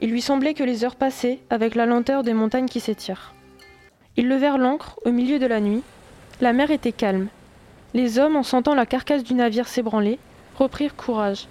Il 0.00 0.10
lui 0.10 0.22
semblait 0.22 0.54
que 0.54 0.64
les 0.64 0.84
heures 0.84 0.96
passaient 0.96 1.40
avec 1.50 1.74
la 1.74 1.86
lenteur 1.86 2.22
des 2.22 2.32
montagnes 2.32 2.68
qui 2.68 2.80
s'étirent. 2.80 3.34
Ils 4.16 4.28
levèrent 4.28 4.58
l'ancre 4.58 4.98
au 5.04 5.10
milieu 5.10 5.38
de 5.38 5.46
la 5.46 5.60
nuit. 5.60 5.82
La 6.40 6.52
mer 6.52 6.70
était 6.70 6.92
calme. 6.92 7.28
Les 7.92 8.18
hommes, 8.18 8.36
en 8.36 8.42
sentant 8.42 8.74
la 8.74 8.86
carcasse 8.86 9.24
du 9.24 9.34
navire 9.34 9.68
s'ébranler, 9.68 10.18
reprirent 10.56 10.96
courage. 10.96 11.48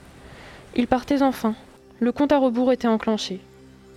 Ils 0.76 0.88
partaient 0.88 1.22
enfin. 1.22 1.56
Le 2.00 2.12
compte 2.12 2.32
à 2.32 2.38
rebours 2.38 2.72
était 2.72 2.88
enclenché. 2.88 3.40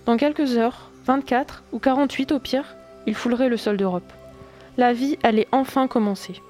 Dans 0.05 0.17
quelques 0.17 0.57
heures, 0.57 0.91
24 1.05 1.63
ou 1.71 1.79
48 1.79 2.31
au 2.31 2.39
pire, 2.39 2.75
ils 3.07 3.15
fouleraient 3.15 3.49
le 3.49 3.57
sol 3.57 3.77
d'Europe. 3.77 4.11
La 4.77 4.93
vie 4.93 5.17
allait 5.23 5.47
enfin 5.51 5.87
commencer. 5.87 6.41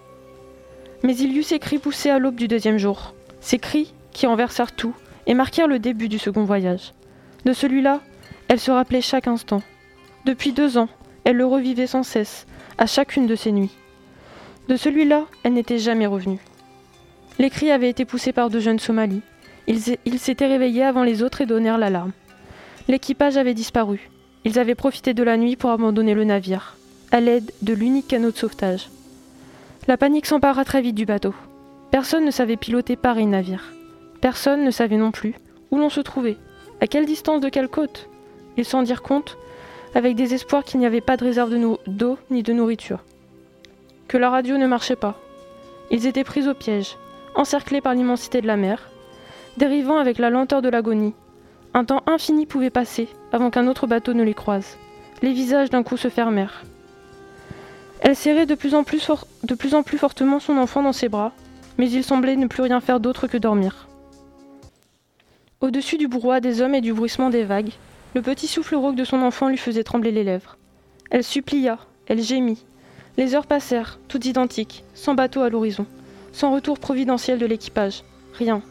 Mais 1.04 1.16
il 1.18 1.34
y 1.34 1.40
eut 1.40 1.44
ces 1.44 1.60
cris 1.60 1.80
poussés 1.80 2.10
à 2.10 2.18
l'aube 2.18 2.36
du 2.36 2.48
deuxième 2.48 2.78
jour. 2.78 3.14
Ces 3.42 3.60
cris 3.60 3.94
qui 4.14 4.26
renversèrent 4.26 4.72
tout 4.72 4.96
et 5.28 5.34
marquèrent 5.34 5.68
le 5.68 5.80
début 5.80 6.08
du 6.08 6.18
second 6.18 6.46
voyage. 6.46 6.94
De 7.46 7.52
celui-là, 7.54 8.00
elle 8.48 8.60
se 8.60 8.72
rappelait 8.72 9.02
chaque 9.02 9.28
instant. 9.28 9.62
Depuis 10.26 10.54
deux 10.54 10.78
ans, 10.78 10.90
elle 11.26 11.36
le 11.36 11.46
revivait 11.46 11.88
sans 11.88 12.04
cesse, 12.04 12.46
à 12.78 12.86
chacune 12.86 13.28
de 13.28 13.36
ses 13.36 13.52
nuits. 13.52 13.76
De 14.70 14.78
celui-là, 14.78 15.26
elle 15.44 15.54
n'était 15.54 15.78
jamais 15.78 16.08
revenue. 16.08 16.40
Les 17.40 17.50
cris 17.50 17.72
avaient 17.72 17.90
été 17.90 18.06
poussés 18.06 18.32
par 18.32 18.50
deux 18.50 18.60
jeunes 18.60 18.80
Somalis. 18.80 19.22
Ils, 19.68 20.20
s'étaient 20.20 20.48
réveillés 20.48 20.84
avant 20.84 21.04
les 21.04 21.24
autres 21.24 21.42
et 21.42 21.46
donnèrent 21.46 21.78
l'alarme. 21.78 22.12
L'équipage 22.88 23.38
avait 23.38 23.54
disparu. 23.54 24.10
Ils 24.46 24.60
avaient 24.60 24.76
profité 24.76 25.14
de 25.14 25.24
la 25.24 25.38
nuit 25.38 25.56
pour 25.56 25.72
abandonner 25.72 26.14
le 26.14 26.26
navire, 26.26 26.76
à 27.12 27.22
l'aide 27.22 27.52
de 27.62 27.74
l'unique 27.74 28.10
canot 28.10 28.32
de 28.32 28.38
sauvetage. 28.38 28.90
La 29.86 29.98
panique 29.98 30.28
s'empara 30.28 30.64
très 30.64 30.82
vite 30.82 30.96
du 30.96 31.06
bateau. 31.06 31.34
Personne 31.92 32.24
ne 32.24 32.32
savait 32.32 32.56
piloter 32.56 32.96
pareil 32.96 33.26
navire. 33.26 33.74
Personne 34.22 34.64
ne 34.64 34.72
savait 34.72 34.96
non 34.96 35.12
plus 35.12 35.36
où 35.72 35.78
l'on 35.78 35.90
se 35.90 36.00
trouvait 36.00 36.38
à 36.80 36.88
quelle 36.88 37.06
distance 37.06 37.42
de 37.42 37.50
quelle 37.50 37.68
côte 37.68 38.10
Ils 38.56 38.64
s'en 38.64 38.84
dirent 38.84 39.02
compte 39.02 39.38
avec 39.94 40.16
des 40.16 40.34
espoirs 40.34 40.64
qu'il 40.64 40.80
n'y 40.80 40.86
avait 40.86 41.02
pas 41.02 41.18
de 41.18 41.26
réserve 41.26 41.54
d'eau 41.86 42.18
ni 42.32 42.44
de 42.44 42.54
nourriture. 42.54 43.04
Que 44.08 44.18
la 44.18 44.30
radio 44.30 44.58
ne 44.58 44.68
marchait 44.68 44.96
pas. 44.96 45.20
Ils 45.92 46.08
étaient 46.08 46.24
pris 46.24 46.48
au 46.48 46.54
piège, 46.54 46.98
encerclés 47.36 47.82
par 47.82 47.94
l'immensité 47.94 48.40
de 48.40 48.48
la 48.48 48.56
mer, 48.56 48.90
dérivant 49.58 49.98
avec 49.98 50.18
la 50.18 50.30
lenteur 50.30 50.62
de 50.62 50.70
l'agonie. 50.70 51.14
Un 51.74 51.84
temps 51.84 52.04
infini 52.08 52.46
pouvait 52.46 52.70
passer 52.70 53.10
avant 53.34 53.50
qu'un 53.50 53.68
autre 53.68 53.86
bateau 53.86 54.14
ne 54.14 54.24
les 54.24 54.34
croise. 54.34 54.78
Les 55.22 55.34
visages 55.34 55.70
d'un 55.70 55.84
coup 55.84 55.98
se 55.98 56.08
fermèrent. 56.08 56.64
Elle 58.04 58.18
serrait 58.18 58.46
de 58.46 58.54
plus, 58.54 58.76
en 58.76 58.84
plus 58.84 59.98
fortement 59.98 60.42
son 60.42 60.58
enfant 60.58 60.84
dans 60.84 60.92
ses 60.92 61.08
bras, 61.08 61.32
mais 61.78 61.90
il 61.90 62.04
semblait 62.04 62.36
ne 62.36 62.48
plus 62.48 62.62
rien 62.62 62.82
faire 62.82 63.00
d'autre 63.00 63.28
que 63.28 63.38
dormir. 63.38 63.88
Au-dessus 65.62 65.98
du 65.98 66.10
brouhaha 66.10 66.42
des 66.42 66.62
hommes 66.62 66.76
et 66.76 66.82
du 66.82 66.92
bruissement 66.92 67.30
des 67.30 67.46
vagues, 67.46 67.72
le 68.14 68.22
petit 68.22 68.48
souffle 68.48 68.76
rauque 68.76 68.98
de 68.98 69.06
son 69.06 69.22
enfant 69.22 69.48
lui 69.48 69.58
faisait 69.58 69.86
trembler 69.86 70.12
les 70.12 70.26
lèvres. 70.26 70.58
Elle 71.12 71.24
supplia, 71.24 71.80
elle 72.08 72.22
gémit. 72.22 72.66
Les 73.16 73.36
heures 73.36 73.48
passèrent, 73.48 73.98
toutes 74.10 74.26
identiques, 74.26 74.84
sans 74.94 75.16
bateau 75.16 75.40
à 75.40 75.50
l'horizon, 75.50 75.86
sans 76.34 76.52
retour 76.52 76.80
providentiel 76.80 77.40
de 77.40 77.46
l'équipage. 77.46 78.04
Rien. 78.34 78.62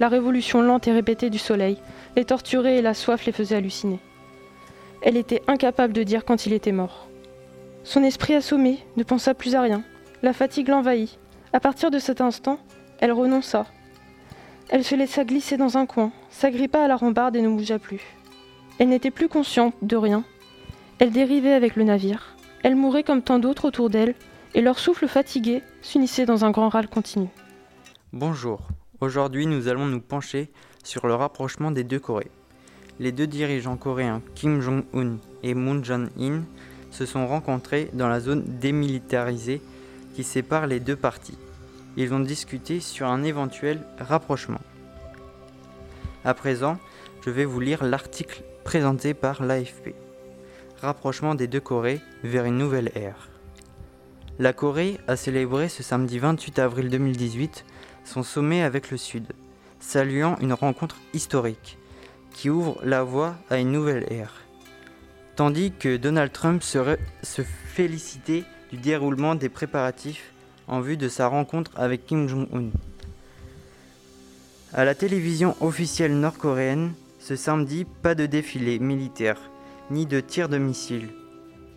La 0.00 0.08
révolution 0.08 0.60
lente 0.60 0.86
et 0.86 0.92
répétée 0.92 1.30
du 1.30 1.38
soleil, 1.38 1.78
les 2.14 2.26
torturés 2.26 2.76
et 2.76 2.82
la 2.82 2.92
soif 2.92 3.24
les 3.24 3.32
faisaient 3.32 3.56
halluciner. 3.56 4.00
Elle 5.00 5.16
était 5.16 5.42
incapable 5.46 5.94
de 5.94 6.02
dire 6.02 6.26
quand 6.26 6.44
il 6.44 6.52
était 6.52 6.72
mort. 6.72 7.08
Son 7.84 8.02
esprit 8.02 8.34
assommé 8.34 8.78
ne 8.96 9.02
pensa 9.02 9.34
plus 9.34 9.54
à 9.54 9.62
rien. 9.62 9.82
La 10.22 10.32
fatigue 10.32 10.68
l'envahit. 10.68 11.18
À 11.52 11.60
partir 11.60 11.90
de 11.90 11.98
cet 11.98 12.20
instant, 12.20 12.58
elle 13.00 13.12
renonça. 13.12 13.66
Elle 14.68 14.84
se 14.84 14.94
laissa 14.94 15.24
glisser 15.24 15.56
dans 15.56 15.76
un 15.76 15.84
coin, 15.84 16.12
s'agrippa 16.30 16.82
à 16.82 16.88
la 16.88 16.96
rambarde 16.96 17.36
et 17.36 17.42
ne 17.42 17.48
bougea 17.48 17.78
plus. 17.78 18.00
Elle 18.78 18.88
n'était 18.88 19.10
plus 19.10 19.28
consciente 19.28 19.74
de 19.82 19.96
rien. 19.96 20.24
Elle 20.98 21.10
dérivait 21.10 21.52
avec 21.52 21.76
le 21.76 21.84
navire. 21.84 22.36
Elle 22.62 22.76
mourait 22.76 23.02
comme 23.02 23.22
tant 23.22 23.38
d'autres 23.38 23.66
autour 23.66 23.90
d'elle, 23.90 24.14
et 24.54 24.60
leur 24.60 24.78
souffle 24.78 25.08
fatigué 25.08 25.62
s'unissait 25.82 26.26
dans 26.26 26.44
un 26.44 26.50
grand 26.50 26.68
râle 26.68 26.88
continu. 26.88 27.28
Bonjour. 28.12 28.60
Aujourd'hui, 29.00 29.46
nous 29.46 29.68
allons 29.68 29.86
nous 29.86 30.00
pencher 30.00 30.50
sur 30.84 31.06
le 31.06 31.14
rapprochement 31.14 31.70
des 31.70 31.84
deux 31.84 31.98
Corées. 31.98 32.30
Les 33.00 33.10
deux 33.10 33.26
dirigeants 33.26 33.76
coréens 33.76 34.22
Kim 34.34 34.60
Jong-un 34.60 35.16
et 35.42 35.54
Moon 35.54 35.82
Jae-in 35.82 36.42
se 36.92 37.06
sont 37.06 37.26
rencontrés 37.26 37.90
dans 37.94 38.08
la 38.08 38.20
zone 38.20 38.44
démilitarisée 38.46 39.60
qui 40.14 40.22
sépare 40.22 40.66
les 40.66 40.78
deux 40.78 40.94
parties. 40.94 41.38
Ils 41.96 42.14
ont 42.14 42.20
discuté 42.20 42.80
sur 42.80 43.08
un 43.08 43.24
éventuel 43.24 43.80
rapprochement. 43.98 44.60
À 46.24 46.34
présent, 46.34 46.78
je 47.24 47.30
vais 47.30 47.44
vous 47.44 47.60
lire 47.60 47.82
l'article 47.82 48.42
présenté 48.62 49.14
par 49.14 49.42
l'AFP. 49.42 49.94
Rapprochement 50.80 51.34
des 51.34 51.46
deux 51.46 51.60
Corées 51.60 52.00
vers 52.22 52.44
une 52.44 52.58
nouvelle 52.58 52.92
ère. 52.94 53.28
La 54.38 54.52
Corée 54.52 54.98
a 55.08 55.16
célébré 55.16 55.68
ce 55.68 55.82
samedi 55.82 56.18
28 56.18 56.58
avril 56.58 56.88
2018 56.88 57.64
son 58.04 58.22
sommet 58.22 58.62
avec 58.62 58.90
le 58.90 58.96
Sud, 58.96 59.26
saluant 59.80 60.36
une 60.40 60.52
rencontre 60.52 60.96
historique 61.14 61.78
qui 62.32 62.50
ouvre 62.50 62.78
la 62.82 63.02
voie 63.02 63.36
à 63.50 63.58
une 63.58 63.72
nouvelle 63.72 64.06
ère 64.10 64.41
tandis 65.36 65.72
que 65.72 65.96
Donald 65.96 66.32
Trump 66.32 66.62
se, 66.62 66.96
félicitait 67.42 68.44
du 68.70 68.76
déroulement 68.78 69.34
des 69.34 69.48
préparatifs 69.48 70.32
en 70.68 70.80
vue 70.80 70.96
de 70.96 71.08
sa 71.08 71.26
rencontre 71.26 71.70
avec 71.76 72.06
Kim 72.06 72.28
Jong-un. 72.28 72.70
À 74.72 74.84
la 74.84 74.94
télévision 74.94 75.56
officielle 75.60 76.18
nord-coréenne, 76.18 76.92
ce 77.18 77.36
samedi, 77.36 77.84
pas 78.02 78.14
de 78.14 78.26
défilé 78.26 78.78
militaire, 78.78 79.38
ni 79.90 80.06
de 80.06 80.20
tir 80.20 80.48
de 80.48 80.58
missiles, 80.58 81.10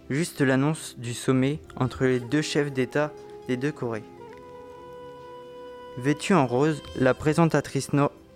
juste 0.10 0.42
l'annonce 0.42 0.96
du 0.98 1.14
sommet 1.14 1.60
entre 1.76 2.06
les 2.06 2.20
deux 2.20 2.42
chefs 2.42 2.72
d'État 2.72 3.12
des 3.48 3.58
deux 3.58 3.72
Corées. 3.72 4.04
Vêtue 5.98 6.34
en 6.34 6.48
rose, 6.48 6.82
la 6.98 7.14
présentatrice 7.14 7.90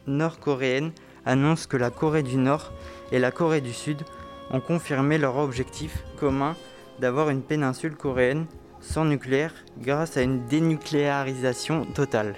nord-coréenne 0.07 0.91
annonce 1.25 1.67
que 1.67 1.77
la 1.77 1.89
Corée 1.89 2.23
du 2.23 2.37
Nord 2.37 2.71
et 3.11 3.19
la 3.19 3.31
Corée 3.31 3.61
du 3.61 3.73
Sud 3.73 4.03
ont 4.51 4.59
confirmé 4.59 5.17
leur 5.17 5.37
objectif 5.37 6.03
commun 6.17 6.55
d'avoir 6.99 7.29
une 7.29 7.41
péninsule 7.41 7.95
coréenne 7.95 8.45
sans 8.81 9.05
nucléaire 9.05 9.53
grâce 9.77 10.17
à 10.17 10.21
une 10.21 10.45
dénucléarisation 10.45 11.85
totale. 11.85 12.35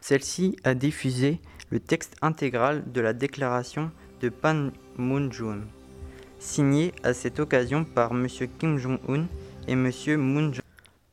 Celle-ci 0.00 0.56
a 0.64 0.74
diffusé 0.74 1.40
le 1.70 1.80
texte 1.80 2.16
intégral 2.20 2.84
de 2.92 3.00
la 3.00 3.12
déclaration 3.12 3.90
de 4.20 4.28
Panmunjom, 4.28 5.62
signé 6.38 6.92
à 7.02 7.14
cette 7.14 7.40
occasion 7.40 7.84
par 7.84 8.12
M. 8.12 8.26
Kim 8.58 8.78
Jong-un 8.78 9.26
et 9.66 9.72
M. 9.72 9.90
Moon 10.18 10.52
Jae. 10.52 10.62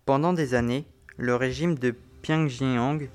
Pendant 0.05 0.33
des 0.33 0.53
années, 0.55 0.85
le 1.17 1.35
régime 1.35 1.75
de 1.75 1.95
Pyongyang 2.21 3.09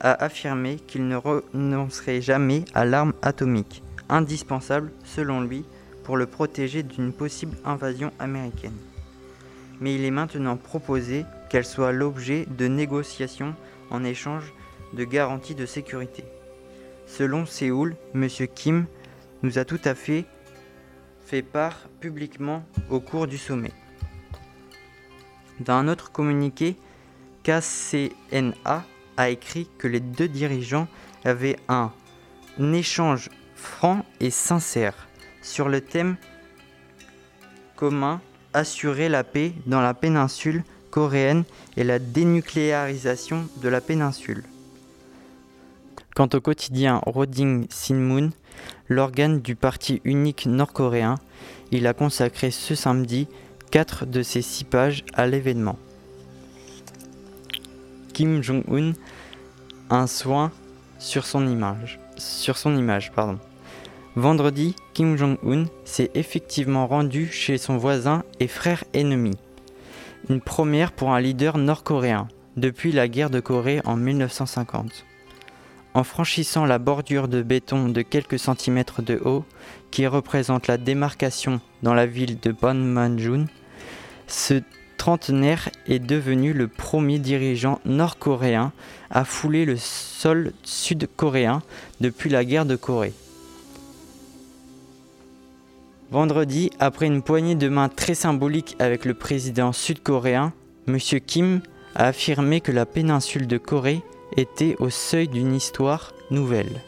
a 0.00 0.12
affirmé 0.24 0.76
qu'il 0.76 1.06
ne 1.06 1.16
renoncerait 1.16 2.22
jamais 2.22 2.64
à 2.74 2.84
l'arme 2.84 3.12
atomique 3.22 3.82
indispensable, 4.10 4.92
selon 5.04 5.40
lui, 5.40 5.64
pour 6.04 6.16
le 6.16 6.26
protéger 6.26 6.82
d'une 6.82 7.12
possible 7.12 7.56
invasion 7.64 8.12
américaine. 8.18 8.76
Mais 9.80 9.94
il 9.94 10.04
est 10.04 10.10
maintenant 10.10 10.56
proposé 10.56 11.24
qu'elle 11.48 11.64
soit 11.64 11.92
l'objet 11.92 12.46
de 12.46 12.66
négociations 12.66 13.54
en 13.90 14.04
échange 14.04 14.52
de 14.92 15.04
garanties 15.04 15.54
de 15.54 15.66
sécurité. 15.66 16.24
Selon 17.06 17.46
Séoul, 17.46 17.96
M. 18.14 18.28
Kim 18.54 18.86
nous 19.42 19.58
a 19.58 19.64
tout 19.64 19.80
à 19.84 19.94
fait 19.94 20.24
fait 21.24 21.42
part 21.42 21.88
publiquement 22.00 22.64
au 22.88 22.98
cours 23.00 23.26
du 23.28 23.38
sommet. 23.38 23.72
Dans 25.60 25.74
un 25.74 25.88
autre 25.88 26.10
communiqué, 26.10 26.76
KCNA 27.44 28.84
a 29.16 29.30
écrit 29.30 29.68
que 29.78 29.86
les 29.86 30.00
deux 30.00 30.28
dirigeants 30.28 30.88
avaient 31.24 31.56
un 31.68 31.92
échange 32.72 33.30
franc 33.60 34.04
et 34.20 34.30
sincère 34.30 35.08
sur 35.42 35.68
le 35.68 35.80
thème 35.80 36.16
commun 37.76 38.20
assurer 38.52 39.08
la 39.08 39.22
paix 39.22 39.52
dans 39.66 39.80
la 39.80 39.94
péninsule 39.94 40.64
coréenne 40.90 41.44
et 41.76 41.84
la 41.84 41.98
dénucléarisation 41.98 43.46
de 43.62 43.68
la 43.68 43.80
péninsule. 43.80 44.44
Quant 46.16 46.28
au 46.34 46.40
quotidien 46.40 47.00
Roding 47.06 47.66
Sinmun, 47.70 48.30
l'organe 48.88 49.40
du 49.40 49.54
parti 49.54 50.00
unique 50.04 50.46
nord-coréen, 50.46 51.14
il 51.70 51.86
a 51.86 51.94
consacré 51.94 52.50
ce 52.50 52.74
samedi 52.74 53.28
quatre 53.70 54.04
de 54.04 54.22
ses 54.22 54.42
six 54.42 54.64
pages 54.64 55.04
à 55.14 55.26
l'événement. 55.26 55.78
Kim 58.12 58.42
Jong-un 58.42 58.92
un 59.88 60.06
soin 60.06 60.50
sur 60.98 61.24
son 61.24 61.46
image. 61.46 62.00
Sur 62.16 62.58
son 62.58 62.76
image 62.76 63.12
pardon. 63.12 63.38
Vendredi, 64.16 64.74
Kim 64.92 65.16
Jong-un 65.16 65.66
s'est 65.84 66.10
effectivement 66.14 66.88
rendu 66.88 67.28
chez 67.30 67.58
son 67.58 67.76
voisin 67.76 68.24
et 68.40 68.48
frère 68.48 68.82
ennemi. 68.92 69.36
Une 70.28 70.40
première 70.40 70.90
pour 70.90 71.12
un 71.12 71.20
leader 71.20 71.58
nord-coréen 71.58 72.26
depuis 72.56 72.90
la 72.90 73.06
guerre 73.06 73.30
de 73.30 73.38
Corée 73.38 73.80
en 73.84 73.94
1950. 73.94 75.06
En 75.94 76.02
franchissant 76.02 76.66
la 76.66 76.80
bordure 76.80 77.28
de 77.28 77.40
béton 77.40 77.88
de 77.88 78.02
quelques 78.02 78.40
centimètres 78.40 79.00
de 79.00 79.20
haut 79.24 79.44
qui 79.92 80.08
représente 80.08 80.66
la 80.66 80.76
démarcation 80.76 81.60
dans 81.84 81.94
la 81.94 82.06
ville 82.06 82.40
de 82.40 82.50
Panmunjom, 82.50 83.46
ce 84.26 84.60
trentenaire 84.96 85.68
est 85.86 86.00
devenu 86.00 86.52
le 86.52 86.66
premier 86.66 87.20
dirigeant 87.20 87.80
nord-coréen 87.84 88.72
à 89.08 89.24
fouler 89.24 89.64
le 89.64 89.76
sol 89.76 90.52
sud-coréen 90.64 91.62
depuis 92.00 92.28
la 92.28 92.44
guerre 92.44 92.66
de 92.66 92.74
Corée. 92.74 93.14
Vendredi, 96.10 96.70
après 96.80 97.06
une 97.06 97.22
poignée 97.22 97.54
de 97.54 97.68
main 97.68 97.88
très 97.88 98.14
symbolique 98.14 98.74
avec 98.80 99.04
le 99.04 99.14
président 99.14 99.72
sud-coréen, 99.72 100.52
M. 100.88 100.98
Kim 101.24 101.60
a 101.94 102.06
affirmé 102.06 102.60
que 102.60 102.72
la 102.72 102.84
péninsule 102.84 103.46
de 103.46 103.58
Corée 103.58 104.02
était 104.36 104.74
au 104.80 104.90
seuil 104.90 105.28
d'une 105.28 105.54
histoire 105.54 106.12
nouvelle. 106.32 106.80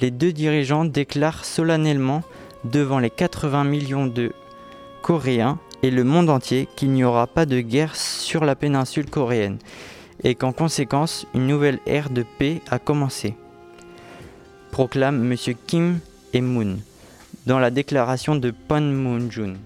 Les 0.00 0.12
deux 0.12 0.32
dirigeants 0.32 0.84
déclarent 0.84 1.44
solennellement 1.44 2.22
devant 2.62 3.00
les 3.00 3.10
80 3.10 3.64
millions 3.64 4.06
de 4.06 4.30
Coréens 5.02 5.58
et 5.82 5.90
le 5.90 6.04
monde 6.04 6.30
entier 6.30 6.68
qu'il 6.76 6.92
n'y 6.92 7.02
aura 7.02 7.26
pas 7.26 7.44
de 7.44 7.60
guerre 7.60 7.96
sur 7.96 8.44
la 8.44 8.54
péninsule 8.54 9.10
coréenne 9.10 9.58
et 10.22 10.36
qu'en 10.36 10.52
conséquence 10.52 11.26
une 11.34 11.48
nouvelle 11.48 11.80
ère 11.86 12.10
de 12.10 12.24
paix 12.38 12.62
a 12.70 12.78
commencé. 12.78 13.34
Proclame 14.70 15.32
M. 15.32 15.36
Kim 15.66 15.98
et 16.32 16.40
Moon 16.40 16.76
dans 17.48 17.58
la 17.58 17.70
déclaration 17.70 18.36
de 18.36 18.50
Panmunjom. 18.50 19.56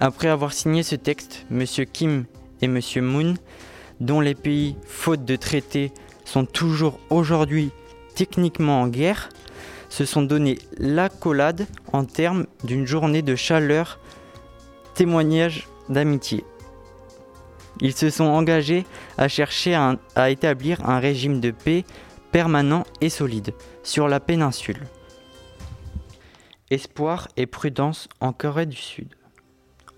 Après 0.00 0.28
avoir 0.28 0.52
signé 0.52 0.82
ce 0.82 0.94
texte, 0.94 1.46
M. 1.50 1.64
Kim 1.90 2.26
et 2.60 2.66
M. 2.66 2.78
Moon, 3.00 3.34
dont 3.98 4.20
les 4.20 4.34
pays, 4.34 4.76
faute 4.84 5.24
de 5.24 5.34
traité, 5.34 5.90
sont 6.26 6.44
toujours 6.44 7.00
aujourd'hui 7.08 7.70
techniquement 8.14 8.82
en 8.82 8.88
guerre, 8.88 9.30
se 9.88 10.04
sont 10.04 10.20
donné 10.20 10.58
l'accolade 10.76 11.66
en 11.94 12.04
termes 12.04 12.46
d'une 12.64 12.86
journée 12.86 13.22
de 13.22 13.34
chaleur, 13.34 13.98
témoignage 14.94 15.68
d'amitié. 15.88 16.44
Ils 17.80 17.94
se 17.94 18.10
sont 18.10 18.24
engagés 18.24 18.84
à 19.16 19.28
chercher 19.28 19.74
à 20.14 20.30
établir 20.30 20.86
un 20.86 20.98
régime 20.98 21.40
de 21.40 21.50
paix 21.50 21.86
permanent 22.30 22.84
et 23.00 23.08
solide 23.08 23.54
sur 23.82 24.06
la 24.06 24.20
péninsule. 24.20 24.86
Espoir 26.70 27.28
et 27.38 27.46
prudence 27.46 28.10
en 28.20 28.34
Corée 28.34 28.66
du 28.66 28.76
Sud. 28.76 29.08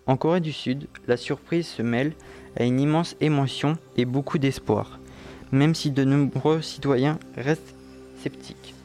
En 0.07 0.17
Corée 0.17 0.39
du 0.41 0.53
Sud, 0.53 0.87
la 1.09 1.17
surprise 1.17 1.67
se 1.67 1.83
mêle 1.83 2.13
à 2.57 2.63
une 2.63 2.79
immense 2.79 3.17
émotion 3.21 3.77
et 3.97 4.05
beaucoup 4.05 4.39
d'espoir, 4.39 5.01
même 5.51 5.75
si 5.75 5.91
de 5.91 6.05
nombreux 6.05 6.63
citoyens 6.63 7.19
restent 7.37 7.75
sceptiques. 8.23 8.77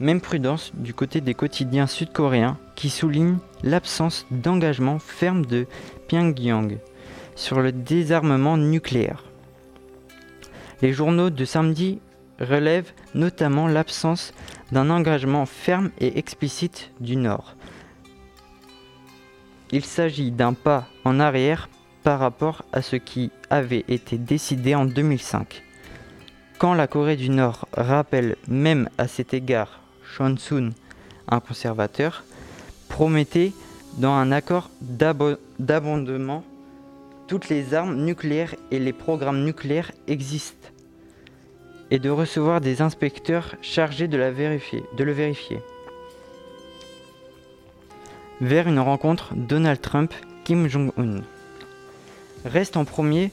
Même 0.00 0.22
prudence 0.22 0.72
du 0.72 0.94
côté 0.94 1.20
des 1.20 1.34
quotidiens 1.34 1.86
sud-coréens 1.86 2.56
qui 2.76 2.88
soulignent 2.88 3.40
l'absence 3.62 4.24
d'engagement 4.30 4.98
ferme 4.98 5.44
de 5.44 5.66
Pyongyang 6.08 6.78
sur 7.36 7.60
le 7.60 7.72
désarmement 7.72 8.56
nucléaire. 8.56 9.22
Les 10.80 10.94
journaux 10.94 11.28
de 11.28 11.44
samedi 11.44 12.00
relèvent 12.40 12.92
notamment 13.14 13.66
l'absence 13.68 14.32
d'un 14.72 14.90
engagement 14.90 15.46
ferme 15.46 15.90
et 16.00 16.18
explicite 16.18 16.90
du 17.00 17.16
Nord. 17.16 17.54
Il 19.70 19.84
s'agit 19.84 20.30
d'un 20.30 20.52
pas 20.52 20.86
en 21.04 21.20
arrière 21.20 21.68
par 22.02 22.18
rapport 22.20 22.64
à 22.72 22.82
ce 22.82 22.96
qui 22.96 23.30
avait 23.50 23.84
été 23.88 24.18
décidé 24.18 24.74
en 24.74 24.84
2005. 24.84 25.62
Quand 26.58 26.74
la 26.74 26.86
Corée 26.86 27.16
du 27.16 27.30
Nord 27.30 27.66
rappelle 27.72 28.36
même 28.46 28.88
à 28.98 29.08
cet 29.08 29.34
égard 29.34 29.80
Chonsun, 30.04 30.70
un 31.28 31.40
conservateur, 31.40 32.24
promettait 32.88 33.52
dans 33.96 34.12
un 34.12 34.30
accord 34.32 34.70
d'abo- 34.80 35.38
d'abondement 35.58 36.44
toutes 37.26 37.48
les 37.48 37.74
armes 37.74 37.96
nucléaires 38.04 38.54
et 38.70 38.78
les 38.78 38.92
programmes 38.92 39.44
nucléaires 39.44 39.90
existent 40.06 40.63
et 41.90 41.98
de 41.98 42.10
recevoir 42.10 42.60
des 42.60 42.82
inspecteurs 42.82 43.54
chargés 43.62 44.08
de, 44.08 44.16
la 44.16 44.30
vérifier, 44.30 44.82
de 44.96 45.04
le 45.04 45.12
vérifier. 45.12 45.60
Vers 48.40 48.68
une 48.68 48.80
rencontre 48.80 49.34
Donald 49.34 49.80
Trump-Kim 49.80 50.68
Jong-un. 50.68 51.22
Reste 52.44 52.76
en 52.76 52.84
premier 52.84 53.30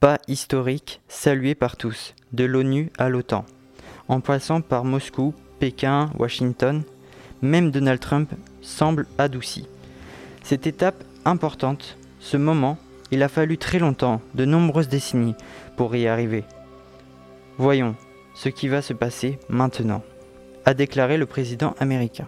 pas 0.00 0.18
historique 0.28 1.00
salué 1.08 1.54
par 1.54 1.76
tous, 1.76 2.14
de 2.32 2.44
l'ONU 2.44 2.90
à 2.98 3.08
l'OTAN, 3.08 3.44
en 4.06 4.20
passant 4.20 4.60
par 4.60 4.84
Moscou, 4.84 5.34
Pékin, 5.58 6.10
Washington, 6.16 6.82
même 7.42 7.70
Donald 7.72 8.00
Trump 8.00 8.30
semble 8.62 9.06
adouci. 9.18 9.66
Cette 10.44 10.66
étape 10.66 11.02
importante, 11.24 11.98
ce 12.20 12.36
moment, 12.36 12.78
il 13.10 13.22
a 13.22 13.28
fallu 13.28 13.58
très 13.58 13.78
longtemps, 13.78 14.20
de 14.34 14.44
nombreuses 14.44 14.88
décennies, 14.88 15.34
pour 15.78 15.94
y 15.94 16.08
arriver. 16.08 16.42
Voyons 17.56 17.94
ce 18.34 18.48
qui 18.48 18.66
va 18.66 18.82
se 18.82 18.92
passer 18.92 19.38
maintenant, 19.48 20.02
a 20.64 20.74
déclaré 20.74 21.16
le 21.16 21.24
président 21.24 21.76
américain. 21.78 22.26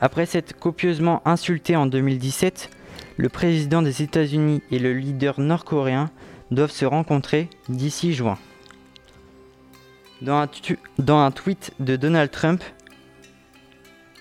Après 0.00 0.24
s'être 0.24 0.58
copieusement 0.58 1.20
insulté 1.26 1.76
en 1.76 1.84
2017, 1.84 2.70
le 3.18 3.28
président 3.28 3.82
des 3.82 4.02
États-Unis 4.02 4.62
et 4.70 4.78
le 4.78 4.94
leader 4.94 5.40
nord-coréen 5.40 6.10
doivent 6.50 6.70
se 6.70 6.86
rencontrer 6.86 7.50
d'ici 7.68 8.14
juin. 8.14 8.38
Dans 10.22 10.36
un, 10.36 10.48
dans 10.98 11.18
un 11.18 11.30
tweet 11.30 11.74
de 11.80 11.96
Donald 11.96 12.30
Trump, 12.30 12.64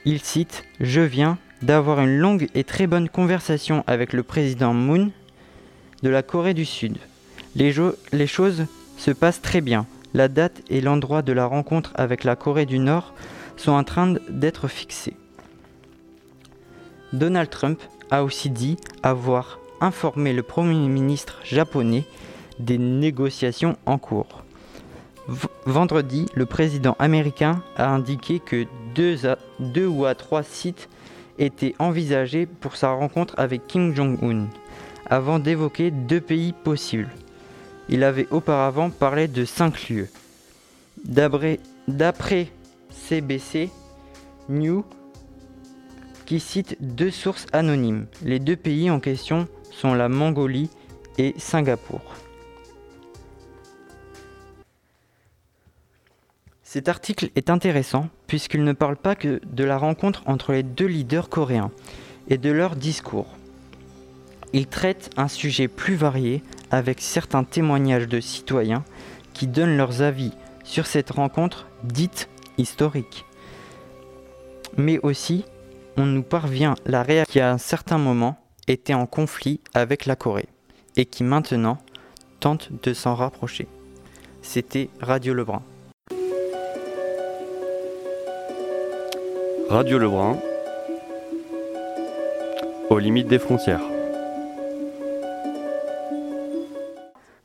il 0.03 0.19
cite 0.19 0.65
Je 0.81 1.01
viens 1.01 1.37
d'avoir 1.61 2.01
une 2.01 2.17
longue 2.17 2.49
et 2.55 2.65
très 2.65 2.87
bonne 2.87 3.07
conversation 3.07 3.85
avec 3.87 4.11
le 4.11 4.23
président 4.23 4.73
Moon 4.73 5.11
de 6.03 6.09
la 6.09 6.23
Corée 6.23 6.53
du 6.53 6.65
Sud. 6.65 6.97
Les, 7.57 8.27
choses 8.27 8.67
se 8.97 9.09
passent 9.09 9.41
très 9.41 9.61
bien. 9.61 9.87
La 10.13 10.27
date 10.27 10.61
et 10.69 10.79
l'endroit 10.79 11.23
de 11.23 11.33
la 11.33 11.47
rencontre 11.47 11.91
avec 11.95 12.23
la 12.23 12.35
Corée 12.35 12.67
du 12.67 12.77
Nord 12.77 13.15
sont 13.55 13.71
en 13.71 13.83
train 13.83 14.13
d'être 14.29 14.67
fixés. 14.67 15.15
Donald 17.13 17.49
Trump 17.49 17.81
a 18.11 18.23
aussi 18.23 18.51
dit 18.51 18.77
avoir 19.01 19.59
informé 19.81 20.33
le 20.33 20.43
Premier 20.43 20.87
ministre 20.87 21.39
japonais 21.43 22.05
des 22.59 22.77
négociations 22.77 23.75
en 23.87 23.97
cours. 23.97 24.43
Vendredi, 25.65 26.27
le 26.35 26.45
président 26.45 26.95
américain 26.99 27.63
a 27.75 27.89
indiqué 27.89 28.39
que 28.39 28.67
deux 28.93 29.87
ou 29.87 30.05
à 30.05 30.13
trois 30.13 30.43
sites 30.43 30.89
étaient 31.39 31.73
envisagés 31.79 32.45
pour 32.45 32.75
sa 32.75 32.91
rencontre 32.91 33.33
avec 33.37 33.65
Kim 33.65 33.95
Jong-un, 33.95 34.45
avant 35.07 35.39
d'évoquer 35.39 35.89
deux 35.89 36.21
pays 36.21 36.53
possibles. 36.53 37.09
Il 37.89 38.03
avait 38.03 38.27
auparavant 38.31 38.89
parlé 38.89 39.27
de 39.27 39.45
cinq 39.45 39.89
lieux. 39.89 40.09
D'après 41.05 42.47
CBC 42.89 43.69
News, 44.49 44.83
qui 46.25 46.41
cite 46.41 46.75
deux 46.81 47.11
sources 47.11 47.45
anonymes. 47.53 48.07
Les 48.21 48.39
deux 48.39 48.57
pays 48.57 48.91
en 48.91 48.99
question 48.99 49.47
sont 49.71 49.93
la 49.93 50.09
Mongolie 50.09 50.69
et 51.17 51.33
Singapour. 51.37 52.01
Cet 56.63 56.89
article 56.89 57.29
est 57.35 57.49
intéressant 57.49 58.09
puisqu'il 58.27 58.65
ne 58.65 58.73
parle 58.73 58.97
pas 58.97 59.15
que 59.15 59.39
de 59.45 59.63
la 59.63 59.77
rencontre 59.77 60.21
entre 60.25 60.51
les 60.51 60.63
deux 60.63 60.85
leaders 60.85 61.29
coréens 61.29 61.71
et 62.27 62.37
de 62.37 62.51
leur 62.51 62.75
discours. 62.75 63.36
Il 64.53 64.67
traite 64.67 65.09
un 65.17 65.27
sujet 65.27 65.67
plus 65.67 65.95
varié 65.95 66.41
avec 66.71 67.01
certains 67.01 67.43
témoignages 67.43 68.07
de 68.07 68.19
citoyens 68.19 68.83
qui 69.33 69.47
donnent 69.47 69.77
leurs 69.77 70.01
avis 70.01 70.31
sur 70.63 70.85
cette 70.85 71.11
rencontre 71.11 71.67
dite 71.83 72.29
historique. 72.57 73.25
Mais 74.77 74.99
aussi, 74.99 75.45
on 75.97 76.05
nous 76.05 76.23
parvient 76.23 76.75
la 76.85 77.03
réalité 77.03 77.31
qui 77.33 77.39
à 77.39 77.51
un 77.51 77.57
certain 77.57 77.97
moment 77.97 78.37
était 78.67 78.93
en 78.93 79.05
conflit 79.05 79.59
avec 79.73 80.05
la 80.05 80.15
Corée 80.15 80.47
et 80.95 81.05
qui 81.05 81.23
maintenant 81.23 81.77
tente 82.39 82.69
de 82.83 82.93
s'en 82.93 83.15
rapprocher. 83.15 83.67
C'était 84.41 84.89
Radio 85.01 85.33
Lebrun. 85.33 85.61
Radio 89.69 89.97
Lebrun, 89.97 90.37
aux 92.89 92.99
limites 92.99 93.27
des 93.27 93.39
frontières. 93.39 93.96